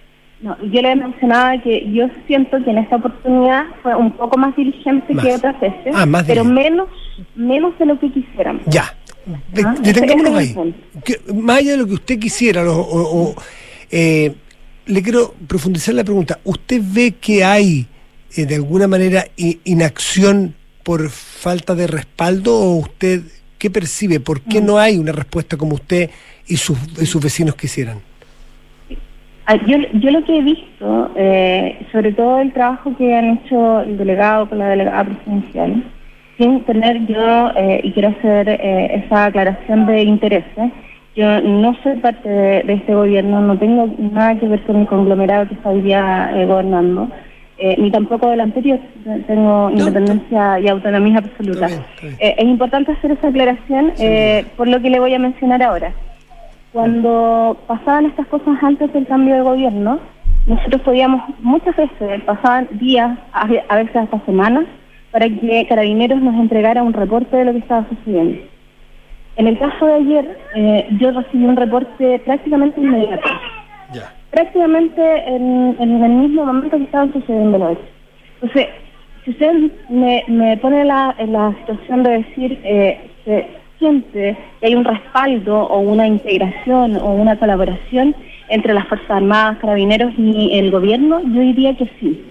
No, 0.42 0.56
yo 0.64 0.82
le 0.82 0.96
mencionaba 0.96 1.56
que 1.62 1.88
yo 1.92 2.08
siento 2.26 2.62
que 2.64 2.70
en 2.70 2.78
esta 2.78 2.96
oportunidad 2.96 3.64
fue 3.82 3.94
un 3.94 4.10
poco 4.12 4.36
más 4.36 4.54
diligente 4.56 5.14
Más. 5.14 5.24
que 5.24 5.34
otras 5.34 5.60
veces, 5.60 5.94
Ah, 5.94 6.04
más 6.04 6.24
pero 6.24 6.44
menos 6.44 6.88
menos 7.36 7.78
de 7.78 7.86
lo 7.86 7.98
que 8.00 8.10
quisiéramos. 8.12 8.62
Ya. 8.66 8.92
De- 9.52 9.62
Ah, 9.64 9.74
detengámonos 9.80 10.34
ahí. 10.36 10.74
Que- 11.04 11.20
más 11.32 11.58
allá 11.58 11.70
de 11.72 11.76
lo 11.76 11.86
que 11.86 11.94
usted 11.94 12.18
quisiera, 12.18 12.68
o, 12.68 12.80
o, 12.80 13.34
eh, 13.92 14.34
le 14.86 15.02
quiero 15.02 15.32
profundizar 15.46 15.94
la 15.94 16.02
pregunta. 16.02 16.40
¿Usted 16.42 16.82
ve 16.84 17.12
que 17.20 17.44
hay, 17.44 17.86
eh, 18.36 18.44
de 18.44 18.56
alguna 18.56 18.88
manera, 18.88 19.24
inacción 19.36 20.56
por 20.82 21.08
falta 21.10 21.76
de 21.76 21.86
respaldo 21.86 22.58
o 22.58 22.74
usted 22.78 23.22
qué 23.58 23.70
percibe? 23.70 24.18
¿Por 24.18 24.40
qué 24.40 24.60
Mm. 24.60 24.66
no 24.66 24.78
hay 24.78 24.98
una 24.98 25.12
respuesta 25.12 25.56
como 25.56 25.76
usted 25.76 26.10
y 26.48 26.56
sus, 26.56 26.76
y 27.00 27.06
sus 27.06 27.22
vecinos 27.22 27.54
quisieran? 27.54 27.98
Ah, 29.46 29.56
Yo, 29.66 29.76
yo 29.94 30.10
lo 30.10 30.24
que 30.24 30.38
he 30.38 30.42
visto, 30.42 31.10
eh, 31.16 31.84
sobre 31.90 32.12
todo 32.12 32.40
el 32.40 32.52
trabajo 32.52 32.94
que 32.96 33.14
han 33.14 33.38
hecho 33.38 33.80
el 33.80 33.98
delegado 33.98 34.48
con 34.48 34.58
la 34.58 34.68
delegada 34.68 35.04
presidencial, 35.04 35.82
sin 36.38 36.60
tener 36.64 37.06
yo, 37.06 37.50
eh, 37.56 37.80
y 37.82 37.92
quiero 37.92 38.08
hacer 38.10 38.48
eh, 38.48 39.02
esa 39.04 39.26
aclaración 39.26 39.86
de 39.86 40.02
intereses, 40.02 40.70
yo 41.16 41.40
no 41.42 41.74
soy 41.82 41.96
parte 41.96 42.28
de, 42.28 42.62
de 42.62 42.72
este 42.74 42.94
gobierno, 42.94 43.40
no 43.40 43.58
tengo 43.58 43.92
nada 43.98 44.36
que 44.38 44.46
ver 44.46 44.62
con 44.62 44.76
el 44.76 44.86
conglomerado 44.86 45.48
que 45.48 45.54
está 45.54 45.70
hoy 45.70 45.82
día 45.82 46.30
eh, 46.34 46.46
gobernando, 46.46 47.08
eh, 47.58 47.76
ni 47.78 47.90
tampoco 47.90 48.30
del 48.30 48.40
anterior, 48.40 48.78
tengo 49.26 49.70
independencia 49.70 50.58
y 50.60 50.68
autonomía 50.68 51.18
absoluta. 51.18 51.66
Está 51.66 51.66
bien, 51.66 51.80
está 51.94 52.06
bien. 52.06 52.34
Es 52.38 52.44
importante 52.44 52.92
hacer 52.92 53.10
esa 53.10 53.28
aclaración 53.28 53.92
eh, 53.98 54.44
por 54.56 54.68
lo 54.68 54.80
que 54.80 54.88
le 54.90 55.00
voy 55.00 55.14
a 55.14 55.18
mencionar 55.18 55.62
ahora. 55.62 55.92
Cuando 56.72 57.56
pasaban 57.66 58.06
estas 58.06 58.26
cosas 58.28 58.56
antes 58.62 58.92
del 58.92 59.06
cambio 59.06 59.34
de 59.34 59.42
gobierno, 59.42 59.98
nosotros 60.46 60.80
podíamos 60.82 61.22
muchas 61.40 61.76
veces, 61.76 62.22
pasaban 62.24 62.68
días, 62.72 63.18
a 63.32 63.46
ve- 63.46 63.62
a 63.68 63.76
veces 63.76 63.94
hasta 63.96 64.18
semanas, 64.24 64.64
para 65.10 65.28
que 65.28 65.66
Carabineros 65.68 66.20
nos 66.22 66.34
entregara 66.34 66.82
un 66.82 66.94
reporte 66.94 67.36
de 67.36 67.44
lo 67.44 67.52
que 67.52 67.58
estaba 67.58 67.86
sucediendo. 67.90 68.40
En 69.36 69.46
el 69.46 69.58
caso 69.58 69.86
de 69.86 69.94
ayer, 69.94 70.38
eh, 70.54 70.88
yo 70.98 71.10
recibí 71.12 71.44
un 71.44 71.56
reporte 71.56 72.18
prácticamente 72.24 72.80
inmediato, 72.80 73.28
prácticamente 74.30 75.02
en, 75.28 75.76
en 75.78 76.02
el 76.04 76.10
mismo 76.10 76.44
momento 76.46 76.76
que 76.78 76.84
estaban 76.84 77.12
sucediendo 77.12 77.58
los 77.58 77.72
hechos. 77.72 77.84
Entonces, 78.40 78.66
si 79.24 79.30
usted 79.30 79.52
me, 79.90 80.24
me 80.26 80.56
pone 80.56 80.84
la, 80.84 81.14
en 81.18 81.32
la 81.32 81.54
situación 81.60 82.02
de 82.02 82.10
decir, 82.10 82.58
eh, 82.64 83.10
se 83.24 83.46
siente 83.82 84.36
que 84.60 84.66
hay 84.66 84.74
un 84.76 84.84
respaldo 84.84 85.64
o 85.66 85.80
una 85.80 86.06
integración 86.06 86.96
o 86.96 87.14
una 87.14 87.36
colaboración 87.36 88.14
entre 88.48 88.74
las 88.74 88.86
Fuerzas 88.86 89.10
Armadas, 89.10 89.58
Carabineros 89.58 90.12
y 90.16 90.56
el 90.56 90.70
gobierno, 90.70 91.20
yo 91.20 91.40
diría 91.40 91.76
que 91.76 91.88
sí. 91.98 92.22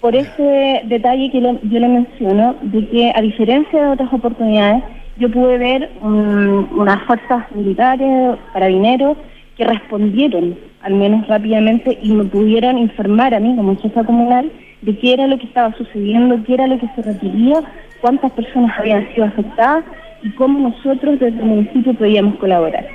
Por 0.00 0.14
ese 0.16 0.82
detalle 0.84 1.30
que 1.30 1.40
lo- 1.40 1.60
yo 1.62 1.78
le 1.78 1.88
menciono, 1.88 2.54
de 2.62 2.88
que 2.88 3.12
a 3.14 3.20
diferencia 3.20 3.82
de 3.82 3.88
otras 3.88 4.10
oportunidades, 4.12 4.82
yo 5.18 5.30
pude 5.30 5.58
ver 5.58 5.90
un- 6.02 6.68
unas 6.74 7.02
fuerzas 7.04 7.44
militares, 7.54 8.36
carabineros, 8.52 9.16
que 9.56 9.64
respondieron, 9.64 10.56
al 10.82 10.94
menos 10.94 11.26
rápidamente, 11.26 11.98
y 12.02 12.12
me 12.12 12.24
pudieron 12.24 12.78
informar 12.78 13.34
a 13.34 13.40
mí 13.40 13.54
como 13.56 13.76
jefa 13.76 14.04
comunal 14.04 14.50
de 14.82 14.96
qué 14.98 15.14
era 15.14 15.26
lo 15.26 15.38
que 15.38 15.46
estaba 15.46 15.74
sucediendo, 15.74 16.38
qué 16.46 16.54
era 16.54 16.66
lo 16.66 16.78
que 16.78 16.88
se 16.94 17.02
requería, 17.02 17.60
cuántas 18.00 18.30
personas 18.32 18.78
habían 18.78 19.06
sido 19.12 19.26
afectadas 19.26 19.84
y 20.22 20.30
cómo 20.32 20.68
nosotros 20.68 21.18
desde 21.20 21.38
el 21.38 21.44
municipio 21.44 21.94
podíamos 21.94 22.38
colaborar. 22.38 22.86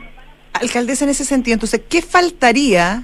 Alcaldesa, 0.53 1.05
en 1.05 1.11
ese 1.11 1.25
sentido, 1.25 1.55
entonces, 1.55 1.81
¿qué 1.89 2.01
faltaría 2.01 3.03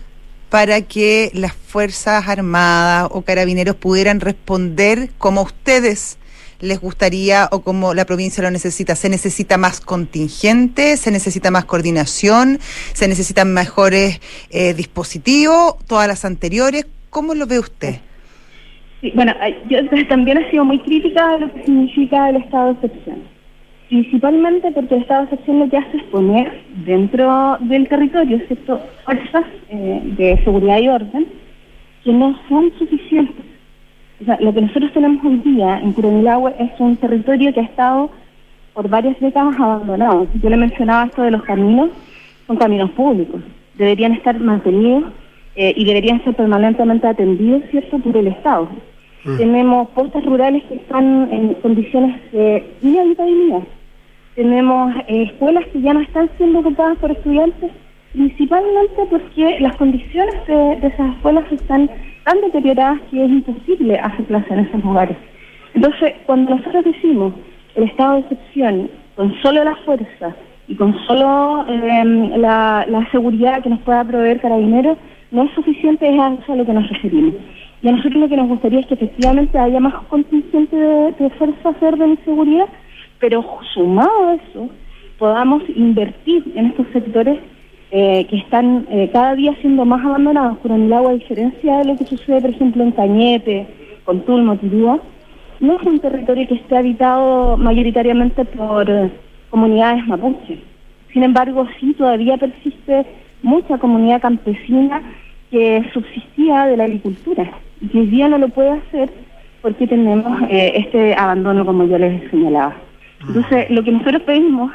para 0.50 0.82
que 0.82 1.32
las 1.34 1.54
Fuerzas 1.54 2.28
Armadas 2.28 3.10
o 3.12 3.22
Carabineros 3.22 3.76
pudieran 3.76 4.20
responder 4.20 5.10
como 5.18 5.42
a 5.42 5.44
ustedes 5.44 6.18
les 6.60 6.80
gustaría 6.80 7.48
o 7.52 7.62
como 7.62 7.94
la 7.94 8.06
provincia 8.06 8.44
lo 8.44 8.52
necesita? 8.52 8.96
¿Se 8.96 9.10
necesita 9.10 9.58
más 9.58 9.82
contingente? 9.82 10.98
¿Se 10.98 11.12
necesita 11.12 11.52
más 11.52 11.66
coordinación? 11.66 12.60
¿Se 12.94 13.08
necesitan 13.08 13.54
mejores 13.54 14.20
eh, 14.50 14.74
dispositivos? 14.74 15.76
¿Todas 15.88 16.08
las 16.08 16.26
anteriores? 16.26 16.86
¿Cómo 17.10 17.34
lo 17.34 17.48
ve 17.48 17.60
usted? 17.60 17.96
Sí, 19.02 19.12
bueno, 19.16 19.34
ay, 19.40 19.56
yo 19.70 19.78
también 20.08 20.40
he 20.40 20.50
sido 20.50 20.66
muy 20.66 20.80
crítica 20.80 21.28
de 21.34 21.40
lo 21.42 21.54
que 21.54 21.64
significa 21.64 22.30
el 22.30 22.38
estado 22.38 22.74
de 22.74 22.88
excepción. 22.88 23.37
Principalmente 23.90 24.72
porque 24.72 24.96
el 24.96 25.02
estado 25.02 25.22
de 25.22 25.26
excepción 25.28 25.60
lo 25.60 25.70
que 25.70 25.78
hace 25.78 25.98
es 25.98 26.04
poner 26.04 26.62
dentro 26.86 27.58
del 27.62 27.88
territorio 27.88 28.40
¿cierto? 28.48 28.82
fuerzas 29.06 29.46
eh, 29.70 30.02
de 30.18 30.44
seguridad 30.44 30.80
y 30.80 30.90
orden 30.90 31.28
que 32.04 32.12
no 32.12 32.38
son 32.50 32.72
suficientes. 32.78 33.46
O 34.22 34.26
sea, 34.26 34.38
lo 34.42 34.54
que 34.54 34.62
nosotros 34.62 34.92
tenemos 34.94 35.24
hoy 35.24 35.38
día 35.38 35.80
en 35.80 35.94
Curanilahue 35.94 36.54
es 36.60 36.72
un 36.80 36.98
territorio 36.98 37.54
que 37.54 37.62
ha 37.62 37.64
estado 37.64 38.10
por 38.74 38.90
varias 38.90 39.20
décadas 39.20 39.56
abandonado. 39.60 40.28
Yo 40.42 40.50
le 40.50 40.58
mencionaba 40.58 41.06
esto 41.06 41.22
de 41.22 41.32
los 41.32 41.44
caminos, 41.44 41.90
son 42.46 42.58
caminos 42.58 42.92
públicos. 42.92 43.42
Deberían 43.76 44.14
estar 44.14 44.40
mantenidos 44.40 45.06
eh, 45.56 45.74
y 45.76 45.86
deberían 45.86 46.24
ser 46.24 46.36
permanentemente 46.36 47.08
atendidos, 47.08 47.64
¿cierto?, 47.72 48.00
por 48.00 48.18
el 48.18 48.28
Estado. 48.28 48.70
Tenemos 49.38 49.90
postas 49.90 50.24
rurales 50.24 50.64
que 50.66 50.76
están 50.76 51.28
en 51.32 51.56
condiciones 51.56 52.16
de 52.32 52.64
inhabitabilidad. 52.82 53.64
Tenemos 54.38 54.96
eh, 55.08 55.24
escuelas 55.24 55.66
que 55.74 55.82
ya 55.82 55.96
no 55.96 56.02
están 56.02 56.30
siendo 56.38 56.60
ocupadas 56.60 57.00
por 57.00 57.10
estudiantes, 57.10 57.72
principalmente 58.14 59.08
porque 59.10 59.58
las 59.60 59.76
condiciones 59.78 60.36
de, 60.46 60.74
esas 60.74 61.16
escuelas 61.16 61.52
están 61.52 61.90
tan 62.24 62.42
deterioradas 62.42 63.02
que 63.10 63.26
es 63.26 63.32
imposible 63.32 63.98
hacer 63.98 64.26
clase 64.26 64.54
en 64.54 64.60
esos 64.60 64.84
lugares. 64.84 65.18
Entonces, 65.74 66.14
cuando 66.28 66.56
nosotros 66.56 66.86
decimos 66.86 67.34
el 67.74 67.86
estado 67.86 68.14
de 68.14 68.20
excepción 68.20 68.92
con 69.16 69.34
solo 69.42 69.64
la 69.64 69.76
fuerza 69.78 70.36
y 70.68 70.76
con 70.76 70.96
solo 71.08 71.66
eh, 71.68 72.06
la, 72.38 72.86
seguridad 73.12 73.64
que 73.64 73.72
nos 73.72 73.80
pueda 73.80 74.04
proveer 74.04 74.40
Carabineros, 74.40 75.00
no 75.32 75.46
es 75.46 75.52
suficiente, 75.56 76.14
es 76.14 76.20
a 76.20 76.32
eso 76.36 76.54
a 76.54 76.58
lo 76.58 76.66
que 76.68 76.74
nos 76.74 76.88
referimos. 76.88 77.34
Y 77.82 77.88
a 77.88 77.92
nosotros 77.92 78.22
lo 78.22 78.30
que 78.30 78.38
nos 78.38 78.50
gustaría 78.50 78.82
es 78.82 78.86
que 78.86 78.94
efectivamente 78.94 79.58
haya 79.58 79.80
más 79.80 79.96
contingente 80.10 80.76
de, 80.76 81.12
de 81.14 81.30
fuerzas 81.32 81.80
de 81.80 81.88
orden 81.88 82.20
seguridad, 82.24 82.68
pero 83.20 83.44
sumado 83.74 84.28
a 84.28 84.36
eso, 84.36 84.70
podamos 85.18 85.64
invertir 85.76 86.44
en 86.56 86.68
estos 86.68 86.88
sectores 86.94 87.40
eh, 87.90 88.26
que 88.30 88.38
están 88.38 88.86
eh, 88.90 89.10
cada 89.14 89.34
día 89.36 89.56
siendo 89.62 89.86
más 89.86 90.04
abandonados 90.06 90.58
por 90.58 90.72
el 90.72 90.92
agua, 90.92 91.12
a 91.12 91.14
diferencia 91.14 91.78
de 91.78 91.86
lo 91.86 91.96
que 91.96 92.06
sucede, 92.06 92.42
por 92.42 92.50
ejemplo, 92.50 92.84
en 92.84 92.92
Cañete, 92.92 93.68
con 94.04 94.22
Tulmo, 94.26 94.58
Tirúa, 94.58 95.00
no 95.60 95.78
es 95.78 95.84
un 95.84 96.00
territorio 96.00 96.48
que 96.48 96.56
esté 96.56 96.78
habitado 96.78 97.56
mayoritariamente 97.58 98.44
por 98.46 98.90
eh, 98.90 99.10
comunidades 99.50 100.06
mapuche. 100.06 100.60
Sin 101.14 101.24
embargo, 101.24 101.66
sí 101.80 101.94
todavía 101.94 102.38
persiste 102.38 103.06
mucha 103.42 103.78
comunidad 103.78 104.22
campesina 104.22 105.02
que 105.50 105.90
subsistía 105.94 106.66
de 106.66 106.78
la 106.78 106.84
agricultura 106.84 107.50
y 107.80 107.88
que 107.88 108.00
hoy 108.00 108.08
día 108.08 108.28
no 108.28 108.38
lo 108.38 108.50
puede 108.50 108.72
hacer 108.72 109.10
porque 109.62 109.88
tenemos 109.88 110.42
este 110.50 111.16
abandono, 111.16 111.66
como 111.66 111.86
yo 111.86 111.98
les 111.98 112.30
señalaba. 112.30 112.76
Entonces, 113.22 113.70
lo 113.70 113.84
que 113.84 113.92
nosotros 113.92 114.22
pedimos, 114.24 114.72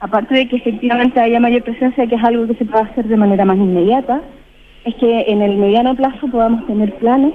aparte 0.00 0.34
de 0.34 0.48
que 0.48 0.56
efectivamente 0.56 1.20
haya 1.20 1.40
mayor 1.40 1.62
presencia, 1.62 2.06
que 2.06 2.14
es 2.14 2.24
algo 2.24 2.46
que 2.46 2.54
se 2.54 2.64
puede 2.64 2.84
hacer 2.84 3.06
de 3.06 3.16
manera 3.16 3.44
más 3.44 3.56
inmediata, 3.56 4.22
es 4.84 4.94
que 4.96 5.24
en 5.28 5.42
el 5.42 5.56
mediano 5.56 5.94
plazo 5.94 6.28
podamos 6.28 6.66
tener 6.66 6.94
planes 6.96 7.34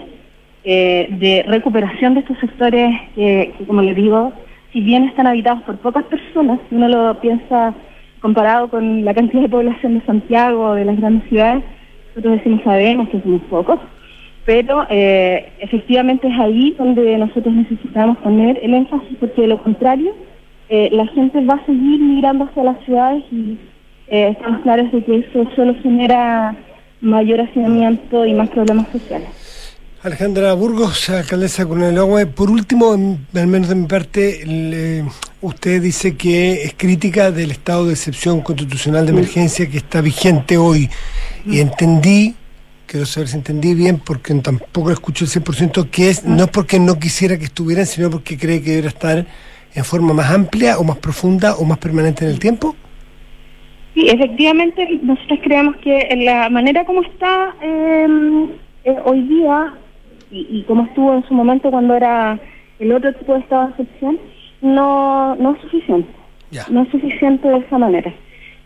eh, 0.63 1.07
de 1.11 1.43
recuperación 1.47 2.13
de 2.13 2.21
estos 2.21 2.37
sectores 2.39 2.89
que, 3.15 3.53
que, 3.57 3.65
como 3.65 3.81
les 3.81 3.95
digo, 3.95 4.31
si 4.71 4.81
bien 4.81 5.03
están 5.03 5.27
habitados 5.27 5.61
por 5.63 5.77
pocas 5.77 6.05
personas, 6.05 6.59
si 6.69 6.75
uno 6.75 6.87
lo 6.87 7.19
piensa 7.19 7.73
comparado 8.21 8.69
con 8.69 9.03
la 9.03 9.13
cantidad 9.13 9.41
de 9.41 9.49
población 9.49 9.99
de 9.99 10.05
Santiago 10.05 10.67
o 10.69 10.73
de 10.75 10.85
las 10.85 10.97
grandes 10.97 11.27
ciudades, 11.27 11.63
nosotros 12.09 12.37
decimos 12.37 12.61
sabemos 12.63 13.09
que 13.09 13.19
somos 13.21 13.41
pocos, 13.49 13.79
pero 14.45 14.85
eh, 14.89 15.51
efectivamente 15.59 16.27
es 16.27 16.39
ahí 16.39 16.75
donde 16.77 17.17
nosotros 17.17 17.53
necesitamos 17.53 18.17
poner 18.19 18.59
el 18.63 18.73
énfasis, 18.73 19.17
porque 19.19 19.41
de 19.41 19.47
lo 19.47 19.61
contrario, 19.61 20.13
eh, 20.75 20.89
la 20.91 21.05
gente 21.15 21.37
va 21.45 21.55
a 21.55 21.65
seguir 21.65 21.99
migrando 22.01 22.45
hacia 22.45 22.63
las 22.63 22.77
ciudades 22.85 23.23
y 23.31 23.57
eh, 24.07 24.29
estamos 24.33 24.61
claros 24.61 24.91
de 24.91 25.03
que 25.05 25.17
eso 25.19 25.39
solo 25.55 25.75
genera 25.83 26.55
mayor 27.01 27.41
hacinamiento 27.41 28.25
y 28.25 28.33
más 28.33 28.49
problemas 28.49 28.87
sociales. 28.91 29.29
Alejandra 30.01 30.53
Burgos, 30.53 31.09
alcaldesa 31.09 31.65
Coronel 31.65 31.97
Agua. 31.97 32.25
Por 32.25 32.49
último, 32.49 32.93
en- 32.93 33.25
al 33.35 33.47
menos 33.47 33.69
de 33.69 33.75
mi 33.75 33.87
parte, 33.87 34.45
le- 34.45 35.05
usted 35.41 35.81
dice 35.81 36.17
que 36.17 36.63
es 36.63 36.73
crítica 36.75 37.31
del 37.31 37.51
estado 37.51 37.85
de 37.85 37.93
excepción 37.93 38.41
constitucional 38.41 39.05
de 39.05 39.11
emergencia 39.13 39.69
que 39.69 39.77
está 39.77 40.01
vigente 40.01 40.57
hoy. 40.57 40.89
Y 41.45 41.59
entendí, 41.59 42.35
quiero 42.85 43.05
saber 43.05 43.29
si 43.29 43.37
entendí 43.37 43.73
bien, 43.75 43.97
porque 43.99 44.33
tampoco 44.35 44.91
escucho 44.91 45.23
el 45.23 45.29
100%, 45.31 45.89
que 45.89 46.09
es 46.09 46.25
no 46.25 46.43
es 46.45 46.49
porque 46.49 46.79
no 46.79 46.99
quisiera 46.99 47.37
que 47.37 47.45
estuvieran, 47.45 47.85
sino 47.85 48.09
porque 48.09 48.37
cree 48.37 48.61
que 48.61 48.71
debería 48.71 48.89
estar 48.89 49.25
en 49.75 49.83
forma 49.83 50.13
más 50.13 50.31
amplia 50.31 50.77
o 50.77 50.83
más 50.83 50.97
profunda 50.97 51.55
o 51.55 51.65
más 51.65 51.77
permanente 51.77 52.25
en 52.25 52.31
el 52.31 52.39
tiempo. 52.39 52.75
Sí, 53.93 54.07
efectivamente, 54.09 54.99
nosotros 55.03 55.39
creemos 55.43 55.75
que 55.77 56.07
en 56.09 56.25
la 56.25 56.49
manera 56.49 56.83
como 56.85 57.01
está 57.03 57.55
eh, 57.61 58.07
eh, 58.85 58.97
hoy 59.05 59.21
día 59.21 59.73
y, 60.31 60.47
y 60.49 60.63
como 60.63 60.83
estuvo 60.83 61.13
en 61.13 61.23
su 61.27 61.33
momento 61.33 61.69
cuando 61.69 61.95
era 61.95 62.39
el 62.79 62.91
otro 62.91 63.13
tipo 63.13 63.33
de 63.33 63.39
estado 63.39 63.67
de 63.67 63.71
excepción, 63.71 64.19
no, 64.61 65.35
no 65.35 65.53
es 65.53 65.61
suficiente. 65.61 66.09
Ya. 66.51 66.65
No 66.69 66.83
es 66.83 66.89
suficiente 66.89 67.47
de 67.47 67.57
esa 67.57 67.77
manera. 67.77 68.13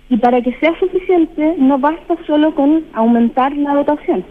Y 0.10 0.18
para 0.18 0.42
que 0.42 0.54
sea 0.60 0.78
suficiente, 0.80 1.56
no 1.58 1.78
basta 1.78 2.16
solo 2.26 2.56
con 2.56 2.86
aumentar 2.94 3.56
la 3.56 3.74
dotación. 3.74 4.24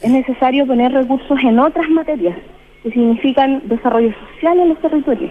Es 0.00 0.10
necesario 0.10 0.66
poner 0.66 0.92
recursos 0.92 1.38
en 1.42 1.58
otras 1.58 1.88
materias 1.90 2.36
que 2.82 2.90
significan 2.90 3.62
desarrollo 3.66 4.12
social 4.30 4.58
en 4.58 4.68
los 4.70 4.80
territorios. 4.80 5.30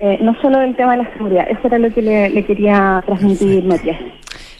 Eh, 0.00 0.18
no 0.22 0.40
solo 0.40 0.58
del 0.58 0.76
tema 0.76 0.96
de 0.96 1.02
la 1.02 1.12
seguridad. 1.14 1.46
Eso 1.50 1.60
era 1.64 1.78
lo 1.78 1.92
que 1.92 2.02
le, 2.02 2.30
le 2.30 2.44
quería 2.44 3.02
transmitir, 3.04 3.64
Matías. 3.64 3.98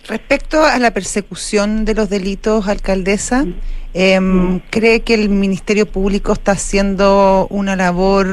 Respecto 0.09 0.64
a 0.64 0.78
la 0.78 0.91
persecución 0.91 1.84
de 1.84 1.95
los 1.95 2.09
delitos, 2.09 2.66
alcaldesa, 2.66 3.45
em, 3.93 4.61
¿cree 4.70 5.01
que 5.01 5.14
el 5.14 5.28
Ministerio 5.28 5.86
Público 5.86 6.32
está 6.32 6.53
haciendo 6.53 7.47
una 7.51 7.76
labor 7.76 8.26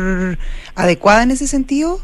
adecuada 0.76 1.24
en 1.24 1.32
ese 1.32 1.48
sentido? 1.48 2.00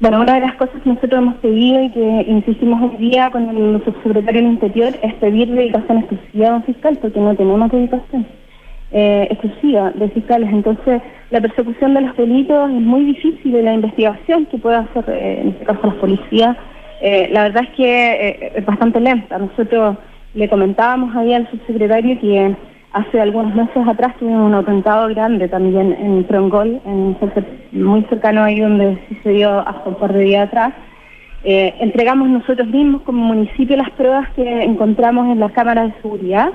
Bueno, 0.00 0.20
una 0.20 0.34
de 0.34 0.40
las 0.40 0.54
cosas 0.54 0.80
que 0.82 0.88
nosotros 0.88 1.20
hemos 1.20 1.34
pedido 1.36 1.82
y 1.82 1.90
que 1.90 2.24
insistimos 2.28 2.80
hoy 2.80 3.08
día 3.08 3.30
con 3.32 3.48
el 3.48 3.84
subsecretario 3.84 4.40
del 4.40 4.52
Interior 4.52 4.94
es 5.02 5.14
pedir 5.14 5.50
dedicación 5.50 5.98
exclusiva 5.98 6.50
a 6.50 6.54
un 6.54 6.62
fiscal, 6.62 6.96
porque 7.02 7.18
no 7.18 7.34
tenemos 7.34 7.70
dedicación 7.72 8.24
eh, 8.92 9.28
exclusiva 9.30 9.90
de 9.90 10.08
fiscales. 10.10 10.50
Entonces, 10.50 11.02
la 11.30 11.40
persecución 11.40 11.94
de 11.94 12.00
los 12.02 12.16
delitos 12.16 12.70
es 12.70 12.80
muy 12.80 13.04
difícil 13.04 13.54
y 13.54 13.62
la 13.62 13.74
investigación 13.74 14.46
que 14.46 14.58
puede 14.58 14.76
hacer, 14.76 15.04
eh, 15.08 15.40
en 15.42 15.48
este 15.48 15.64
caso, 15.64 15.80
la 15.88 16.00
policía, 16.00 16.56
eh, 17.02 17.28
la 17.32 17.42
verdad 17.44 17.64
es 17.64 17.76
que 17.76 18.12
eh, 18.12 18.52
es 18.56 18.64
bastante 18.64 18.98
lenta. 18.98 19.38
Nosotros 19.38 19.98
le 20.34 20.48
comentábamos 20.48 21.14
ahí 21.14 21.34
al 21.34 21.48
subsecretario 21.50 22.18
que 22.18 22.56
hace 22.92 23.20
algunos 23.20 23.54
meses 23.54 23.86
atrás 23.86 24.16
tuvimos 24.18 24.46
un 24.46 24.54
atentado 24.54 25.08
grande 25.08 25.48
también 25.48 25.92
en 25.92 26.26
Trongol, 26.26 26.80
en, 26.86 27.16
muy 27.72 28.02
cercano 28.04 28.42
ahí 28.42 28.60
donde 28.60 28.98
sucedió 29.08 29.60
hace 29.68 29.86
un 29.86 29.94
par 29.96 30.14
de 30.14 30.20
días 30.20 30.48
atrás. 30.48 30.72
Entregamos 31.44 32.28
nosotros 32.28 32.66
mismos 32.66 33.02
como 33.02 33.22
municipio 33.22 33.76
las 33.76 33.90
pruebas 33.90 34.28
que 34.30 34.64
encontramos 34.64 35.28
en 35.28 35.38
las 35.38 35.52
cámaras 35.52 35.94
de 35.94 36.02
seguridad 36.02 36.50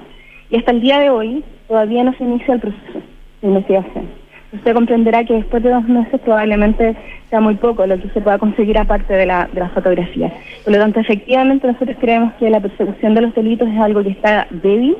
y 0.49 0.57
hasta 0.57 0.71
el 0.71 0.81
día 0.81 0.99
de 0.99 1.09
hoy 1.09 1.43
todavía 1.67 2.03
no 2.03 2.13
se 2.17 2.23
inicia 2.23 2.53
el 2.53 2.59
proceso 2.59 3.01
de 3.41 3.47
investigación. 3.47 4.07
Usted 4.53 4.73
comprenderá 4.75 5.25
que 5.25 5.33
después 5.33 5.63
de 5.63 5.71
dos 5.71 5.83
meses 5.85 6.21
probablemente 6.21 6.95
sea 7.29 7.41
muy 7.41 7.55
poco 7.55 7.87
lo 7.87 7.99
que 7.99 8.09
se 8.09 8.21
pueda 8.21 8.37
conseguir 8.37 8.77
aparte 8.77 9.13
de 9.13 9.25
la, 9.25 9.49
de 9.51 9.59
la 9.59 9.69
fotografía. 9.69 10.31
Por 10.63 10.73
lo 10.73 10.79
tanto, 10.79 10.99
efectivamente 10.99 11.65
nosotros 11.65 11.97
creemos 11.99 12.33
que 12.35 12.49
la 12.51 12.59
persecución 12.59 13.15
de 13.15 13.21
los 13.21 13.33
delitos 13.33 13.67
es 13.67 13.79
algo 13.79 14.03
que 14.03 14.11
está 14.11 14.45
débil 14.51 14.95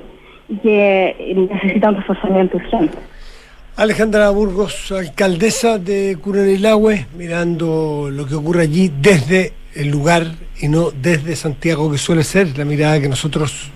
y 0.49 0.55
que 0.57 1.15
eh, 1.19 1.35
necesita 1.35 1.89
un 1.89 1.95
reforzamiento 1.97 2.57
urgente. 2.57 2.97
Alejandra 3.75 4.29
Burgos, 4.29 4.91
alcaldesa 4.91 5.77
de 5.77 6.17
Curanilahue, 6.21 7.05
mirando 7.17 8.09
lo 8.11 8.25
que 8.25 8.35
ocurre 8.35 8.63
allí 8.63 8.91
desde 9.01 9.53
el 9.75 9.89
lugar 9.89 10.27
y 10.61 10.67
no 10.67 10.91
desde 10.91 11.35
Santiago, 11.35 11.91
que 11.91 11.97
suele 11.97 12.23
ser 12.23 12.55
la 12.57 12.65
mirada 12.65 12.99
que 12.99 13.09
nosotros 13.09 13.71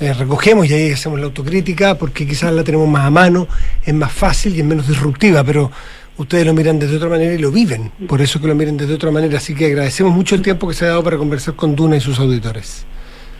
eh, 0.00 0.12
recogemos 0.12 0.68
y 0.68 0.74
ahí 0.74 0.90
hacemos 0.92 1.18
la 1.18 1.26
autocrítica, 1.26 1.96
porque 1.96 2.26
quizás 2.26 2.52
la 2.52 2.64
tenemos 2.64 2.88
más 2.88 3.06
a 3.06 3.10
mano, 3.10 3.46
es 3.84 3.94
más 3.94 4.12
fácil 4.12 4.54
y 4.54 4.60
es 4.60 4.64
menos 4.64 4.86
disruptiva, 4.88 5.42
pero 5.44 5.70
ustedes 6.16 6.46
lo 6.46 6.54
miran 6.54 6.78
desde 6.78 6.96
otra 6.96 7.08
manera 7.08 7.34
y 7.34 7.38
lo 7.38 7.50
viven, 7.50 7.90
por 8.08 8.20
eso 8.20 8.40
que 8.40 8.48
lo 8.48 8.54
miren 8.54 8.76
desde 8.76 8.94
otra 8.94 9.10
manera, 9.10 9.38
así 9.38 9.54
que 9.54 9.66
agradecemos 9.66 10.14
mucho 10.14 10.34
el 10.34 10.42
tiempo 10.42 10.66
que 10.68 10.74
se 10.74 10.84
ha 10.84 10.88
dado 10.88 11.04
para 11.04 11.16
conversar 11.16 11.54
con 11.54 11.74
Duna 11.76 11.96
y 11.96 12.00
sus 12.00 12.18
auditores. 12.18 12.86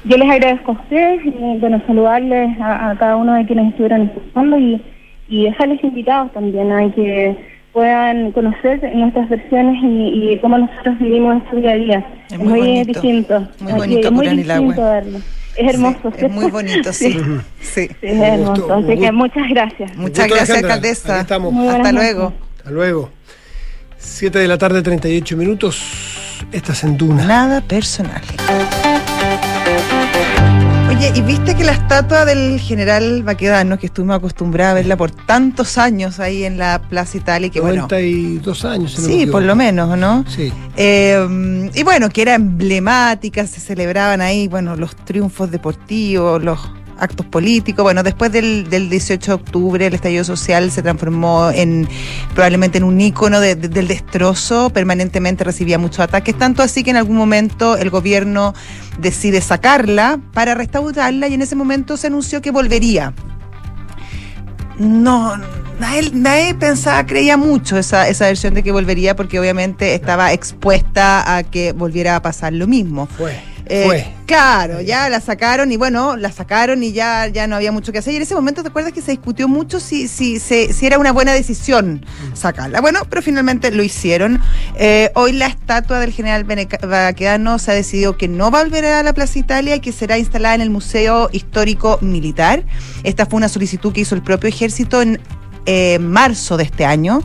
Yo 0.05 0.17
les 0.17 0.31
agradezco 0.31 0.73
a 0.73 0.75
ustedes 0.75 1.27
y 1.27 1.59
bueno, 1.59 1.83
saludarles 1.87 2.59
a, 2.61 2.91
a 2.91 2.99
cada 2.99 3.17
uno 3.17 3.35
de 3.35 3.47
quienes 3.47 3.71
estuvieron 3.71 4.03
escuchando 4.03 4.59
y, 4.59 4.81
y 5.29 5.45
dejarles 5.45 5.83
invitados 5.83 6.33
también 6.33 6.73
a 6.73 6.93
que 6.95 7.37
puedan 7.73 8.33
conocer 8.33 8.81
nuestras 8.95 9.29
versiones 9.29 9.77
y, 9.83 10.33
y 10.33 10.39
cómo 10.41 10.59
nosotros 10.59 10.99
vivimos 10.99 11.43
este 11.45 11.57
día 11.57 11.71
a 11.71 11.75
día. 11.77 12.07
Es 12.31 12.33
Es 12.33 12.39
muy 12.39 12.49
muy, 12.49 12.61
bonito, 12.61 12.87
distinto. 12.87 13.49
muy 13.61 13.73
bonito 13.73 14.13
muy 14.13 14.29
distinto 14.29 14.83
verlo. 14.83 15.19
Es 15.59 15.75
hermoso. 15.75 16.13
Sí, 16.19 16.25
es 16.27 16.31
muy 16.31 16.51
bonito, 16.51 16.93
sí. 16.93 17.13
sí. 17.13 17.21
Sí, 17.61 17.89
es 18.01 18.21
hermoso. 18.21 18.63
gusto, 18.63 18.75
Así 18.75 18.99
que 19.01 19.13
muchas 19.13 19.49
gracias. 19.49 19.97
Muchas 19.97 20.27
gusto, 20.29 20.35
gracias, 20.37 20.51
Alejandra. 20.51 20.75
alcaldesa. 20.75 21.15
Aquí 21.15 21.21
estamos. 21.23 21.53
Muy 21.53 21.69
Hasta 21.69 21.93
luego. 21.93 22.23
noches. 22.25 22.39
Hasta 22.59 22.71
luego. 22.71 23.11
7 23.99 24.39
de 24.39 24.49
la 24.49 24.59
tarde, 24.59 24.83
38 24.83 25.37
minutos. 25.37 25.83
Estás 26.53 26.85
en 26.85 26.97
Duna. 26.97 27.25
Nada 27.25 27.61
personal. 27.61 28.23
Oye, 30.99 31.13
¿y 31.15 31.21
viste 31.21 31.55
que 31.55 31.63
la 31.63 31.75
estatua 31.75 32.25
del 32.25 32.59
general 32.59 33.23
Baquedano, 33.23 33.79
que 33.79 33.87
estuvimos 33.87 34.17
acostumbrados 34.17 34.73
a 34.73 34.75
verla 34.75 34.97
por 34.97 35.13
tantos 35.13 35.79
años 35.79 36.19
ahí 36.19 36.43
en 36.43 36.59
la 36.59 36.83
Plaza 36.83 37.17
Italia, 37.17 37.51
que 37.51 37.61
bueno, 37.61 37.83
92 37.83 38.65
años. 38.65 38.95
si 38.95 39.03
no 39.03 39.07
me 39.07 39.15
sí, 39.15 39.27
por 39.27 39.45
lo 39.45 39.55
menos, 39.55 39.97
¿no? 39.97 40.25
Sí. 40.27 40.53
Eh, 40.77 41.71
y 41.73 41.83
bueno, 41.85 42.09
que 42.09 42.23
era 42.23 42.35
emblemática, 42.35 43.47
se 43.47 43.61
celebraban 43.61 44.21
ahí, 44.21 44.49
bueno, 44.49 44.75
los 44.75 44.97
triunfos 44.97 45.53
deportivos, 45.53 46.43
los 46.43 46.69
actos 46.99 47.27
políticos. 47.27 47.83
Bueno, 47.83 48.03
después 48.03 48.31
del, 48.33 48.69
del 48.69 48.91
18 48.91 49.31
de 49.31 49.35
octubre, 49.35 49.87
el 49.87 49.95
estallido 49.95 50.25
social 50.25 50.71
se 50.71 50.83
transformó 50.83 51.51
en 51.51 51.89
probablemente 52.35 52.79
en 52.79 52.85
un 52.85 53.01
ícono 53.01 53.41
de- 53.41 53.55
de- 53.55 53.69
del 53.69 53.89
destrozo, 53.89 54.71
permanentemente 54.71 55.45
recibía 55.45 55.79
muchos 55.79 56.01
ataques, 56.01 56.37
tanto 56.37 56.63
así 56.63 56.83
que 56.85 56.91
en 56.91 56.97
algún 56.97 57.17
momento 57.17 57.77
el 57.77 57.91
gobierno 57.91 58.55
decide 58.99 59.41
sacarla 59.41 60.19
para 60.33 60.55
restaurarla 60.55 61.29
y 61.29 61.35
en 61.35 61.43
ese 61.43 61.57
momento 61.57 61.97
se 61.97 62.09
anunció 62.09 62.43
que 62.43 62.51
volvería. 62.51 63.13
No, 64.79 65.37
nadie, 65.81 66.11
nadie 66.13 66.55
pensaba, 66.55 67.05
creía 67.05 67.37
mucho 67.37 67.77
esa, 67.79 68.09
esa 68.09 68.27
versión 68.27 68.55
de 68.55 68.63
que 68.63 68.71
volvería 68.71 69.17
porque 69.17 69.41
obviamente 69.41 69.95
estaba 69.95 70.33
expuesta 70.33 71.37
a 71.37 71.43
que 71.43 71.73
volviera 71.73 72.15
a 72.15 72.23
pasar 72.23 72.53
lo 72.53 72.69
mismo. 72.69 73.07
Fue. 73.07 73.37
Eh, 73.69 73.85
fue. 73.85 74.07
Claro, 74.27 74.81
ya 74.81 75.09
la 75.09 75.21
sacaron 75.21 75.73
y 75.73 75.77
bueno, 75.77 76.17
la 76.17 76.31
sacaron 76.31 76.83
y 76.83 76.93
ya, 76.93 77.29
ya 77.29 77.47
no 77.47 77.57
había 77.57 77.73
mucho 77.73 77.93
que 77.93 77.99
hacer. 77.99 78.13
Y 78.13 78.17
en 78.17 78.23
ese 78.23 78.35
momento, 78.35 78.63
¿te 78.63 78.69
acuerdas 78.69 78.93
que 78.93 79.01
se 79.01 79.13
discutió 79.13 79.49
mucho 79.49 79.81
si, 79.81 80.07
si, 80.07 80.39
si, 80.39 80.73
si 80.73 80.87
era 80.87 80.99
una 80.99 81.13
buena 81.13 81.33
decisión 81.33 82.05
sacarla? 82.35 82.81
Bueno, 82.81 83.01
pero 83.09 83.23
finalmente 83.23 83.71
lo 83.71 83.83
hicieron. 83.83 84.41
Eh, 84.75 85.11
hoy 85.15 85.33
la 85.33 85.47
estatua 85.47 86.01
del 86.01 86.13
general 86.13 86.45
Baquedano 86.45 87.59
se 87.59 87.71
ha 87.71 87.75
decidido 87.75 88.19
que 88.19 88.29
no 88.29 88.51
va 88.51 88.61
a 88.61 88.65
volver 88.65 88.85
a 88.85 89.03
la 89.03 89.15
Plaza 89.15 89.39
Italia 89.39 89.77
y 89.77 89.81
que 89.81 89.93
será 89.93 90.19
instalada 90.19 90.55
en 90.55 90.61
el 90.61 90.71
Museo 90.71 91.31
Histórico 91.33 91.99
Militar. 92.03 92.65
Esta 93.05 93.25
fue 93.25 93.39
una 93.39 93.49
solicitud 93.49 93.93
que 93.93 94.03
hizo 94.03 94.15
el 94.15 94.23
propio 94.23 94.49
ejército 94.49 95.01
en 95.01 95.21
eh, 95.71 95.99
marzo 95.99 96.57
de 96.57 96.65
este 96.65 96.87
año 96.87 97.21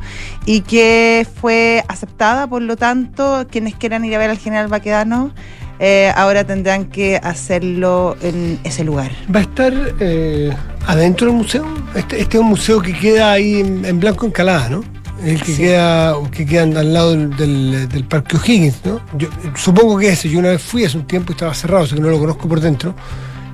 y 0.45 0.61
que 0.61 1.25
fue 1.39 1.83
aceptada, 1.87 2.47
por 2.47 2.61
lo 2.61 2.75
tanto, 2.75 3.47
quienes 3.49 3.75
quieran 3.75 4.03
ir 4.03 4.15
a 4.15 4.17
ver 4.17 4.29
al 4.29 4.37
general 4.37 4.67
Baquedano 4.67 5.33
eh, 5.79 6.11
ahora 6.15 6.43
tendrán 6.43 6.85
que 6.85 7.17
hacerlo 7.17 8.15
en 8.21 8.59
ese 8.63 8.83
lugar. 8.83 9.11
¿Va 9.33 9.39
a 9.39 9.43
estar 9.43 9.73
eh, 9.99 10.51
adentro 10.87 11.27
del 11.27 11.35
museo? 11.37 11.65
Este, 11.95 12.21
este 12.21 12.37
es 12.37 12.41
un 12.41 12.49
museo 12.49 12.81
que 12.81 12.93
queda 12.93 13.31
ahí 13.33 13.59
en, 13.59 13.83
en 13.85 13.99
Blanco 13.99 14.25
Encalada, 14.25 14.69
¿no? 14.69 14.83
El 15.23 15.39
que 15.41 15.53
Sí. 15.53 15.61
queda 15.61 16.15
que 16.31 16.45
queda 16.45 16.63
al 16.63 16.93
lado 16.93 17.11
del, 17.11 17.35
del- 17.37 17.87
del 17.89 18.03
Parque 18.03 18.35
O'Higgins, 18.35 18.81
¿no? 18.83 18.99
Yo 19.17 19.29
supongo 19.55 19.97
que 19.97 20.09
ese. 20.09 20.29
Yo 20.29 20.39
una 20.39 20.49
vez 20.49 20.61
fui 20.61 20.83
hace 20.83 20.97
un 20.97 21.05
tiempo 21.07 21.31
y 21.31 21.33
estaba 21.33 21.53
cerrado, 21.53 21.85
así 21.85 21.95
que 21.95 22.01
no 22.01 22.09
lo 22.09 22.19
conozco 22.19 22.47
por 22.49 22.59
dentro. 22.59 22.93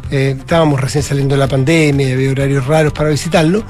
Eh, 0.09 0.36
estábamos 0.39 0.82
recién 0.82 1.03
saliendo 1.03 1.36
de 1.36 1.39
la 1.39 1.47
pandemia, 1.47 2.11
había 2.13 2.32
horarios 2.32 2.65
raros 2.65 2.91
para 2.93 3.09
visitarlo, 3.09 3.63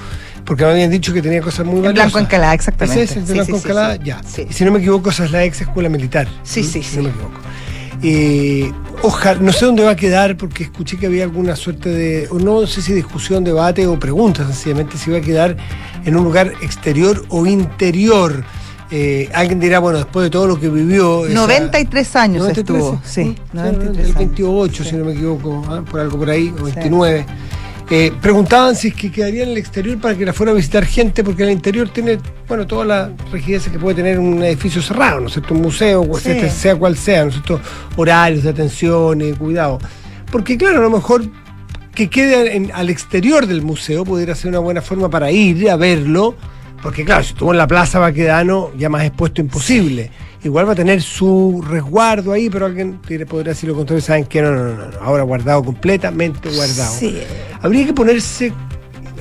porque 0.45 0.63
me 0.63 0.71
habían 0.71 0.89
dicho 0.89 1.11
que 1.13 1.21
tenía 1.21 1.41
cosas 1.41 1.65
muy 1.65 1.77
En 1.77 1.81
valiosas. 1.83 2.13
Blanco 2.13 2.19
Encalada, 2.25 2.53
exactamente. 2.53 3.03
¿Ese 3.03 3.11
es 3.13 3.17
el 3.17 3.23
de 3.23 3.27
Sí, 3.27 3.33
Blanco 3.33 3.51
sí, 3.57 3.57
Encalada? 3.63 3.95
Ya. 3.97 4.21
Y 4.49 4.53
si 4.53 4.63
no 4.63 4.71
me 4.71 4.79
equivoco, 4.79 5.09
esa 5.09 5.25
es 5.25 5.31
la 5.31 5.43
ex 5.43 5.59
escuela 5.59 5.89
militar. 5.89 6.27
Sí, 6.43 6.61
¿Mm? 6.61 6.63
sí, 6.63 6.83
Si 6.83 6.83
sí. 6.83 6.97
no 6.97 7.03
me 7.03 7.09
equivoco. 7.09 7.39
Eh, 8.01 8.71
ojalá, 9.03 9.39
no 9.41 9.51
sé 9.51 9.65
dónde 9.65 9.83
va 9.83 9.91
a 9.91 9.95
quedar 9.95 10.37
porque 10.37 10.63
escuché 10.63 10.97
que 10.97 11.05
había 11.07 11.23
alguna 11.23 11.55
suerte 11.55 11.89
de, 11.89 12.27
o 12.31 12.39
no 12.39 12.65
sé 12.65 12.81
si 12.81 12.93
discusión, 12.93 13.43
debate 13.43 13.85
o 13.87 13.99
pregunta 13.99 14.45
sencillamente 14.45 14.97
si 14.97 15.11
va 15.11 15.17
a 15.17 15.21
quedar 15.21 15.57
en 16.05 16.15
un 16.15 16.23
lugar 16.23 16.53
exterior 16.61 17.25
o 17.29 17.45
interior. 17.45 18.43
Eh, 18.91 19.29
alguien 19.35 19.59
dirá, 19.59 19.77
bueno, 19.79 19.99
después 19.99 20.23
de 20.23 20.29
todo 20.31 20.47
lo 20.47 20.59
que 20.59 20.67
vivió... 20.69 21.25
esa- 21.27 21.35
93 21.35 22.15
años 22.15 22.41
93, 22.47 22.77
estuvo. 22.79 23.01
Sí, 23.05 23.35
¿Mm? 23.53 23.55
93 23.57 23.97
el 23.97 24.05
años. 24.05 24.15
28, 24.17 24.83
Sí. 24.83 24.89
si 24.89 24.95
no 24.95 25.05
me 25.05 25.11
equivoco, 25.13 25.63
¿ah? 25.69 25.81
por 25.89 25.99
algo 25.99 26.17
por 26.17 26.29
ahí, 26.29 26.53
o 26.59 26.63
29. 26.63 27.25
Eh, 27.91 28.11
preguntaban 28.21 28.75
si 28.75 28.89
es 28.89 28.93
que 28.93 29.11
quedaría 29.11 29.41
en 29.43 29.49
el 29.49 29.57
exterior 29.57 29.97
para 29.99 30.15
que 30.15 30.23
la 30.23 30.31
fuera 30.31 30.51
a 30.51 30.55
visitar 30.55 30.85
gente, 30.85 31.23
porque 31.23 31.41
el 31.41 31.49
interior 31.49 31.89
tiene, 31.89 32.19
bueno, 32.47 32.67
toda 32.67 32.85
la 32.85 33.11
rigidez 33.31 33.67
que 33.67 33.79
puede 33.79 33.95
tener 33.95 34.19
un 34.19 34.43
edificio 34.43 34.79
cerrado, 34.81 35.21
¿no 35.21 35.27
es 35.27 35.33
cierto? 35.33 35.55
Un 35.55 35.61
museo, 35.63 36.03
Sí. 36.19 36.29
este, 36.29 36.51
sea 36.51 36.75
cual 36.75 36.95
sea, 36.95 37.23
¿no 37.23 37.29
es 37.29 37.35
cierto? 37.35 37.59
Horarios 37.95 38.43
de 38.43 38.51
atención 38.51 39.21
y 39.21 39.33
cuidado. 39.33 39.79
Porque 40.31 40.55
claro, 40.55 40.77
a 40.77 40.81
lo 40.83 40.91
mejor 40.91 41.23
que 41.95 42.11
quede 42.11 42.55
en- 42.55 42.71
al 42.75 42.91
exterior 42.91 43.47
del 43.47 43.63
museo 43.63 44.05
pudiera 44.05 44.35
ser 44.35 44.49
una 44.49 44.59
buena 44.59 44.81
forma 44.83 45.09
para 45.09 45.31
ir 45.31 45.67
a 45.71 45.75
verlo, 45.75 46.35
porque 46.83 47.03
claro, 47.03 47.23
si 47.23 47.29
estuvo 47.33 47.51
en 47.53 47.57
la 47.57 47.65
Plaza 47.65 47.97
Baquedano, 47.97 48.69
ya 48.77 48.89
más 48.89 49.03
expuesto 49.03 49.41
imposible. 49.41 50.11
Igual 50.43 50.69
va 50.69 50.71
a 50.71 50.75
tener 50.75 51.01
su 51.01 51.63
resguardo 51.67 52.31
ahí, 52.31 52.49
pero 52.49 52.65
alguien 52.65 52.99
podría 53.27 53.51
decir 53.51 53.69
lo 53.69 53.75
contrario, 53.75 54.01
saben 54.01 54.25
que 54.25 54.41
no, 54.41 54.51
no, 54.51 54.73
no, 54.73 54.87
no, 54.87 54.97
ahora 55.01 55.23
guardado, 55.23 55.63
completamente 55.63 56.49
guardado. 56.49 56.93
Sí. 56.93 57.19
Habría 57.61 57.85
que 57.85 57.93
ponerse. 57.93 58.53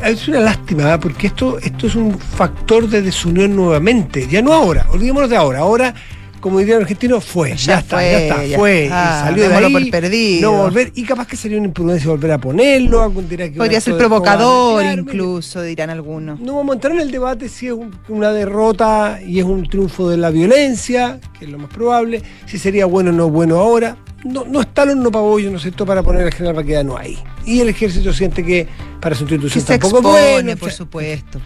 Es 0.05 0.29
una 0.29 0.39
lástima, 0.39 0.95
¿eh? 0.95 0.99
porque 0.99 1.27
esto, 1.27 1.59
esto 1.59 1.89
es 1.89 1.97
un 1.97 2.17
factor 2.17 2.89
de 2.89 3.03
desunión 3.03 3.57
nuevamente. 3.57 4.29
Ya 4.29 4.41
no 4.43 4.53
ahora, 4.53 4.87
olvidémonos 4.93 5.29
de 5.29 5.37
ahora. 5.37 5.59
Ahora, 5.59 5.93
como 6.41 6.59
diría 6.59 6.77
el 6.77 6.83
argentino, 6.83 7.21
fue. 7.21 7.51
Ya, 7.51 7.57
Ya 7.57 7.79
está, 7.81 7.97
fue, 7.97 8.11
ya 8.11 8.19
está, 8.19 8.45
ya 8.47 8.59
fue. 8.59 8.85
y 8.87 8.89
salió 8.89 9.49
de 9.49 9.55
ahí. 9.55 9.73
por 9.73 9.91
perdido. 9.91 10.53
No 10.53 10.59
volver. 10.65 10.93
Y 10.95 11.03
capaz 11.05 11.27
que 11.27 11.37
sería 11.37 11.59
una 11.59 11.67
imprudencia 11.69 12.09
volver 12.11 12.33
a 12.33 12.39
ponerlo. 12.39 13.03
algún 13.03 13.29
dirá 13.29 13.49
que 13.51 13.57
Podría 13.59 13.81
ser 13.81 13.97
provocador 13.97 14.85
incluso, 14.85 15.63
dirán 15.63 15.91
algunos. 15.91 16.41
no 16.41 16.57
vamos 16.57 16.73
a 16.73 16.75
entrar 16.77 16.93
en 16.95 17.01
el 17.01 17.11
debate 17.11 17.49
si 17.49 17.67
es 17.67 17.73
un- 17.73 17.95
una 18.09 18.33
derrota 18.33 19.21
y 19.27 19.39
es 19.39 19.45
un 19.45 19.69
triunfo 19.69 20.09
de 20.09 20.17
la 20.17 20.31
violencia, 20.31 21.21
que 21.39 21.45
es 21.47 21.51
lo 21.51 21.59
más 21.59 21.71
probable, 21.71 22.23
si 22.47 22.59
sería 22.59 22.87
bueno 22.87 23.11
o 23.11 23.13
no 23.13 23.29
bueno 23.31 23.57
ahora. 23.59 23.97
No, 24.25 24.45
no 24.45 24.61
está 24.61 24.83
el 24.83 24.91
horno 24.91 25.11
pabollo, 25.13 25.49
¿no 25.51 25.57
es 25.59 25.63
cierto?, 25.63 25.87
para 25.87 26.03
poner 26.03 26.23
al 26.25 26.33
general 26.35 26.57
Baquedano 26.57 26.97
ahí. 26.97 27.17
Y 27.47 27.61
el 27.61 27.69
ejército 27.69 28.13
siente 28.13 28.45
que 28.45 28.67
para 29.01 29.15
su 29.15 29.25
Que 29.27 29.35
institución 29.37 29.65
se 29.65 29.79
tampoco 29.79 29.99
expone, 30.09 30.27
es 30.29 30.33
bueno. 30.43 30.57
por 30.57 30.73
supuesto. 30.73 31.41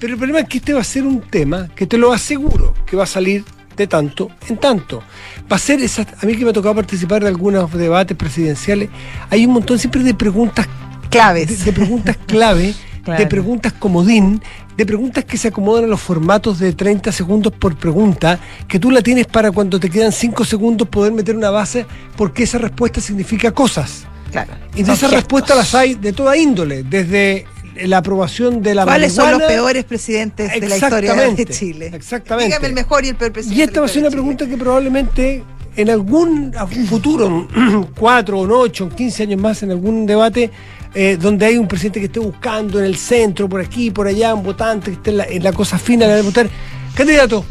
Pero 0.00 0.12
el 0.14 0.18
problema 0.18 0.40
es 0.40 0.48
que 0.48 0.58
este 0.58 0.72
va 0.72 0.80
a 0.80 0.84
ser 0.84 1.04
un 1.04 1.20
tema 1.20 1.68
que 1.76 1.86
te 1.86 1.98
lo 1.98 2.12
aseguro 2.12 2.72
que 2.86 2.96
va 2.96 3.04
a 3.04 3.06
salir 3.06 3.44
de 3.76 3.86
tanto 3.86 4.30
en 4.48 4.56
tanto. 4.58 5.02
Va 5.50 5.56
a 5.56 5.58
ser 5.58 5.80
esa, 5.80 6.02
a 6.20 6.26
mí 6.26 6.36
que 6.36 6.44
me 6.44 6.50
ha 6.50 6.54
tocado 6.54 6.74
participar 6.74 7.22
de 7.22 7.28
algunos 7.28 7.72
debates 7.72 8.16
presidenciales, 8.16 8.88
hay 9.30 9.46
un 9.46 9.52
montón 9.52 9.78
siempre 9.78 10.02
de 10.02 10.14
preguntas 10.14 10.66
Claves. 11.10 11.48
de, 11.60 11.64
de 11.66 11.72
preguntas 11.72 12.16
clave, 12.26 12.74
Claro. 13.04 13.20
de 13.20 13.26
preguntas 13.26 13.72
comodín, 13.74 14.40
de 14.78 14.86
preguntas 14.86 15.24
que 15.26 15.36
se 15.36 15.48
acomodan 15.48 15.84
a 15.84 15.86
los 15.88 16.00
formatos 16.00 16.58
de 16.58 16.72
30 16.72 17.12
segundos 17.12 17.52
por 17.52 17.76
pregunta, 17.76 18.38
que 18.66 18.78
tú 18.78 18.90
la 18.90 19.02
tienes 19.02 19.26
para 19.26 19.50
cuando 19.50 19.78
te 19.78 19.90
quedan 19.90 20.10
5 20.10 20.42
segundos 20.46 20.88
poder 20.88 21.12
meter 21.12 21.36
una 21.36 21.50
base, 21.50 21.84
porque 22.16 22.44
esa 22.44 22.56
respuesta 22.56 23.02
significa 23.02 23.50
cosas. 23.52 24.06
Claro. 24.32 24.54
Y 24.74 24.84
de 24.84 24.92
esas 24.94 25.10
respuestas 25.10 25.54
las 25.54 25.74
hay 25.74 25.96
de 25.96 26.14
toda 26.14 26.34
índole, 26.38 26.82
desde 26.82 27.44
la 27.76 27.98
aprobación 27.98 28.62
de 28.62 28.74
la 28.74 28.84
¿Cuáles 28.84 29.12
son 29.12 29.32
los 29.32 29.42
peores 29.42 29.84
presidentes 29.84 30.52
de 30.52 30.68
la 30.68 30.76
historia 30.76 31.14
de 31.14 31.46
Chile? 31.46 31.90
exactamente. 31.92 32.50
Dígame 32.50 32.68
el 32.68 32.74
mejor 32.74 33.04
y 33.04 33.08
el 33.08 33.16
peor 33.16 33.32
presidente. 33.32 33.60
Y 33.60 33.62
esta 33.64 33.80
va 33.80 33.86
a 33.86 33.88
ser 33.88 34.02
una 34.02 34.10
pregunta 34.10 34.46
que 34.46 34.56
probablemente 34.56 35.42
en 35.76 35.90
algún 35.90 36.52
futuro, 36.88 37.48
cuatro 37.98 38.40
o 38.40 38.58
ocho, 38.58 38.88
15 38.88 39.24
años 39.24 39.40
más, 39.40 39.62
en 39.62 39.70
algún 39.70 40.06
debate 40.06 40.50
eh, 40.94 41.18
donde 41.20 41.46
hay 41.46 41.56
un 41.58 41.66
presidente 41.66 41.98
que 41.98 42.06
esté 42.06 42.20
buscando 42.20 42.78
en 42.78 42.84
el 42.84 42.96
centro, 42.96 43.48
por 43.48 43.60
aquí, 43.60 43.90
por 43.90 44.06
allá, 44.06 44.34
un 44.34 44.44
votante 44.44 44.92
que 44.92 44.96
esté 44.96 45.10
en 45.10 45.16
la, 45.16 45.24
en 45.24 45.42
la 45.42 45.52
cosa 45.52 45.78
fina 45.78 46.06
de 46.06 46.22
votar. 46.22 46.48
Candidato, 46.94 47.44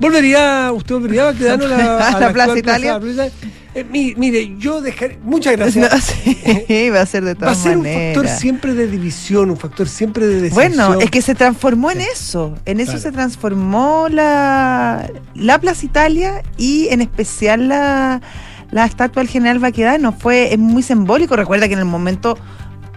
¿volvería, 0.00 0.72
usted 0.72 0.94
volvería 0.94 1.28
a 1.28 1.34
quedar 1.34 1.62
a 1.62 1.68
la, 1.68 2.08
¿A 2.08 2.20
la 2.20 2.32
Plaza 2.32 2.58
Italia? 2.58 2.98
Plaza? 2.98 3.28
Eh, 3.76 3.84
mi- 3.84 4.14
mire, 4.16 4.56
yo 4.58 4.80
dejaré. 4.80 5.18
Muchas 5.22 5.54
gracias. 5.56 5.92
No, 5.92 5.98
sí, 6.68 6.90
va 6.90 7.00
a 7.02 7.06
ser 7.06 7.24
de 7.24 7.34
Va 7.34 7.38
a 7.38 7.40
todas 7.52 7.58
ser 7.58 7.76
un 7.76 7.82
maneras. 7.82 8.14
factor 8.16 8.38
siempre 8.40 8.74
de 8.74 8.86
división, 8.86 9.50
un 9.50 9.56
factor 9.58 9.86
siempre 9.88 10.26
de 10.26 10.40
decisión. 10.40 10.54
Bueno, 10.76 11.00
es 11.00 11.10
que 11.10 11.20
se 11.20 11.34
transformó 11.34 11.90
en 11.90 12.00
eso. 12.00 12.54
En 12.64 12.80
eso 12.80 12.92
Claro. 12.92 13.02
se 13.02 13.12
transformó 13.12 14.06
la, 14.10 15.10
la 15.34 15.58
Plaza 15.60 15.84
Italia 15.84 16.42
y 16.56 16.88
en 16.88 17.02
especial 17.02 17.68
la, 17.68 18.22
la 18.70 18.84
estatua 18.86 19.22
del 19.22 19.28
general 19.30 19.58
Baquedano. 19.58 20.12
Fue 20.12 20.52
es 20.54 20.58
muy 20.58 20.82
simbólico. 20.82 21.36
Recuerda 21.36 21.68
que 21.68 21.74
en 21.74 21.80
el 21.80 21.84
momento 21.84 22.38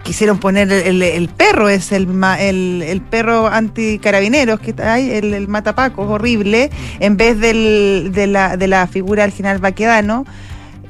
quisieron 0.02 0.38
poner 0.40 0.72
el, 0.72 0.82
el- 0.82 1.02
el 1.02 1.28
perro, 1.28 1.68
es 1.68 1.92
el, 1.92 2.08
el, 2.38 2.82
el 2.82 3.00
perro 3.02 3.48
anticarabineros 3.48 4.58
que 4.58 4.74
hay, 4.82 5.10
el, 5.10 5.34
el 5.34 5.46
matapacos 5.46 6.08
horrible, 6.08 6.70
en 7.00 7.18
vez 7.18 7.38
del, 7.38 8.10
de, 8.14 8.26
la, 8.26 8.56
de 8.56 8.66
la 8.66 8.86
figura 8.86 9.24
del 9.24 9.32
general 9.32 9.58
Baquedano, 9.58 10.24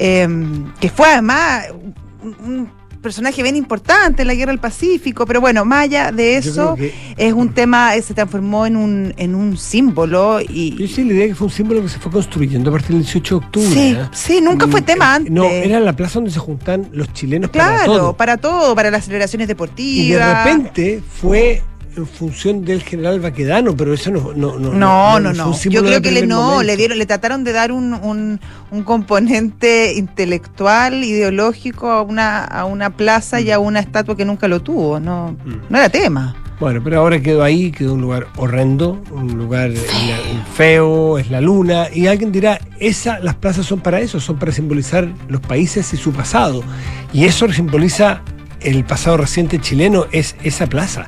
eh, 0.00 0.26
que 0.80 0.88
fue 0.88 1.06
además 1.12 1.66
un, 2.22 2.68
personaje 3.02 3.42
bien 3.42 3.56
importante 3.56 4.22
en 4.22 4.28
la 4.28 4.34
guerra 4.34 4.52
del 4.52 4.60
Pacífico, 4.60 5.24
pero 5.24 5.40
bueno, 5.40 5.64
más 5.64 5.84
allá 5.84 6.12
de 6.12 6.34
Yo 6.34 6.50
eso, 6.50 6.76
es 7.16 7.32
un 7.32 7.54
tema, 7.54 7.96
eh, 7.96 8.02
se 8.02 8.12
transformó 8.12 8.66
en 8.66 8.76
un, 8.76 9.14
en 9.16 9.34
un 9.34 9.56
símbolo 9.56 10.38
Yo 10.38 10.46
y... 10.46 10.86
sí 10.86 11.04
la 11.04 11.14
idea 11.14 11.26
que 11.28 11.34
fue 11.34 11.46
un 11.46 11.52
símbolo 11.52 11.80
que 11.80 11.88
se 11.88 11.98
fue 11.98 12.12
construyendo 12.12 12.68
a 12.68 12.74
partir 12.74 12.90
del 12.90 13.02
18 13.02 13.38
de 13.38 13.46
octubre. 13.46 13.68
Sí, 13.68 13.96
¿eh? 13.98 14.08
sí, 14.12 14.40
nunca 14.42 14.68
fue 14.68 14.82
Mm, 14.82 14.84
tema 14.84 15.04
eh, 15.06 15.16
antes. 15.16 15.32
No, 15.32 15.44
era 15.44 15.80
la 15.80 15.94
plaza 15.94 16.14
donde 16.14 16.30
se 16.30 16.40
juntan 16.40 16.88
los 16.92 17.10
chilenos 17.14 17.48
para 17.50 17.76
Claro, 17.76 17.92
todo. 17.92 18.16
para 18.18 18.36
todo, 18.36 18.74
para 18.74 18.90
las 18.90 19.06
celebraciones 19.06 19.44
Y 19.44 19.46
de 19.46 19.54
deportivas. 19.54 20.44
repente 20.44 21.02
fue 21.22 21.62
en 21.96 22.06
función 22.06 22.64
del 22.64 22.82
general 22.82 23.20
Baquedano, 23.20 23.76
pero 23.76 23.92
eso 23.94 24.10
no 24.10 24.32
no 24.34 24.58
no 24.58 24.72
No, 24.72 25.20
no, 25.20 25.32
no. 25.32 25.52
símbolo 25.54 25.82
Yo 25.82 25.86
creo 25.88 26.02
que 26.02 26.12
le 26.12 26.26
no, 26.26 26.40
momento. 26.42 26.62
le 26.62 26.76
dieron, 26.76 26.98
le 26.98 27.06
trataron 27.06 27.44
de 27.44 27.52
dar 27.52 27.72
un, 27.72 27.94
un, 27.94 28.40
un 28.70 28.82
componente 28.82 29.94
intelectual, 29.94 31.02
ideológico 31.04 31.90
a 31.90 32.02
una, 32.02 32.44
a 32.44 32.64
una 32.64 32.90
plaza 32.90 33.40
y 33.40 33.50
a 33.50 33.58
una 33.58 33.80
estatua 33.80 34.16
que 34.16 34.24
nunca 34.24 34.48
lo 34.48 34.60
tuvo. 34.60 35.00
No, 35.00 35.36
Mm. 35.44 35.54
no 35.68 35.78
era 35.78 35.88
tema. 35.88 36.36
Bueno, 36.60 36.82
pero 36.84 37.00
ahora 37.00 37.18
quedó 37.20 37.42
ahí, 37.42 37.70
quedó 37.72 37.94
un 37.94 38.02
lugar 38.02 38.26
horrendo, 38.36 39.02
un 39.10 39.38
lugar 39.38 39.70
eh, 39.70 39.76
feo, 40.54 41.18
es 41.18 41.30
la 41.30 41.40
luna, 41.40 41.86
y 41.92 42.06
alguien 42.06 42.32
dirá, 42.32 42.60
esa, 42.78 43.18
las 43.20 43.34
plazas 43.36 43.64
son 43.66 43.80
para 43.80 44.00
eso, 44.00 44.20
son 44.20 44.38
para 44.38 44.52
simbolizar 44.52 45.08
los 45.28 45.40
países 45.40 45.92
y 45.94 45.96
su 45.96 46.12
pasado. 46.12 46.62
Y 47.14 47.24
eso 47.24 47.50
simboliza 47.50 48.20
el 48.60 48.84
pasado 48.84 49.16
reciente 49.16 49.58
chileno, 49.58 50.04
es 50.12 50.36
esa 50.42 50.66
plaza. 50.66 51.06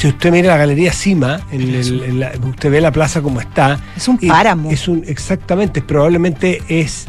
Si 0.00 0.08
usted 0.08 0.32
mira 0.32 0.48
la 0.48 0.56
galería 0.56 0.94
Cima, 0.94 1.42
en 1.52 1.60
el- 1.60 2.02
en 2.04 2.20
la- 2.20 2.32
usted 2.48 2.70
ve 2.70 2.80
la 2.80 2.90
plaza 2.90 3.20
como 3.20 3.38
está. 3.38 3.78
Es 3.94 4.08
un 4.08 4.16
páramo. 4.16 4.70
Es 4.70 4.88
un, 4.88 5.04
exactamente, 5.06 5.82
probablemente 5.82 6.62
es, 6.68 7.06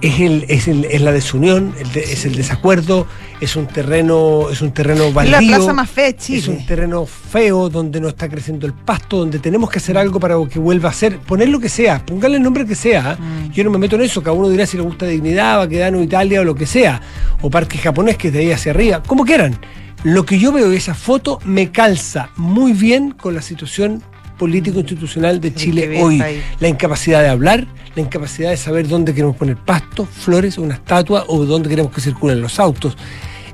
es, 0.00 0.20
el, 0.20 0.44
es, 0.48 0.68
el- 0.68 0.84
es 0.84 1.00
la 1.00 1.10
desunión, 1.10 1.74
el 1.80 1.90
de- 1.92 2.04
es 2.04 2.24
el 2.24 2.36
desacuerdo, 2.36 3.08
es 3.40 3.56
un 3.56 3.66
terreno, 3.66 4.48
es 4.48 4.62
un 4.62 4.70
terreno 4.70 5.06
Es 5.06 5.14
baldío. 5.14 5.40
la 5.40 5.56
plaza 5.56 5.72
más 5.72 5.90
fea 5.90 6.04
de 6.04 6.10
Es 6.10 6.16
Chile. 6.18 6.50
un 6.50 6.64
terreno 6.66 7.04
feo 7.04 7.68
donde 7.68 8.00
no 8.00 8.06
está 8.06 8.28
creciendo 8.28 8.64
el 8.68 8.74
pasto, 8.74 9.16
donde 9.18 9.40
tenemos 9.40 9.68
que 9.68 9.78
hacer 9.78 9.98
algo 9.98 10.20
para 10.20 10.36
que 10.48 10.60
vuelva 10.60 10.90
a 10.90 10.92
ser, 10.92 11.18
poner 11.18 11.48
lo 11.48 11.58
que 11.58 11.68
sea, 11.68 12.06
póngale 12.06 12.36
el 12.36 12.44
nombre 12.44 12.64
que 12.64 12.76
sea. 12.76 13.18
Mm. 13.18 13.50
Yo 13.50 13.64
no 13.64 13.70
me 13.70 13.78
meto 13.78 13.96
en 13.96 14.02
eso, 14.02 14.22
cada 14.22 14.36
uno 14.36 14.48
dirá 14.50 14.66
si 14.66 14.76
le 14.76 14.84
gusta 14.84 15.04
Dignidad, 15.06 15.58
Baquedano, 15.58 16.00
Italia 16.00 16.42
o 16.42 16.44
lo 16.44 16.54
que 16.54 16.66
sea, 16.66 17.00
o 17.42 17.50
Parque 17.50 17.76
Japonés 17.76 18.16
que 18.16 18.28
es 18.28 18.34
de 18.34 18.38
ahí 18.38 18.52
hacia 18.52 18.70
arriba, 18.70 19.02
como 19.02 19.24
quieran. 19.24 19.58
Lo 20.04 20.24
que 20.24 20.38
yo 20.38 20.52
veo 20.52 20.68
de 20.70 20.76
esa 20.76 20.94
foto 20.94 21.38
me 21.44 21.72
calza 21.72 22.30
muy 22.36 22.72
bien 22.72 23.10
con 23.10 23.34
la 23.34 23.42
situación 23.42 24.02
político-institucional 24.38 25.40
de 25.40 25.54
Chile 25.54 26.02
hoy. 26.02 26.20
ahí. 26.20 26.42
La 26.60 26.68
incapacidad 26.68 27.22
de 27.22 27.28
hablar, 27.28 27.66
la 27.94 28.02
incapacidad 28.02 28.50
de 28.50 28.56
saber 28.56 28.86
dónde 28.88 29.14
queremos 29.14 29.36
poner 29.36 29.56
pasto, 29.56 30.04
flores, 30.06 30.58
una 30.58 30.74
estatua 30.74 31.24
o 31.28 31.44
dónde 31.46 31.68
queremos 31.68 31.92
que 31.92 32.00
circulen 32.00 32.40
los 32.40 32.58
autos. 32.60 32.96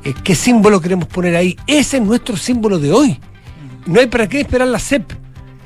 Eh, 0.05 0.15
¿Qué 0.25 0.35
símbolo 0.35 0.81
queremos 0.81 1.07
poner 1.07 1.37
ahí? 1.37 1.57
Ese 1.67 1.99
es 1.99 2.03
nuestro 2.03 2.37
símbolo 2.37 2.79
de 2.79 2.93
hoy. 2.93 3.21
No 3.87 4.01
hay 4.01 4.07
para 4.07 4.29
qué 4.29 4.41
esperar 4.41 4.69
la 4.69 4.79
CEP. 4.79 5.13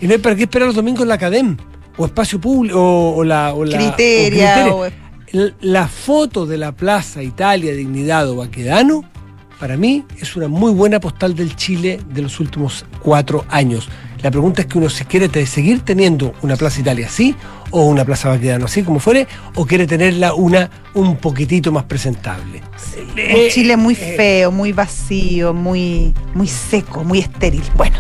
Y 0.01 0.07
no 0.07 0.13
hay 0.13 0.19
para 0.19 0.37
qué 0.37 0.43
esperar 0.43 0.67
los 0.67 0.75
domingos 0.77 1.07
la 1.07 1.17
CADEM. 1.19 1.57
O 1.97 2.05
espacio 2.07 2.41
público. 2.41 2.79
O, 2.79 3.15
o 3.17 3.25
la. 3.25 3.55
O 3.55 3.65
la 3.65 3.79
Criteria, 3.79 4.75
o- 4.75 4.87
La 5.61 5.87
foto 5.89 6.45
de 6.47 6.59
la 6.59 6.73
Plaza 6.73 7.23
Italia, 7.23 7.73
Dignidad 7.75 8.29
o 8.29 8.37
Baquedano, 8.37 9.05
para 9.59 9.77
mí 9.77 10.05
es 10.21 10.37
una 10.37 10.49
muy 10.49 10.73
buena 10.73 11.01
postal 11.01 11.35
del 11.35 11.57
Chile 11.57 12.01
de 12.11 12.23
los 12.23 12.41
últimos 12.41 12.85
cuatro 13.01 13.45
años. 13.49 13.89
La 14.23 14.31
pregunta 14.31 14.63
es 14.63 14.67
que 14.67 14.79
uno 14.79 14.89
si 14.89 15.05
quiere 15.05 15.29
seguir 15.47 15.81
teniendo 15.81 16.35
una 16.43 16.57
Plaza 16.57 16.81
Italia 16.81 17.07
así, 17.07 17.35
o 17.71 17.85
una 17.85 18.05
Plaza 18.05 18.29
Baquedano 18.31 18.65
así 18.65 18.83
como 18.83 18.99
fuere, 19.01 19.27
o 19.55 19.67
quiere 19.67 19.87
tenerla 19.87 20.33
una 20.35 20.71
un 20.95 21.17
poquitito 21.17 21.71
más 21.73 21.85
presentable. 21.85 22.63
Un 23.13 23.19
Eh, 23.19 23.49
Chile 23.53 23.77
muy 23.77 23.95
eh, 23.95 24.15
feo, 24.17 24.51
muy 24.51 24.73
vacío, 24.73 25.53
muy, 25.53 26.15
muy 26.35 26.49
seco, 26.49 27.05
muy 27.05 27.19
estéril. 27.19 27.63
Bueno, 27.77 27.97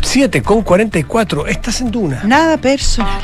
7 0.00 0.42
con 0.42 0.62
44, 0.62 1.46
estás 1.46 1.80
en 1.80 1.90
Duna. 1.90 2.22
nada 2.24 2.56
personal. 2.58 3.20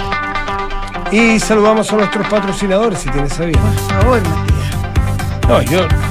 Y 1.10 1.40
saludamos 1.40 1.92
a 1.92 1.96
nuestros 1.96 2.28
patrocinadores, 2.28 3.00
si 3.00 3.10
tienes 3.10 3.32
sabido. 3.32 3.60
Por 3.60 4.02
favor, 4.02 4.22
Matías. 4.22 5.48
No, 5.48 5.62
yo. 5.62 6.07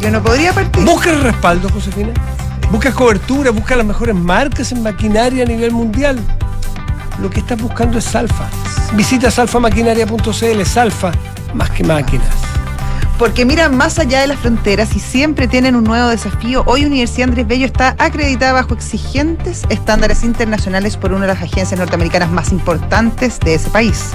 Yo 0.00 0.10
no 0.10 0.22
podría 0.22 0.52
partir. 0.52 0.84
Busca 0.84 1.10
el 1.10 1.20
respaldo, 1.20 1.68
Josefina. 1.68 2.12
Busca 2.70 2.92
cobertura, 2.92 3.50
busca 3.50 3.76
las 3.76 3.84
mejores 3.84 4.14
marcas 4.14 4.72
en 4.72 4.82
maquinaria 4.82 5.44
a 5.44 5.46
nivel 5.46 5.72
mundial. 5.72 6.18
Lo 7.20 7.28
que 7.28 7.40
estás 7.40 7.60
buscando 7.60 7.98
es 7.98 8.04
Salfa. 8.04 8.48
Visita 8.94 9.30
salfamaquinaria.cl, 9.30 10.64
Salfa, 10.64 11.12
más 11.52 11.70
que 11.70 11.84
máquinas. 11.84 12.28
Porque 13.18 13.44
miran 13.44 13.76
más 13.76 13.98
allá 13.98 14.22
de 14.22 14.28
las 14.28 14.38
fronteras 14.38 14.96
y 14.96 15.00
siempre 15.00 15.46
tienen 15.46 15.76
un 15.76 15.84
nuevo 15.84 16.08
desafío. 16.08 16.62
Hoy 16.64 16.86
Universidad 16.86 17.28
Andrés 17.28 17.46
Bello 17.46 17.66
está 17.66 17.94
acreditada 17.98 18.54
bajo 18.54 18.72
exigentes 18.72 19.64
estándares 19.68 20.24
internacionales 20.24 20.96
por 20.96 21.12
una 21.12 21.26
de 21.26 21.34
las 21.34 21.42
agencias 21.42 21.78
norteamericanas 21.78 22.30
más 22.30 22.50
importantes 22.50 23.38
de 23.40 23.54
ese 23.54 23.68
país. 23.68 24.12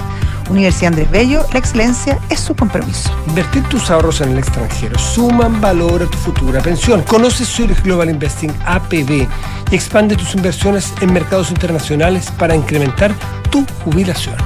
Universidad 0.50 0.92
Andrés 0.92 1.10
Bello, 1.10 1.46
la 1.52 1.58
excelencia 1.58 2.18
es 2.30 2.40
su 2.40 2.54
compromiso. 2.54 3.10
Invertir 3.28 3.62
tus 3.64 3.90
ahorros 3.90 4.20
en 4.20 4.30
el 4.30 4.38
extranjero 4.38 4.98
suman 4.98 5.60
valor 5.60 6.02
a 6.02 6.06
tu 6.06 6.18
futura 6.18 6.60
pensión. 6.60 7.02
Conoce 7.02 7.44
Zurich 7.44 7.82
Global 7.82 8.10
Investing 8.10 8.52
APB 8.64 9.28
y 9.70 9.74
expande 9.74 10.16
tus 10.16 10.34
inversiones 10.34 10.92
en 11.00 11.12
mercados 11.12 11.50
internacionales 11.50 12.30
para 12.38 12.54
incrementar 12.54 13.12
tu 13.50 13.64
jubilación. 13.84 14.36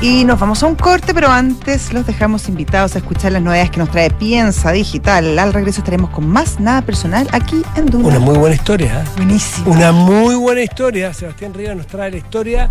Y 0.00 0.24
nos 0.24 0.38
vamos 0.38 0.62
a 0.62 0.66
un 0.66 0.74
corte, 0.74 1.14
pero 1.14 1.28
antes 1.28 1.92
los 1.92 2.06
dejamos 2.06 2.48
invitados 2.48 2.94
a 2.94 2.98
escuchar 2.98 3.32
las 3.32 3.40
novedades 3.40 3.70
que 3.70 3.78
nos 3.78 3.90
trae 3.90 4.10
Piensa 4.10 4.72
Digital. 4.72 5.38
Al 5.38 5.52
regreso 5.52 5.80
estaremos 5.80 6.10
con 6.10 6.28
más 6.28 6.60
Nada 6.60 6.82
Personal 6.82 7.26
aquí 7.32 7.62
en 7.76 7.86
Duna. 7.86 8.08
Una 8.08 8.18
muy 8.18 8.36
buena 8.36 8.54
historia. 8.54 9.00
¿eh? 9.00 9.04
Buenísimo. 9.16 9.70
Una 9.70 9.92
muy 9.92 10.34
buena 10.34 10.62
historia. 10.62 11.14
Sebastián 11.14 11.54
Rivas 11.54 11.76
nos 11.76 11.86
trae 11.86 12.10
la 12.10 12.16
historia 12.18 12.70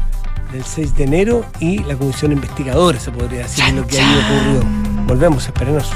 del 0.51 0.63
6 0.63 0.95
de 0.95 1.03
enero 1.03 1.45
y 1.59 1.79
la 1.79 1.95
comisión 1.95 2.31
investigadora, 2.31 2.99
se 2.99 3.11
podría 3.11 3.43
decir, 3.43 3.63
Chan, 3.63 3.75
lo 3.75 3.87
que 3.87 3.99
ahí 3.99 4.19
ocurrió. 4.25 5.05
Volvemos, 5.05 5.45
espérenos. 5.45 5.91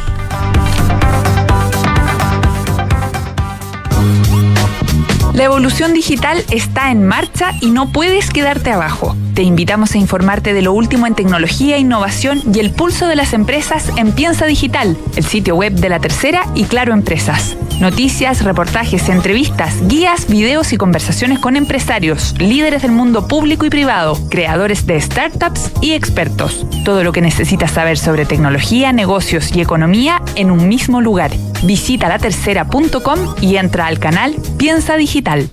La 5.33 5.43
evolución 5.43 5.93
digital 5.93 6.43
está 6.51 6.91
en 6.91 7.05
marcha 7.05 7.51
y 7.61 7.69
no 7.69 7.91
puedes 7.91 8.31
quedarte 8.31 8.71
abajo. 8.71 9.15
Te 9.35 9.43
invitamos 9.43 9.93
a 9.93 9.99
informarte 9.99 10.53
de 10.53 10.63
lo 10.63 10.73
último 10.73 11.05
en 11.05 11.13
tecnología, 11.13 11.77
innovación 11.77 12.41
y 12.51 12.59
el 12.59 12.71
pulso 12.71 13.07
de 13.07 13.15
las 13.15 13.33
empresas 13.33 13.91
en 13.95 14.11
Piensa 14.13 14.47
Digital, 14.47 14.97
el 15.15 15.23
sitio 15.23 15.55
web 15.55 15.73
de 15.73 15.89
la 15.89 15.99
tercera 15.99 16.43
y 16.55 16.63
Claro 16.63 16.93
Empresas. 16.93 17.55
Noticias, 17.79 18.43
reportajes, 18.43 19.07
entrevistas, 19.07 19.75
guías, 19.87 20.27
videos 20.27 20.73
y 20.73 20.77
conversaciones 20.77 21.37
con 21.37 21.55
empresarios, 21.55 22.33
líderes 22.39 22.81
del 22.81 22.91
mundo 22.91 23.27
público 23.27 23.67
y 23.67 23.69
privado, 23.69 24.17
creadores 24.31 24.87
de 24.87 24.99
startups 24.99 25.71
y 25.81 25.93
expertos. 25.93 26.65
Todo 26.83 27.03
lo 27.03 27.11
que 27.11 27.21
necesitas 27.21 27.69
saber 27.69 27.99
sobre 27.99 28.25
tecnología, 28.25 28.91
negocios 28.93 29.55
y 29.55 29.61
economía 29.61 30.23
en 30.33 30.49
un 30.49 30.67
mismo 30.67 31.01
lugar. 31.01 31.31
Visita 31.63 32.07
latercera.com 32.07 33.35
y 33.41 33.57
entra 33.57 33.87
al 33.87 33.99
canal 33.99 34.35
Piensa 34.57 34.95
Digital. 34.95 35.49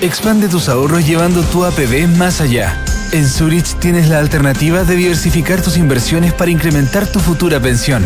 Expande 0.00 0.48
tus 0.48 0.68
ahorros 0.68 1.06
llevando 1.06 1.42
tu 1.42 1.64
APB 1.64 2.06
más 2.16 2.40
allá. 2.40 2.76
En 3.12 3.26
Zurich 3.26 3.78
tienes 3.78 4.08
la 4.08 4.18
alternativa 4.18 4.84
de 4.84 4.96
diversificar 4.96 5.62
tus 5.62 5.76
inversiones 5.76 6.32
para 6.32 6.50
incrementar 6.50 7.06
tu 7.06 7.20
futura 7.20 7.60
pensión. 7.60 8.04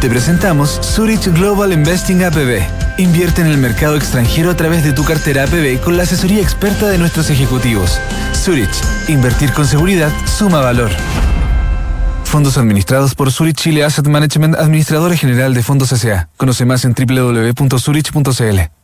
Te 0.00 0.08
presentamos 0.08 0.78
Zurich 0.82 1.26
Global 1.32 1.72
Investing 1.72 2.22
APB. 2.24 2.60
Invierte 2.98 3.40
en 3.40 3.48
el 3.48 3.58
mercado 3.58 3.96
extranjero 3.96 4.50
a 4.50 4.56
través 4.56 4.84
de 4.84 4.92
tu 4.92 5.02
cartera 5.02 5.44
APB 5.44 5.80
con 5.82 5.96
la 5.96 6.02
asesoría 6.02 6.42
experta 6.42 6.88
de 6.88 6.98
nuestros 6.98 7.30
ejecutivos. 7.30 7.98
Zurich, 8.34 8.70
invertir 9.08 9.52
con 9.52 9.66
seguridad 9.66 10.12
suma 10.26 10.60
valor. 10.60 10.90
Fondos 12.34 12.58
administrados 12.58 13.14
por 13.14 13.30
Zurich 13.30 13.54
Chile 13.54 13.84
Asset 13.84 14.08
Management, 14.08 14.56
administradora 14.56 15.16
general 15.16 15.54
de 15.54 15.62
fondos 15.62 15.92
S.A. 15.92 16.30
Conoce 16.36 16.64
más 16.64 16.84
en 16.84 16.92
www.zurich.cl. 16.92 18.83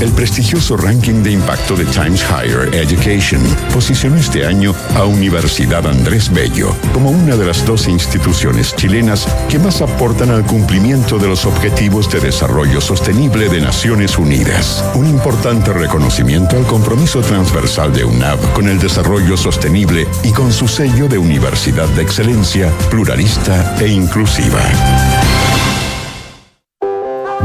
El 0.00 0.12
prestigioso 0.12 0.76
ranking 0.76 1.24
de 1.24 1.32
impacto 1.32 1.74
de 1.74 1.84
Times 1.84 2.22
Higher 2.22 2.72
Education 2.72 3.42
posicionó 3.74 4.16
este 4.16 4.46
año 4.46 4.72
a 4.94 5.04
Universidad 5.04 5.84
Andrés 5.88 6.32
Bello 6.32 6.72
como 6.92 7.10
una 7.10 7.34
de 7.34 7.44
las 7.44 7.66
12 7.66 7.90
instituciones 7.90 8.76
chilenas 8.76 9.26
que 9.48 9.58
más 9.58 9.82
aportan 9.82 10.30
al 10.30 10.44
cumplimiento 10.44 11.18
de 11.18 11.26
los 11.26 11.44
Objetivos 11.46 12.08
de 12.12 12.20
Desarrollo 12.20 12.80
Sostenible 12.80 13.48
de 13.48 13.60
Naciones 13.60 14.18
Unidas. 14.18 14.84
Un 14.94 15.08
importante 15.08 15.72
reconocimiento 15.72 16.56
al 16.56 16.66
compromiso 16.66 17.20
transversal 17.20 17.92
de 17.92 18.04
UNAV 18.04 18.52
con 18.52 18.68
el 18.68 18.78
desarrollo 18.78 19.36
sostenible 19.36 20.06
y 20.22 20.30
con 20.30 20.52
su 20.52 20.68
sello 20.68 21.08
de 21.08 21.18
Universidad 21.18 21.88
de 21.88 22.02
Excelencia, 22.02 22.70
pluralista 22.88 23.76
e 23.80 23.88
inclusiva. 23.88 24.60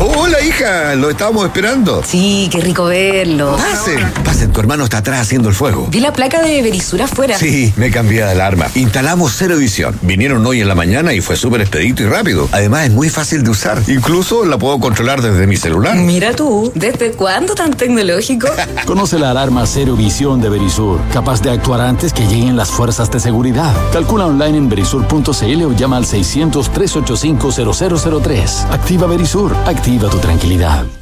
Hola, 0.00 0.40
hija, 0.42 0.94
lo 0.96 1.10
estábamos 1.10 1.44
esperando. 1.46 2.02
Sí, 2.04 2.48
qué 2.50 2.60
rico 2.60 2.84
verlo. 2.86 3.56
Pasen, 3.56 4.00
pasen, 4.24 4.50
tu 4.52 4.58
hermano 4.60 4.82
está 4.84 4.98
atrás 4.98 5.20
haciendo 5.20 5.48
el 5.48 5.54
fuego. 5.54 5.86
Vi 5.90 6.00
la 6.00 6.12
placa 6.12 6.42
de 6.42 6.60
Berisur 6.60 7.00
afuera. 7.02 7.38
Sí, 7.38 7.72
me 7.76 7.92
cambié 7.92 8.24
de 8.24 8.30
alarma. 8.32 8.66
Instalamos 8.74 9.34
cero 9.36 9.56
visión. 9.56 9.96
Vinieron 10.02 10.44
hoy 10.44 10.60
en 10.60 10.66
la 10.66 10.74
mañana 10.74 11.12
y 11.12 11.20
fue 11.20 11.36
súper 11.36 11.60
expedito 11.60 12.02
y 12.02 12.06
rápido. 12.06 12.48
Además, 12.50 12.86
es 12.86 12.90
muy 12.90 13.10
fácil 13.10 13.44
de 13.44 13.50
usar. 13.50 13.80
Incluso 13.86 14.44
la 14.44 14.58
puedo 14.58 14.80
controlar 14.80 15.22
desde 15.22 15.46
mi 15.46 15.56
celular. 15.56 15.94
Mira 15.96 16.34
tú, 16.34 16.72
¿desde 16.74 17.12
cuándo 17.12 17.54
tan 17.54 17.72
tecnológico? 17.72 18.48
Conoce 18.86 19.20
la 19.20 19.30
alarma 19.30 19.64
Cero 19.66 19.94
Visión 19.94 20.40
de 20.40 20.48
Verisur, 20.48 20.98
capaz 21.12 21.42
de 21.42 21.50
actuar 21.50 21.80
antes 21.80 22.12
que 22.12 22.26
lleguen 22.26 22.56
las 22.56 22.70
fuerzas 22.70 23.08
de 23.12 23.20
seguridad. 23.20 23.72
Calcula 23.92 24.26
online 24.26 24.58
en 24.58 24.68
verisur.cl 24.68 25.62
o 25.62 25.72
llama 25.76 25.98
al 25.98 26.06
600-385-0003. 26.06 28.70
Activa 28.70 29.06
Verisur, 29.06 29.54
activa 29.64 29.81
tu 29.82 30.18
tranquilidad. 30.20 31.01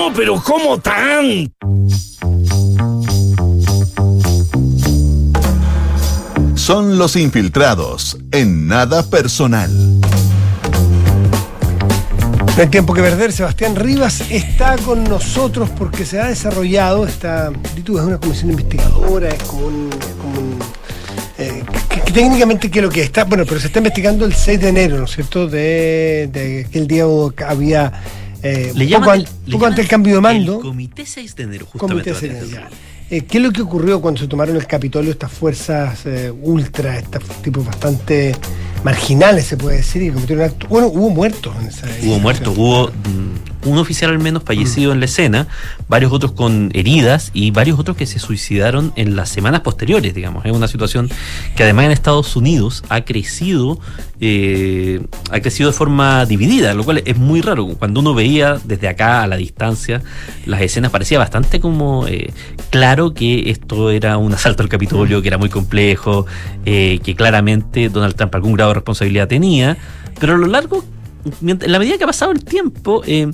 pero 0.15 0.41
¿cómo 0.41 0.79
tan? 0.79 1.53
Son 6.55 6.97
los 6.97 7.15
infiltrados 7.15 8.17
en 8.31 8.67
nada 8.67 9.03
personal. 9.09 9.69
No 12.55 12.63
hay 12.63 12.67
tiempo 12.67 12.93
que 12.93 13.01
perder. 13.01 13.31
Sebastián 13.31 13.75
Rivas 13.75 14.21
está 14.29 14.75
con 14.77 15.03
nosotros 15.03 15.69
porque 15.77 16.05
se 16.05 16.19
ha 16.19 16.27
desarrollado 16.27 17.05
esta. 17.05 17.51
Es 17.75 17.89
una 17.89 18.17
comisión 18.19 18.51
investigadora, 18.51 19.29
es 19.29 19.43
como 19.43 19.67
un. 19.67 19.89
es 19.93 20.15
como 20.15 20.39
un, 20.39 20.59
eh, 21.37 21.63
que, 21.89 22.01
que 22.01 22.11
técnicamente, 22.11 22.69
¿qué 22.69 22.79
es 22.79 22.85
lo 22.85 22.91
que 22.91 23.01
está? 23.03 23.23
Bueno, 23.23 23.45
pero 23.47 23.59
se 23.59 23.67
está 23.67 23.79
investigando 23.79 24.25
el 24.25 24.33
6 24.33 24.61
de 24.61 24.69
enero, 24.69 24.97
¿no 24.97 25.05
es 25.05 25.11
cierto? 25.11 25.47
De, 25.47 26.29
de 26.31 26.65
aquel 26.67 26.87
día 26.87 27.05
había. 27.47 27.93
Eh, 28.43 28.71
Le 28.75 28.85
poco, 28.99 29.13
el- 29.13 29.27
le 29.45 29.51
poco 29.51 29.65
cambio 29.87 30.15
de 30.15 30.21
mando. 30.21 30.55
El 30.57 30.61
Comité 30.61 31.05
6 31.05 31.35
de 31.35 31.43
enero, 31.43 31.65
Comité 31.65 32.11
justamente. 32.13 32.13
6 32.15 32.21
de 32.21 32.39
enero, 32.39 32.61
Matías. 32.63 32.79
eh, 33.09 33.21
¿qué 33.25 33.37
es 33.37 33.43
lo 33.43 33.51
que 33.51 33.61
ocurrió 33.61 34.01
cuando 34.01 34.19
se 34.21 34.27
tomaron 34.27 34.55
el 34.55 34.65
Capitolio 34.67 35.11
estas 35.11 35.31
fuerzas 35.31 35.99
eh, 36.05 36.31
ultra, 36.41 36.97
estos 36.97 37.23
tipos 37.41 37.65
bastante 37.65 38.35
marginales, 38.83 39.45
se 39.45 39.57
puede 39.57 39.77
decir, 39.77 40.01
y 40.01 40.09
cometieron 40.11 40.45
actos? 40.45 40.69
Bueno, 40.69 40.87
hubo 40.87 41.09
muertos 41.09 41.53
en 41.61 41.67
esa 41.67 41.87
Hubo 42.03 42.19
muertos, 42.19 42.57
hubo 42.57 42.87
mm, 42.87 43.50
un 43.65 43.77
oficial 43.77 44.11
al 44.11 44.19
menos 44.19 44.43
fallecido 44.43 44.91
en 44.91 44.99
la 44.99 45.05
escena, 45.05 45.47
varios 45.87 46.11
otros 46.11 46.31
con 46.31 46.71
heridas 46.73 47.31
y 47.33 47.51
varios 47.51 47.79
otros 47.79 47.97
que 47.97 48.05
se 48.05 48.19
suicidaron 48.19 48.93
en 48.95 49.15
las 49.15 49.29
semanas 49.29 49.61
posteriores, 49.61 50.13
digamos. 50.13 50.45
Es 50.45 50.51
una 50.51 50.67
situación 50.67 51.09
que 51.55 51.63
además 51.63 51.85
en 51.85 51.91
Estados 51.91 52.35
Unidos 52.35 52.83
ha 52.89 53.01
crecido, 53.01 53.79
eh, 54.19 55.01
ha 55.31 55.39
crecido 55.39 55.71
de 55.71 55.75
forma 55.75 56.25
dividida, 56.25 56.73
lo 56.73 56.83
cual 56.83 57.01
es 57.05 57.17
muy 57.17 57.41
raro. 57.41 57.67
Cuando 57.67 57.99
uno 57.99 58.13
veía 58.13 58.59
desde 58.63 58.87
acá 58.87 59.23
a 59.23 59.27
la 59.27 59.37
distancia 59.37 60.01
las 60.45 60.61
escenas 60.61 60.91
parecía 60.91 61.19
bastante 61.19 61.59
como 61.59 62.07
eh, 62.07 62.33
claro 62.69 63.13
que 63.13 63.49
esto 63.49 63.91
era 63.91 64.17
un 64.17 64.33
asalto 64.33 64.63
al 64.63 64.69
Capitolio, 64.69 65.21
que 65.21 65.27
era 65.27 65.37
muy 65.37 65.49
complejo, 65.49 66.25
eh, 66.65 66.99
que 67.03 67.15
claramente 67.15 67.89
Donald 67.89 68.15
Trump 68.15 68.33
algún 68.35 68.53
grado 68.53 68.71
de 68.71 68.75
responsabilidad 68.75 69.27
tenía, 69.27 69.77
pero 70.19 70.35
a 70.35 70.37
lo 70.37 70.47
largo 70.47 70.83
mient- 71.41 71.63
en 71.63 71.71
la 71.71 71.79
medida 71.79 71.97
que 71.97 72.03
ha 72.03 72.07
pasado 72.07 72.31
el 72.31 72.43
tiempo, 72.43 73.01
eh, 73.05 73.31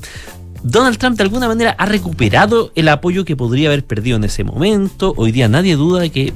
Donald 0.64 0.98
Trump 0.98 1.18
de 1.18 1.24
alguna 1.24 1.48
manera 1.48 1.76
ha 1.78 1.86
recuperado 1.86 2.72
el 2.76 2.88
apoyo 2.90 3.24
que 3.26 3.36
podría 3.36 3.70
haber 3.70 3.86
perdido 3.86 4.18
en 4.18 4.24
ese 4.24 4.44
momento. 4.44 5.14
Hoy 5.18 5.32
día 5.32 5.48
nadie 5.48 5.76
duda 5.76 6.02
de 6.02 6.10
que 6.12 6.34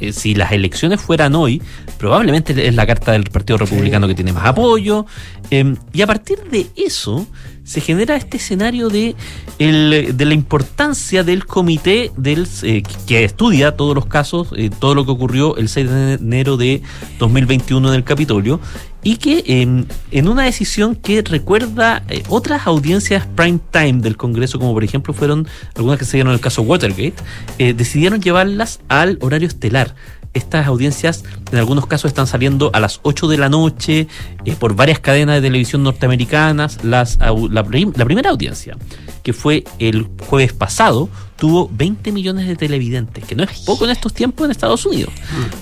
eh, 0.00 0.12
si 0.12 0.34
las 0.36 0.52
elecciones 0.52 1.00
fueran 1.00 1.34
hoy, 1.34 1.60
probablemente 1.98 2.68
es 2.68 2.74
la 2.76 2.86
carta 2.86 3.10
del 3.12 3.24
Partido 3.24 3.58
Republicano 3.58 4.06
que 4.06 4.14
tiene 4.14 4.32
más 4.32 4.46
apoyo. 4.46 5.06
eh, 5.50 5.74
y 5.92 6.02
a 6.02 6.06
partir 6.06 6.38
de 6.50 6.68
eso 6.76 7.26
se 7.64 7.80
genera 7.80 8.14
este 8.16 8.36
escenario 8.36 8.88
de, 8.90 9.16
el- 9.58 10.16
de 10.16 10.24
la 10.24 10.34
importancia 10.34 11.24
del 11.24 11.44
comité 11.46 12.12
del, 12.16 12.46
eh, 12.62 12.82
que 13.06 13.24
estudia 13.24 13.76
todos 13.76 13.94
los 13.94 14.06
casos, 14.06 14.48
todo 14.78 14.94
lo 14.94 15.04
que 15.04 15.10
ocurrió 15.10 15.56
el 15.56 15.68
6 15.68 15.90
de 15.90 16.12
enero 16.14 16.56
de 16.56 16.80
2021 17.18 17.88
en 17.88 17.94
el 17.94 18.04
Capitolio, 18.04 18.60
y 19.02 19.16
que 19.16 19.44
eh, 19.46 19.84
en 20.10 20.28
una 20.28 20.42
decisión 20.42 20.96
que 20.96 21.22
recuerda 21.22 22.02
eh, 22.08 22.22
otras 22.28 22.66
audiencias 22.66 23.26
prime 23.36 23.60
time 23.70 24.00
del 24.02 24.16
Congreso, 24.16 24.58
como 24.58 24.74
por 24.74 24.82
ejemplo 24.84 25.14
fueron 25.14 25.46
algunas 25.76 25.98
que 25.98 26.04
se 26.04 26.16
dieron 26.16 26.30
en 26.32 26.34
el 26.34 26.40
caso 26.40 26.62
Watergate, 26.62 27.14
eh, 27.58 27.74
decidieron 27.74 28.20
llevarlas 28.20 28.80
al 28.88 29.18
horario 29.20 29.46
estelar. 29.48 29.94
Estas 30.34 30.66
audiencias 30.66 31.24
en 31.52 31.58
algunos 31.58 31.86
casos 31.86 32.10
están 32.10 32.26
saliendo 32.26 32.70
a 32.74 32.80
las 32.80 33.00
8 33.02 33.28
de 33.28 33.38
la 33.38 33.48
noche 33.48 34.08
eh, 34.44 34.54
por 34.58 34.74
varias 34.76 34.98
cadenas 35.00 35.36
de 35.36 35.42
televisión 35.48 35.82
norteamericanas. 35.82 36.84
Las, 36.84 37.18
la, 37.18 37.64
prim- 37.64 37.92
la 37.96 38.04
primera 38.04 38.30
audiencia, 38.30 38.76
que 39.22 39.32
fue 39.32 39.64
el 39.78 40.06
jueves 40.26 40.52
pasado, 40.52 41.08
tuvo 41.36 41.70
20 41.72 42.12
millones 42.12 42.46
de 42.46 42.56
televidentes, 42.56 43.24
que 43.24 43.34
no 43.34 43.42
es 43.44 43.60
poco 43.60 43.84
en 43.86 43.90
estos 43.90 44.12
tiempos 44.12 44.44
en 44.44 44.50
Estados 44.50 44.84
Unidos. 44.84 45.12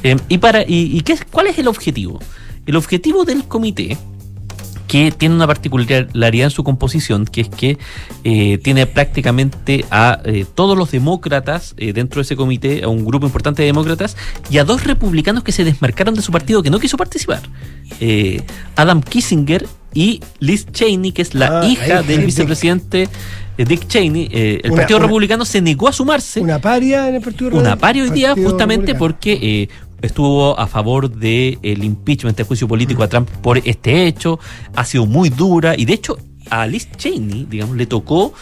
Eh, 0.03 0.17
¿Y, 0.29 0.39
para, 0.39 0.63
y, 0.63 0.97
y 0.97 1.01
qué 1.03 1.17
cuál 1.31 1.47
es 1.47 1.59
el 1.59 1.69
objetivo? 1.69 2.19
El 2.67 2.77
objetivo 2.77 3.25
del 3.25 3.45
comité, 3.45 3.97
que 4.89 5.11
tiene 5.11 5.35
una 5.35 5.49
particularidad 5.49 6.45
en 6.47 6.51
su 6.51 6.63
composición, 6.63 7.25
que 7.25 7.41
es 7.41 7.49
que 7.49 7.77
eh, 8.23 8.59
tiene 8.59 8.87
prácticamente 8.87 9.85
a 9.91 10.21
eh, 10.25 10.45
todos 10.55 10.79
los 10.79 10.93
demócratas 10.93 11.75
eh, 11.77 11.93
dentro 11.93 12.21
de 12.21 12.23
ese 12.23 12.37
comité, 12.37 12.85
a 12.85 12.89
un 12.89 13.05
grupo 13.05 13.27
importante 13.27 13.63
de 13.63 13.67
demócratas, 13.67 14.17
y 14.49 14.59
a 14.59 14.65
dos 14.65 14.85
republicanos 14.85 15.43
que 15.43 15.51
se 15.53 15.65
desmarcaron 15.65 16.15
de 16.15 16.23
su 16.23 16.31
partido, 16.31 16.63
que 16.63 16.71
no 16.71 16.79
quiso 16.79 16.97
participar. 16.97 17.43
Adam 18.77 19.01
Kissinger 19.03 19.67
y 19.95 20.21
Liz 20.41 20.67
Cheney, 20.71 21.13
que 21.13 21.23
es 21.23 21.35
la 21.35 21.61
Ah, 21.63 21.67
hija 21.67 22.03
del 22.03 22.25
vicepresidente 22.25 23.09
Dick 23.57 23.87
Cheney. 23.89 24.29
El 24.33 24.71
Una- 24.73 24.77
Partido 24.83 24.99
una- 24.99 25.07
Republicano 25.07 25.45
se 25.47 25.63
negó 25.63 25.89
a 25.89 25.93
sumarse 25.93 26.41
Una 26.41 26.61
paria 26.61 27.09
en 27.09 27.15
el 27.15 27.23
Partido 27.23 27.57
una 27.59 27.77
paria 27.77 28.03
hoy 28.03 28.11
día 28.11 28.35
justamente 28.35 28.93
Republicano. 28.93 28.99
porque 28.99 29.69
estuvo 30.03 30.59
a 30.59 30.67
favor 30.67 31.11
del 31.11 31.59
el 31.63 31.85
impeachment, 31.85 32.39
el 32.39 32.47
juicio 32.47 32.69
político 32.69 33.03
a 33.03 33.09
Trump 33.09 33.29
por 33.43 33.59
este 33.59 34.07
hecho, 34.07 34.39
ha 34.75 34.85
sido 34.85 35.07
muy 35.07 35.31
dura 35.31 35.75
y 35.77 35.85
de 35.85 35.95
hecho 35.95 36.19
a 36.51 36.67
Liz 36.67 36.89
Cheney, 36.97 37.47
digamos, 37.49 37.77
le 37.77 37.87
tocó 37.87 38.33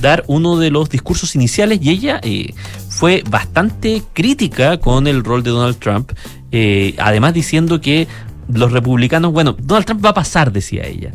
dar 0.00 0.24
uno 0.26 0.58
de 0.58 0.70
los 0.70 0.90
discursos 0.90 1.34
iniciales 1.34 1.78
y 1.82 1.90
ella 1.90 2.20
eh, 2.22 2.52
fue 2.88 3.22
bastante 3.28 4.02
crítica 4.12 4.78
con 4.78 5.06
el 5.06 5.24
rol 5.24 5.42
de 5.42 5.50
Donald 5.50 5.78
Trump, 5.78 6.12
eh, 6.52 6.94
además 6.98 7.32
diciendo 7.34 7.80
que 7.80 8.06
los 8.52 8.72
republicanos, 8.72 9.32
bueno, 9.32 9.56
Donald 9.58 9.86
Trump 9.86 10.04
va 10.04 10.10
a 10.10 10.14
pasar, 10.14 10.52
decía 10.52 10.84
ella, 10.86 11.12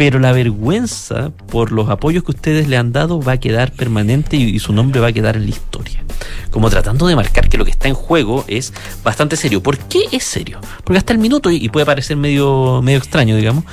pero 0.00 0.18
la 0.18 0.32
vergüenza 0.32 1.30
por 1.50 1.72
los 1.72 1.90
apoyos 1.90 2.24
que 2.24 2.30
ustedes 2.30 2.68
le 2.68 2.78
han 2.78 2.90
dado 2.90 3.20
va 3.20 3.32
a 3.32 3.36
quedar 3.36 3.70
permanente 3.70 4.38
y, 4.38 4.58
su 4.58 4.72
nombre 4.72 4.98
va 4.98 5.08
a 5.08 5.12
quedar 5.12 5.36
en 5.36 5.42
la 5.42 5.50
historia. 5.50 6.02
Como 6.50 6.70
tratando 6.70 7.06
de 7.06 7.16
marcar 7.16 7.50
que 7.50 7.58
lo 7.58 7.66
que 7.66 7.70
está 7.70 7.86
en 7.86 7.92
juego 7.92 8.46
es 8.48 8.72
bastante 9.04 9.36
serio. 9.36 9.62
¿Por 9.62 9.76
qué 9.76 10.04
es 10.10 10.24
serio? 10.24 10.58
Porque 10.84 10.96
hasta 10.96 11.12
el 11.12 11.18
minuto, 11.18 11.50
y, 11.50 11.56
y 11.56 11.68
puede 11.68 11.84
parecer 11.84 12.16
medio, 12.16 12.80
medio 12.80 12.96
extraño, 12.96 13.36
digamos, 13.36 13.64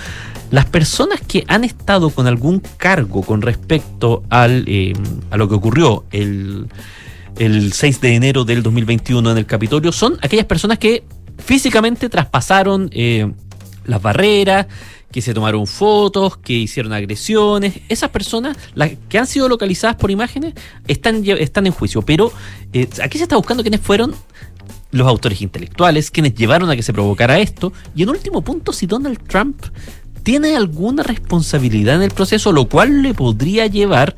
las 0.51 0.65
personas 0.65 1.21
que 1.21 1.45
han 1.47 1.63
estado 1.63 2.09
con 2.09 2.27
algún 2.27 2.61
cargo 2.75 3.21
con 3.21 3.41
respecto 3.41 4.23
al, 4.29 4.65
eh, 4.67 4.91
a 5.31 5.37
lo 5.37 5.47
que 5.47 5.55
ocurrió 5.55 6.03
el, 6.11 6.67
el 7.37 7.71
6 7.71 8.01
de 8.01 8.15
enero 8.15 8.43
del 8.43 8.63
2021 8.63 9.31
en 9.31 9.37
el 9.37 9.45
Capitolio 9.45 9.93
son 9.93 10.17
aquellas 10.21 10.45
personas 10.45 10.77
que 10.77 11.05
físicamente 11.37 12.09
traspasaron 12.09 12.89
eh, 12.91 13.31
las 13.85 14.01
barreras, 14.01 14.67
que 15.11 15.21
se 15.21 15.33
tomaron 15.33 15.67
fotos, 15.67 16.37
que 16.37 16.53
hicieron 16.53 16.93
agresiones. 16.93 17.79
Esas 17.89 18.09
personas, 18.09 18.57
las 18.75 18.91
que 19.09 19.17
han 19.17 19.27
sido 19.27 19.47
localizadas 19.47 19.95
por 19.95 20.11
imágenes, 20.11 20.53
están, 20.87 21.23
están 21.25 21.65
en 21.67 21.73
juicio. 21.73 22.01
Pero 22.01 22.31
eh, 22.73 22.87
aquí 23.01 23.17
se 23.17 23.23
está 23.23 23.35
buscando 23.35 23.63
quiénes 23.63 23.81
fueron 23.81 24.13
los 24.91 25.07
autores 25.07 25.41
intelectuales, 25.41 26.11
quienes 26.11 26.35
llevaron 26.35 26.69
a 26.69 26.75
que 26.75 26.83
se 26.83 26.93
provocara 26.93 27.39
esto. 27.39 27.73
Y 27.95 28.03
en 28.03 28.09
último 28.09 28.41
punto, 28.41 28.73
si 28.73 28.85
Donald 28.85 29.19
Trump 29.27 29.61
tiene 30.23 30.57
alguna 30.57 31.03
responsabilidad 31.03 31.95
en 31.95 32.01
el 32.01 32.11
proceso, 32.11 32.51
lo 32.51 32.67
cual 32.67 33.01
le 33.01 33.13
podría 33.13 33.67
llevar 33.67 34.15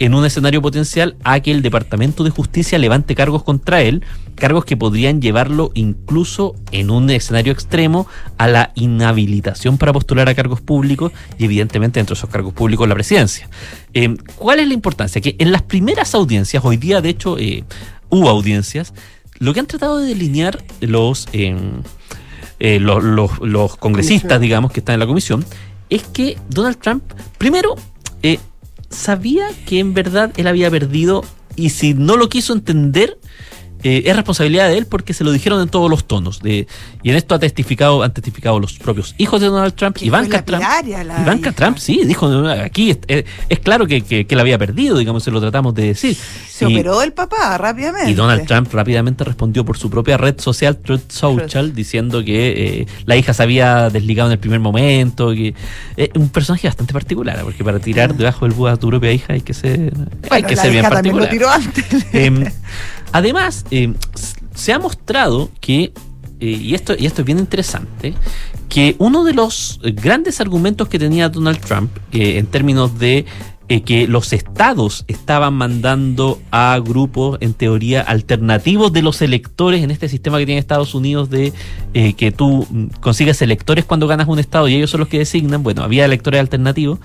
en 0.00 0.14
un 0.14 0.24
escenario 0.24 0.60
potencial 0.60 1.14
a 1.22 1.38
que 1.40 1.52
el 1.52 1.62
Departamento 1.62 2.24
de 2.24 2.30
Justicia 2.30 2.78
levante 2.78 3.14
cargos 3.14 3.44
contra 3.44 3.82
él, 3.82 4.02
cargos 4.34 4.64
que 4.64 4.76
podrían 4.76 5.20
llevarlo 5.22 5.70
incluso 5.74 6.56
en 6.72 6.90
un 6.90 7.08
escenario 7.10 7.52
extremo 7.52 8.08
a 8.38 8.48
la 8.48 8.72
inhabilitación 8.74 9.78
para 9.78 9.92
postular 9.92 10.28
a 10.28 10.34
cargos 10.34 10.60
públicos 10.60 11.12
y 11.38 11.44
evidentemente 11.44 12.00
dentro 12.00 12.14
de 12.14 12.18
esos 12.18 12.30
cargos 12.30 12.52
públicos 12.54 12.88
la 12.88 12.94
presidencia. 12.94 13.48
Eh, 13.94 14.16
¿Cuál 14.36 14.58
es 14.60 14.66
la 14.68 14.74
importancia? 14.74 15.20
Que 15.20 15.36
en 15.38 15.52
las 15.52 15.62
primeras 15.62 16.14
audiencias, 16.14 16.64
hoy 16.64 16.76
día 16.78 17.00
de 17.00 17.10
hecho 17.10 17.38
eh, 17.38 17.62
hubo 18.08 18.28
audiencias, 18.28 18.92
lo 19.38 19.54
que 19.54 19.60
han 19.60 19.66
tratado 19.66 19.98
de 19.98 20.06
delinear 20.08 20.62
los... 20.80 21.28
eh, 21.32 21.54
los, 22.58 23.02
los- 23.02 23.38
los 23.40 23.76
congresistas, 23.76 24.38
digamos, 24.40 24.70
que 24.72 24.80
están 24.80 24.94
en 24.94 25.00
la 25.00 25.06
comisión, 25.06 25.44
es 25.88 26.02
que 26.04 26.36
Donald 26.50 26.76
Trump, 26.78 27.02
primero, 27.38 27.74
eh, 28.22 28.38
sabía 28.90 29.48
que 29.66 29.78
en 29.78 29.94
verdad 29.94 30.32
él 30.36 30.46
había 30.46 30.70
perdido 30.70 31.24
y 31.56 31.70
si 31.70 31.94
no 31.94 32.16
lo 32.16 32.28
quiso 32.28 32.52
entender, 32.52 33.18
eh, 33.82 34.02
es 34.06 34.14
responsabilidad 34.16 34.68
de 34.68 34.78
él 34.78 34.86
porque 34.86 35.14
se 35.14 35.24
lo 35.24 35.32
dijeron 35.32 35.60
en 35.62 35.68
todos 35.68 35.88
los 35.90 36.04
tonos. 36.06 36.40
De, 36.40 36.66
y 37.02 37.10
en 37.10 37.16
esto 37.16 37.34
ha 37.34 37.38
testificado, 37.38 38.02
han 38.02 38.12
testificado 38.12 38.58
los 38.60 38.74
propios 38.78 39.14
hijos 39.18 39.40
de 39.40 39.46
Donald 39.48 39.74
Trump, 39.74 39.96
Ivanka 40.00 40.42
Trump. 40.44 40.62
la 40.62 40.80
Ivanka 41.22 41.50
hija. 41.50 41.52
Trump, 41.52 41.78
sí, 41.78 42.02
dijo, 42.04 42.28
"No, 42.28 42.48
aquí 42.50 42.90
es, 42.90 42.98
es- 43.06 43.24
es 43.48 43.58
claro 43.60 43.86
que, 43.86 44.02
que, 44.02 44.26
que 44.26 44.34
él 44.34 44.40
había 44.40 44.58
perdido, 44.58 44.98
digamos, 44.98 45.22
se 45.24 45.30
lo 45.30 45.40
tratamos 45.40 45.74
de 45.74 45.84
decir. 45.86 46.16
Se 46.48 46.68
Y- 46.68 46.74
operó 46.74 47.02
el 47.02 47.12
papá 47.12 47.56
rápidamente. 47.58 48.10
y 48.10 48.14
Donald 48.14 48.46
Trump 48.46 48.72
rápidamente 48.72 49.24
respondió 49.24 49.64
por 49.64 49.78
su 49.78 49.88
propia 49.90 50.16
red 50.16 50.38
social, 50.40 50.76
Truth 50.78 51.10
Social, 51.10 51.74
diciendo 51.74 52.22
que 52.24 52.80
eh, 52.82 52.86
la 53.06 53.16
hija 53.16 53.32
se 53.34 53.42
había 53.42 53.88
desligado 53.90 54.28
en 54.28 54.32
el 54.32 54.38
primer 54.38 54.60
momento. 54.60 55.30
que 55.32 55.54
Es 55.96 56.10
un 56.14 56.28
personaje 56.28 56.68
bastante 56.68 56.92
particular, 56.92 57.38
¿eh? 57.38 57.42
porque 57.44 57.64
para 57.64 57.78
tirar 57.78 58.14
debajo 58.14 58.44
del 58.44 58.54
búho 58.54 58.68
a 58.68 58.76
tu 58.76 58.88
propia 58.88 59.12
hija 59.12 59.32
hay 59.32 59.40
que 59.40 59.54
ser, 59.54 59.78
hay 59.80 59.90
Ah. 59.90 60.26
Bueno, 60.28 60.48
que 60.48 60.56
la 60.56 60.62
ser 60.62 60.70
bien 60.72 60.84
hija 60.84 60.90
también 60.94 61.16
lo 61.16 61.22
particular. 61.22 61.60
tiró 61.60 61.90
antes. 61.90 62.52
Em, 63.10 63.16
además, 63.16 63.64
em, 63.70 63.94
s- 64.14 64.36
se 64.54 64.72
ha 64.72 64.78
mostrado 64.78 65.50
que, 65.60 65.92
eh, 66.40 66.46
y, 66.46 66.74
esto, 66.74 66.94
y 66.98 67.06
esto 67.06 67.22
es 67.22 67.26
bien 67.26 67.38
interesante, 67.38 68.14
que 68.68 68.94
uno 68.98 69.24
de 69.24 69.34
los 69.34 69.80
eh, 69.82 69.92
grandes 69.92 70.40
argumentos 70.40 70.88
que 70.88 70.98
tenía 70.98 71.28
Donald 71.28 71.58
Trump 71.60 71.90
eh, 72.12 72.38
en 72.38 72.46
términos 72.46 72.98
de 72.98 73.24
eh, 73.68 73.82
que 73.82 74.08
los 74.08 74.32
estados 74.32 75.04
estaban 75.06 75.54
mandando 75.54 76.40
a 76.50 76.80
grupos, 76.84 77.38
en 77.40 77.54
teoría, 77.54 78.00
alternativos 78.00 78.92
de 78.92 79.02
los 79.02 79.22
electores 79.22 79.82
en 79.84 79.92
este 79.92 80.08
sistema 80.08 80.38
que 80.38 80.46
tiene 80.46 80.58
Estados 80.58 80.92
Unidos 80.94 81.30
de 81.30 81.52
eh, 81.94 82.14
que 82.14 82.32
tú 82.32 82.66
mm, 82.68 82.86
consigues 83.00 83.40
electores 83.42 83.84
cuando 83.84 84.08
ganas 84.08 84.26
un 84.26 84.40
estado 84.40 84.66
y 84.66 84.74
ellos 84.74 84.90
son 84.90 85.00
los 85.00 85.08
que 85.08 85.18
designan, 85.18 85.62
bueno, 85.62 85.82
había 85.84 86.04
electores 86.04 86.40
alternativos 86.40 86.98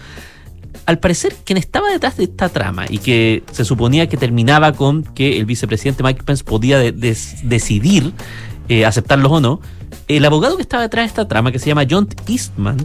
al 0.85 0.99
parecer, 0.99 1.35
quien 1.43 1.57
estaba 1.57 1.89
detrás 1.89 2.17
de 2.17 2.25
esta 2.25 2.49
trama 2.49 2.85
y 2.89 2.99
que 2.99 3.43
se 3.51 3.65
suponía 3.65 4.07
que 4.07 4.17
terminaba 4.17 4.73
con 4.73 5.03
que 5.03 5.37
el 5.37 5.45
vicepresidente 5.45 6.03
Mike 6.03 6.23
Pence 6.23 6.43
podía 6.43 6.79
decidir 6.79 8.13
eh, 8.67 8.85
aceptarlos 8.85 9.31
o 9.31 9.41
no, 9.41 9.61
el 10.07 10.25
abogado 10.25 10.55
que 10.55 10.61
estaba 10.61 10.83
detrás 10.83 11.03
de 11.03 11.07
esta 11.07 11.27
trama, 11.27 11.51
que 11.51 11.59
se 11.59 11.67
llama 11.67 11.85
John 11.89 12.07
Eastman, 12.27 12.77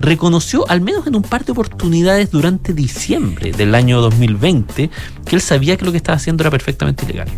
reconoció 0.00 0.68
al 0.68 0.80
menos 0.80 1.06
en 1.06 1.14
un 1.14 1.22
par 1.22 1.44
de 1.44 1.52
oportunidades 1.52 2.30
durante 2.30 2.72
diciembre 2.72 3.52
del 3.52 3.74
año 3.74 4.00
2020 4.00 4.90
que 5.24 5.36
él 5.36 5.40
sabía 5.40 5.76
que 5.76 5.84
lo 5.84 5.92
que 5.92 5.98
estaba 5.98 6.16
haciendo 6.16 6.42
era 6.42 6.50
perfectamente 6.50 7.04
ilegal. 7.04 7.28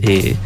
Eh, 0.00 0.36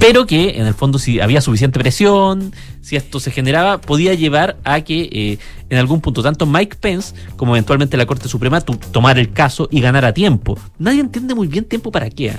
pero 0.00 0.26
que 0.26 0.58
en 0.58 0.66
el 0.66 0.72
fondo 0.74 0.98
si 0.98 1.20
había 1.20 1.42
suficiente 1.42 1.78
presión, 1.78 2.52
si 2.80 2.96
esto 2.96 3.20
se 3.20 3.30
generaba, 3.30 3.80
podía 3.80 4.14
llevar 4.14 4.56
a 4.64 4.80
que 4.80 5.08
eh, 5.12 5.38
en 5.68 5.78
algún 5.78 6.00
punto 6.00 6.22
tanto 6.22 6.46
Mike 6.46 6.78
Pence 6.80 7.14
como 7.36 7.54
eventualmente 7.54 7.98
la 7.98 8.06
Corte 8.06 8.26
Suprema 8.26 8.62
tomara 8.62 9.20
el 9.20 9.32
caso 9.32 9.68
y 9.70 9.82
ganara 9.82 10.14
tiempo. 10.14 10.58
Nadie 10.78 11.00
entiende 11.00 11.34
muy 11.34 11.48
bien 11.48 11.66
tiempo 11.66 11.92
para 11.92 12.08
qué. 12.08 12.30
¿ah? 12.30 12.36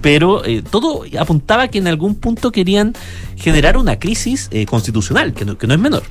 Pero 0.00 0.44
eh, 0.44 0.62
todo 0.62 1.04
apuntaba 1.18 1.68
que 1.68 1.78
en 1.78 1.86
algún 1.86 2.14
punto 2.14 2.50
querían 2.50 2.94
generar 3.36 3.76
una 3.76 3.98
crisis 3.98 4.48
eh, 4.50 4.64
constitucional, 4.64 5.34
que 5.34 5.44
no, 5.44 5.58
que 5.58 5.66
no 5.66 5.74
es 5.74 5.80
menor. 5.80 6.02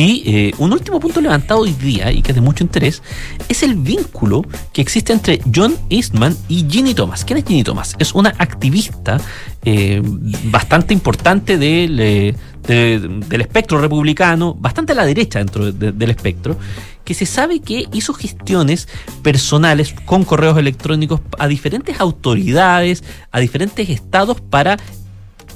Y 0.00 0.22
eh, 0.24 0.54
un 0.56 0.72
último 0.72 0.98
punto 0.98 1.20
levantado 1.20 1.60
hoy 1.60 1.72
día 1.74 2.10
y 2.10 2.22
que 2.22 2.32
es 2.32 2.34
de 2.34 2.40
mucho 2.40 2.64
interés 2.64 3.02
es 3.50 3.62
el 3.62 3.74
vínculo 3.74 4.42
que 4.72 4.80
existe 4.80 5.12
entre 5.12 5.42
John 5.54 5.76
Eastman 5.90 6.34
y 6.48 6.64
Ginny 6.66 6.94
Thomas. 6.94 7.22
¿Quién 7.22 7.38
es 7.38 7.44
Ginny 7.44 7.62
Thomas? 7.64 7.96
Es 7.98 8.14
una 8.14 8.30
activista 8.38 9.20
eh, 9.62 10.00
bastante 10.44 10.94
importante 10.94 11.58
del, 11.58 12.00
eh, 12.00 12.34
de- 12.66 13.20
del 13.28 13.40
espectro 13.42 13.78
republicano, 13.78 14.54
bastante 14.54 14.92
a 14.92 14.94
la 14.94 15.04
derecha 15.04 15.38
dentro 15.38 15.70
de- 15.70 15.92
del 15.92 16.08
espectro, 16.08 16.56
que 17.04 17.12
se 17.12 17.26
sabe 17.26 17.60
que 17.60 17.86
hizo 17.92 18.14
gestiones 18.14 18.88
personales 19.22 19.94
con 20.06 20.24
correos 20.24 20.56
electrónicos 20.56 21.20
a 21.38 21.46
diferentes 21.46 22.00
autoridades, 22.00 23.04
a 23.32 23.38
diferentes 23.38 23.90
estados 23.90 24.40
para 24.40 24.78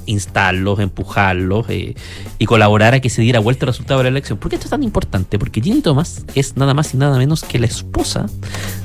instarlos, 0.05 0.79
empujarlos 0.79 1.65
eh, 1.69 1.95
y 2.37 2.45
colaborar 2.45 2.93
a 2.93 2.99
que 2.99 3.09
se 3.09 3.21
diera 3.21 3.39
vuelta 3.39 3.65
el 3.65 3.67
resultado 3.67 3.99
de 3.99 4.05
la 4.05 4.09
elección. 4.09 4.37
¿Por 4.37 4.49
qué 4.49 4.55
esto 4.55 4.67
es 4.67 4.71
tan 4.71 4.83
importante? 4.83 5.39
Porque 5.39 5.61
Ginny 5.61 5.81
Thomas 5.81 6.25
es 6.35 6.57
nada 6.57 6.73
más 6.73 6.93
y 6.93 6.97
nada 6.97 7.17
menos 7.17 7.43
que 7.43 7.59
la 7.59 7.65
esposa 7.65 8.27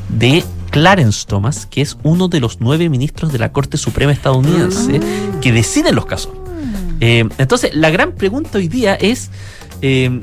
de 0.09 0.45
Clarence 0.71 1.27
Thomas, 1.27 1.67
que 1.67 1.81
es 1.81 1.97
uno 2.03 2.29
de 2.29 2.41
los 2.41 2.61
nueve 2.61 2.89
ministros 2.89 3.33
de 3.33 3.39
la 3.39 3.53
Corte 3.53 3.77
Suprema 3.77 4.13
estadounidense 4.13 5.01
que 5.41 5.53
deciden 5.53 5.95
los 5.95 6.07
casos. 6.07 6.33
Eh, 7.01 7.29
entonces, 7.39 7.75
la 7.75 7.91
gran 7.91 8.13
pregunta 8.13 8.59
hoy 8.59 8.69
día 8.69 8.95
es... 8.95 9.31
eh, 9.83 10.23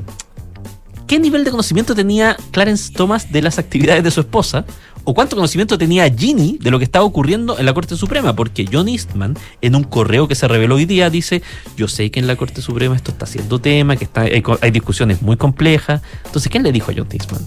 ¿Qué 1.06 1.18
nivel 1.18 1.42
de 1.42 1.50
conocimiento 1.50 1.94
tenía 1.94 2.36
Clarence 2.50 2.92
Thomas 2.92 3.32
de 3.32 3.40
las 3.40 3.58
actividades 3.58 4.04
de 4.04 4.10
su 4.10 4.20
esposa? 4.20 4.66
¿O 5.08 5.14
cuánto 5.14 5.36
conocimiento 5.36 5.78
tenía 5.78 6.06
Ginny 6.14 6.58
de 6.60 6.70
lo 6.70 6.76
que 6.76 6.84
estaba 6.84 7.02
ocurriendo 7.02 7.58
en 7.58 7.64
la 7.64 7.72
Corte 7.72 7.96
Suprema? 7.96 8.36
Porque 8.36 8.66
John 8.70 8.88
Eastman, 8.88 9.38
en 9.62 9.74
un 9.74 9.82
correo 9.82 10.28
que 10.28 10.34
se 10.34 10.46
reveló 10.46 10.74
hoy 10.74 10.84
día, 10.84 11.08
dice, 11.08 11.40
yo 11.78 11.88
sé 11.88 12.10
que 12.10 12.20
en 12.20 12.26
la 12.26 12.36
Corte 12.36 12.60
Suprema 12.60 12.94
esto 12.94 13.12
está 13.12 13.24
siendo 13.24 13.58
tema, 13.58 13.96
que 13.96 14.04
está, 14.04 14.20
hay, 14.20 14.42
hay 14.60 14.70
discusiones 14.70 15.22
muy 15.22 15.38
complejas. 15.38 16.02
Entonces, 16.26 16.52
¿quién 16.52 16.62
le 16.62 16.72
dijo 16.72 16.90
a 16.90 16.94
John 16.94 17.08
Eastman? 17.10 17.40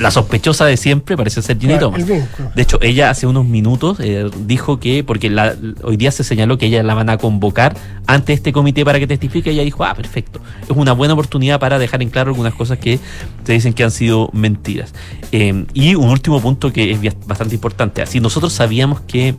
La 0.00 0.10
sospechosa 0.10 0.64
de 0.64 0.76
siempre 0.76 1.16
parece 1.16 1.42
ser 1.42 1.58
Ginny 1.58 1.74
Claro, 1.74 1.90
Thomas. 1.90 2.06
De 2.54 2.62
hecho, 2.62 2.78
ella 2.82 3.10
hace 3.10 3.26
unos 3.26 3.44
minutos 3.46 3.98
eh, 4.00 4.30
dijo 4.46 4.78
que, 4.78 5.02
porque 5.04 5.28
la- 5.30 5.54
hoy 5.82 5.96
día 5.96 6.10
se 6.10 6.24
señaló 6.24 6.56
que 6.58 6.66
ella 6.66 6.82
la 6.82 6.94
van 6.94 7.10
a 7.10 7.18
convocar 7.18 7.76
ante 8.06 8.32
este 8.32 8.52
comité 8.52 8.84
para 8.84 8.98
que 8.98 9.06
testifique, 9.06 9.50
ella 9.50 9.62
dijo, 9.64 9.84
ah, 9.84 9.94
perfecto, 9.94 10.40
es 10.64 10.70
una 10.76 10.92
buena 10.92 11.14
oportunidad 11.14 11.58
para 11.60 11.78
dejar 11.78 12.02
en 12.02 12.10
claro 12.10 12.30
algunas 12.30 12.54
cosas 12.54 12.78
que 12.78 12.98
te 13.44 13.52
dicen 13.52 13.72
que 13.72 13.84
han 13.84 13.90
sido 13.90 14.30
mentiras. 14.32 14.94
Eh, 15.32 15.66
y 15.74 15.94
un 15.94 16.08
último 16.10 16.40
punto 16.40 16.72
que 16.72 16.92
es 16.92 17.00
bastante 17.26 17.54
importante, 17.54 18.00
así 18.02 18.20
nosotros 18.20 18.52
sabíamos 18.52 19.00
que 19.00 19.34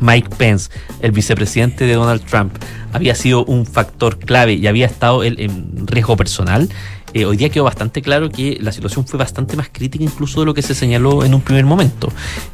Mike 0.00 0.30
Pence, 0.36 0.70
el 1.00 1.12
vicepresidente 1.12 1.84
de 1.86 1.94
Donald 1.94 2.22
Trump, 2.24 2.52
había 2.92 3.14
sido 3.14 3.44
un 3.44 3.64
factor 3.66 4.18
clave 4.18 4.54
y 4.54 4.66
había 4.66 4.86
estado 4.86 5.22
él 5.22 5.36
en 5.38 5.86
riesgo 5.86 6.16
personal. 6.16 6.68
Eh, 7.14 7.24
hoy 7.24 7.36
día 7.36 7.48
quedó 7.50 7.64
bastante 7.64 8.00
claro 8.02 8.30
que 8.30 8.58
la 8.60 8.72
situación 8.72 9.06
fue 9.06 9.18
bastante 9.18 9.56
más 9.56 9.68
crítica 9.70 10.02
incluso 10.04 10.40
de 10.40 10.46
lo 10.46 10.54
que 10.54 10.62
se 10.62 10.74
señaló 10.74 11.24
en 11.24 11.34
un 11.34 11.40
primer 11.42 11.64
momento. 11.66 12.08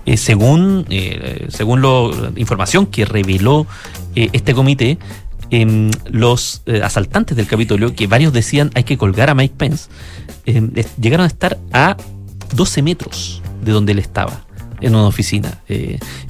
Eh, 0.07 0.17
según 0.17 0.85
eh, 0.91 1.47
según 1.51 1.83
la 1.83 2.33
información 2.37 2.87
que 2.87 3.05
reveló 3.05 3.67
este 4.15 4.53
comité, 4.55 4.99
em, 5.51 5.91
los 6.11 6.63
asaltantes 6.83 7.37
del 7.37 7.47
Capitolio, 7.47 7.95
que 7.95 8.07
varios 8.09 8.33
decían 8.33 8.71
hay 8.75 8.83
que 8.85 8.99
colgar 8.99 9.31
a 9.31 9.35
Mike 9.35 9.55
Pence, 9.57 9.89
em, 10.45 10.73
llegaron 11.01 11.25
a 11.25 11.29
estar 11.29 11.57
a 11.73 11.97
12 12.55 12.83
metros 12.83 13.43
de 13.65 13.73
donde 13.73 13.93
él 13.93 13.99
estaba 14.01 14.45
en 14.81 14.95
una 14.95 15.07
oficina. 15.07 15.61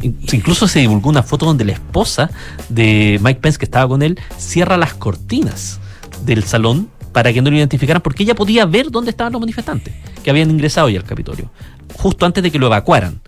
In- 0.03 0.19
incluso 0.33 0.67
se 0.69 0.81
divulgó 0.81 1.09
una 1.11 1.23
foto 1.23 1.47
donde 1.47 1.65
la 1.65 1.73
esposa 1.73 2.31
de 2.69 3.19
Mike 3.23 3.41
Pence, 3.41 3.59
que 3.59 3.65
estaba 3.67 3.89
con 3.89 4.03
él, 4.03 4.19
cierra 4.37 4.77
las 4.77 4.95
cortinas 4.95 5.81
del 6.25 6.45
salón 6.45 6.89
para 7.13 7.33
que 7.33 7.43
no 7.43 7.51
lo 7.51 7.57
identificaran, 7.57 8.03
porque 8.03 8.23
ella 8.23 8.35
podía 8.35 8.67
ver 8.67 8.91
dónde 8.91 9.11
estaban 9.11 9.33
los 9.33 9.41
manifestantes 9.41 9.95
que 10.23 10.31
habían 10.31 10.51
ingresado 10.51 10.89
ya 10.89 10.99
al 10.99 11.05
Capitolio, 11.05 11.51
justo 11.95 12.27
antes 12.27 12.43
de 12.43 12.51
que 12.51 12.59
lo 12.59 12.67
evacuaran. 12.67 13.21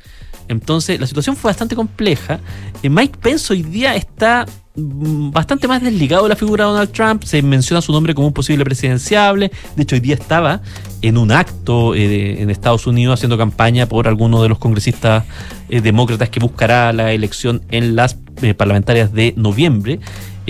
Entonces, 0.48 0.98
la 0.98 1.06
situación 1.06 1.36
fue 1.36 1.50
bastante 1.50 1.76
compleja. 1.76 2.40
Eh, 2.82 2.90
Mike 2.90 3.18
Pence 3.22 3.52
hoy 3.52 3.62
día 3.62 3.94
está 3.94 4.46
mm, 4.74 5.30
bastante 5.30 5.68
más 5.68 5.80
desligado 5.80 6.24
de 6.24 6.30
la 6.30 6.34
figura 6.34 6.64
de 6.64 6.70
Donald 6.72 6.90
Trump. 6.90 7.22
Se 7.22 7.40
menciona 7.40 7.80
su 7.80 7.92
nombre 7.92 8.16
como 8.16 8.26
un 8.26 8.32
posible 8.32 8.64
presidenciable. 8.64 9.52
De 9.76 9.82
hecho, 9.84 9.94
hoy 9.94 10.00
día 10.00 10.16
estaba 10.16 10.60
en 11.02 11.18
un 11.18 11.30
acto 11.30 11.94
eh, 11.94 12.42
en 12.42 12.50
Estados 12.50 12.86
Unidos 12.88 13.14
haciendo 13.14 13.38
campaña 13.38 13.86
por 13.86 14.08
alguno 14.08 14.42
de 14.42 14.48
los 14.48 14.58
congresistas 14.58 15.24
eh, 15.68 15.80
demócratas 15.80 16.28
que 16.28 16.40
buscará 16.40 16.92
la 16.92 17.12
elección 17.12 17.62
en 17.70 17.94
las 17.94 18.18
eh, 18.42 18.54
parlamentarias 18.54 19.12
de 19.12 19.34
noviembre. 19.36 20.00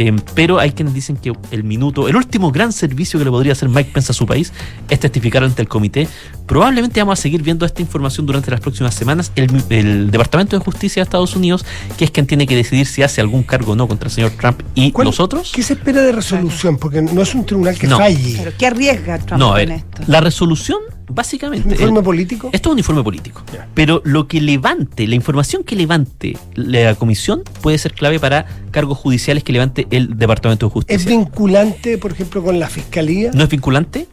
Eh, 0.03 0.17
pero 0.35 0.59
hay 0.59 0.71
quienes 0.73 0.95
dicen 0.95 1.19
que 1.19 1.31
el 1.51 1.63
minuto, 1.63 2.09
el 2.09 2.17
último 2.17 2.51
gran 2.51 2.73
servicio 2.73 3.19
que 3.19 3.25
le 3.27 3.31
podría 3.31 3.53
hacer 3.53 3.69
Mike 3.69 3.91
Pence 3.93 4.13
a 4.13 4.15
su 4.15 4.25
país 4.25 4.51
es 4.89 4.99
testificar 4.99 5.45
ante 5.45 5.61
el 5.61 5.69
comité. 5.69 6.09
Probablemente 6.47 7.01
vamos 7.01 7.19
a 7.19 7.23
seguir 7.23 7.43
viendo 7.43 7.67
esta 7.67 7.83
información 7.83 8.25
durante 8.25 8.51
las 8.51 8.61
próximas 8.61 8.95
semanas. 8.95 9.31
El, 9.37 9.63
el 9.69 10.11
Departamento 10.11 10.59
de 10.59 10.65
Justicia 10.65 11.03
de 11.03 11.05
Estados 11.05 11.37
Unidos, 11.37 11.67
que 11.99 12.07
es 12.07 12.11
quien 12.11 12.27
tiene 12.27 12.47
que 12.47 12.57
decidir 12.57 12.87
si 12.87 13.03
hace 13.03 13.21
algún 13.21 13.43
cargo 13.43 13.73
o 13.73 13.77
no 13.77 13.87
contra 13.89 14.09
el 14.09 14.15
señor 14.15 14.31
Trump 14.41 14.63
y 14.75 14.91
los 15.05 15.21
otros. 15.21 15.53
¿Qué 15.55 15.63
se 15.63 15.75
espera 15.75 16.01
de 16.01 16.13
resolución? 16.13 16.79
Porque 16.79 17.03
no 17.03 17.21
es 17.21 17.35
un 17.35 17.45
tribunal 17.45 17.77
que 17.79 17.87
No. 17.87 17.99
falle. 17.99 18.37
Pero 18.39 18.53
¿qué 18.59 18.67
arriesga 18.69 19.19
Trump 19.19 19.39
No, 19.39 19.49
a 19.49 19.51
con 19.51 19.57
ver, 19.59 19.71
esto? 19.73 20.03
la 20.07 20.21
resolución, 20.23 20.79
básicamente. 21.11 21.69
¿Un 21.69 21.73
informe 21.75 21.99
el- 21.99 22.05
político? 22.05 22.51
Esto 22.53 22.69
es 22.71 22.73
un 22.73 22.79
informe 22.79 23.03
político. 23.03 23.43
Pero 23.75 24.01
lo 24.05 24.27
que 24.29 24.41
levante, 24.41 25.07
la 25.07 25.15
información 25.15 25.65
que 25.65 25.77
levante 25.77 26.37
la 26.55 26.95
comisión 26.95 27.43
puede 27.61 27.79
ser 27.79 27.93
clave 27.93 28.19
para 28.19 28.47
cargos 28.71 28.99
judiciales 28.99 29.45
que 29.45 29.53
levante 29.53 29.87
el 29.91 30.17
Departamento 30.19 30.67
de 30.67 30.69
¿Es 30.69 30.73
Justicia. 30.73 31.11
vinculante, 31.11 31.99
por 31.99 32.13
ejemplo, 32.13 32.43
con 32.43 32.59
la 32.59 32.69
fiscalía? 32.69 33.31
No 33.35 33.43
es 33.45 33.49
vinculante, 33.49 34.07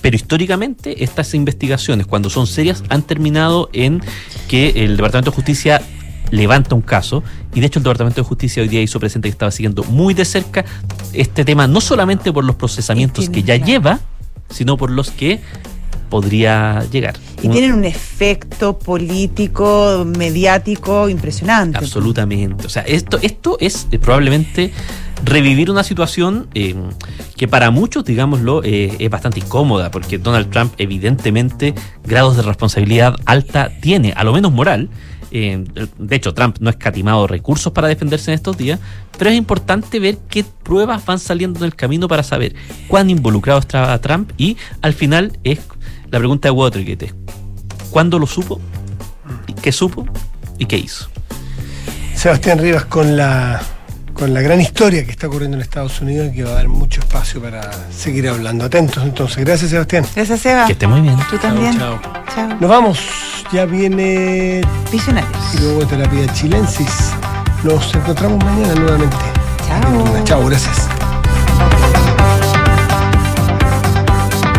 pero 0.00 0.16
históricamente 0.16 1.04
estas 1.04 1.34
investigaciones, 1.34 2.06
cuando 2.06 2.30
son 2.30 2.46
serias, 2.46 2.82
han 2.88 3.02
terminado 3.02 3.68
en 3.72 4.00
que 4.48 4.70
el 4.84 4.96
Departamento 4.96 5.30
de 5.30 5.34
Justicia 5.36 5.82
levanta 6.30 6.74
un 6.74 6.80
caso 6.80 7.22
y 7.54 7.60
de 7.60 7.66
hecho 7.66 7.78
el 7.78 7.82
Departamento 7.82 8.22
de 8.22 8.26
Justicia 8.26 8.62
hoy 8.62 8.68
día 8.68 8.80
hizo 8.80 8.98
presente 8.98 9.28
que 9.28 9.32
estaba 9.32 9.50
siguiendo 9.50 9.84
muy 9.84 10.14
de 10.14 10.24
cerca 10.24 10.64
este 11.12 11.44
tema, 11.44 11.66
no 11.66 11.80
solamente 11.82 12.32
por 12.32 12.42
los 12.44 12.56
procesamientos 12.56 13.28
que 13.28 13.42
ya 13.42 13.56
lleva, 13.56 14.00
sino 14.48 14.78
por 14.78 14.90
los 14.90 15.10
que 15.10 15.40
podría 16.12 16.84
llegar. 16.92 17.14
Y 17.42 17.48
tienen 17.48 17.72
un 17.72 17.86
efecto 17.86 18.78
político, 18.78 20.04
mediático 20.04 21.08
impresionante. 21.08 21.78
Absolutamente. 21.78 22.66
O 22.66 22.68
sea, 22.68 22.82
esto, 22.82 23.18
esto 23.22 23.56
es 23.60 23.88
eh, 23.90 23.98
probablemente 23.98 24.74
revivir 25.24 25.70
una 25.70 25.82
situación 25.82 26.48
eh, 26.52 26.74
que 27.38 27.48
para 27.48 27.70
muchos, 27.70 28.04
digámoslo, 28.04 28.62
eh, 28.62 28.94
es 28.98 29.08
bastante 29.08 29.40
incómoda, 29.40 29.90
porque 29.90 30.18
Donald 30.18 30.50
Trump 30.50 30.74
evidentemente 30.76 31.74
grados 32.04 32.36
de 32.36 32.42
responsabilidad 32.42 33.16
alta 33.24 33.70
tiene, 33.80 34.12
a 34.14 34.22
lo 34.22 34.34
menos 34.34 34.52
moral. 34.52 34.90
Eh, 35.34 35.64
de 35.98 36.16
hecho, 36.16 36.34
Trump 36.34 36.58
no 36.60 36.68
ha 36.68 36.72
escatimado 36.72 37.26
recursos 37.26 37.72
para 37.72 37.88
defenderse 37.88 38.30
en 38.30 38.34
estos 38.34 38.58
días, 38.58 38.78
pero 39.16 39.30
es 39.30 39.36
importante 39.36 39.98
ver 39.98 40.18
qué 40.28 40.44
pruebas 40.44 41.06
van 41.06 41.18
saliendo 41.18 41.60
en 41.60 41.64
el 41.64 41.74
camino 41.74 42.06
para 42.06 42.22
saber 42.22 42.54
cuán 42.86 43.08
involucrado 43.08 43.58
estaba 43.58 43.98
Trump 44.02 44.30
y 44.36 44.58
al 44.82 44.92
final 44.92 45.38
es 45.42 45.60
la 46.12 46.18
pregunta 46.18 46.48
de 46.48 46.52
Watergate, 46.52 47.06
es, 47.06 47.14
¿cuándo 47.90 48.18
lo 48.18 48.26
supo? 48.26 48.60
¿Qué 49.62 49.72
supo? 49.72 50.06
¿Y 50.58 50.66
qué 50.66 50.76
hizo? 50.76 51.08
Sebastián 52.14 52.58
Rivas 52.58 52.84
con 52.84 53.16
la 53.16 53.60
con 54.12 54.34
la 54.34 54.42
gran 54.42 54.60
historia 54.60 55.04
que 55.04 55.10
está 55.10 55.26
ocurriendo 55.26 55.56
en 55.56 55.62
Estados 55.62 56.00
Unidos 56.02 56.28
y 56.30 56.36
que 56.36 56.44
va 56.44 56.50
a 56.50 56.54
dar 56.54 56.68
mucho 56.68 57.00
espacio 57.00 57.40
para 57.40 57.62
seguir 57.90 58.28
hablando. 58.28 58.64
Atentos 58.66 59.02
entonces. 59.02 59.38
Gracias, 59.38 59.70
Sebastián. 59.70 60.04
Gracias, 60.14 60.40
Seba. 60.40 60.66
Que 60.66 60.72
esté 60.72 60.86
muy 60.86 61.00
bien. 61.00 61.16
Tú 61.30 61.38
también. 61.38 61.76
Chao, 61.78 61.98
Chao. 62.34 62.48
Nos 62.60 62.70
vamos. 62.70 63.00
Ya 63.50 63.64
viene 63.64 64.60
Visionarios. 64.92 65.54
y 65.54 65.58
luego 65.62 65.86
terapia 65.86 66.30
chilensis. 66.34 67.10
Nos 67.64 67.94
encontramos 67.94 68.44
mañana 68.44 68.74
nuevamente. 68.74 69.16
Chao. 69.66 70.24
Chao, 70.24 70.46
gracias. 70.46 70.88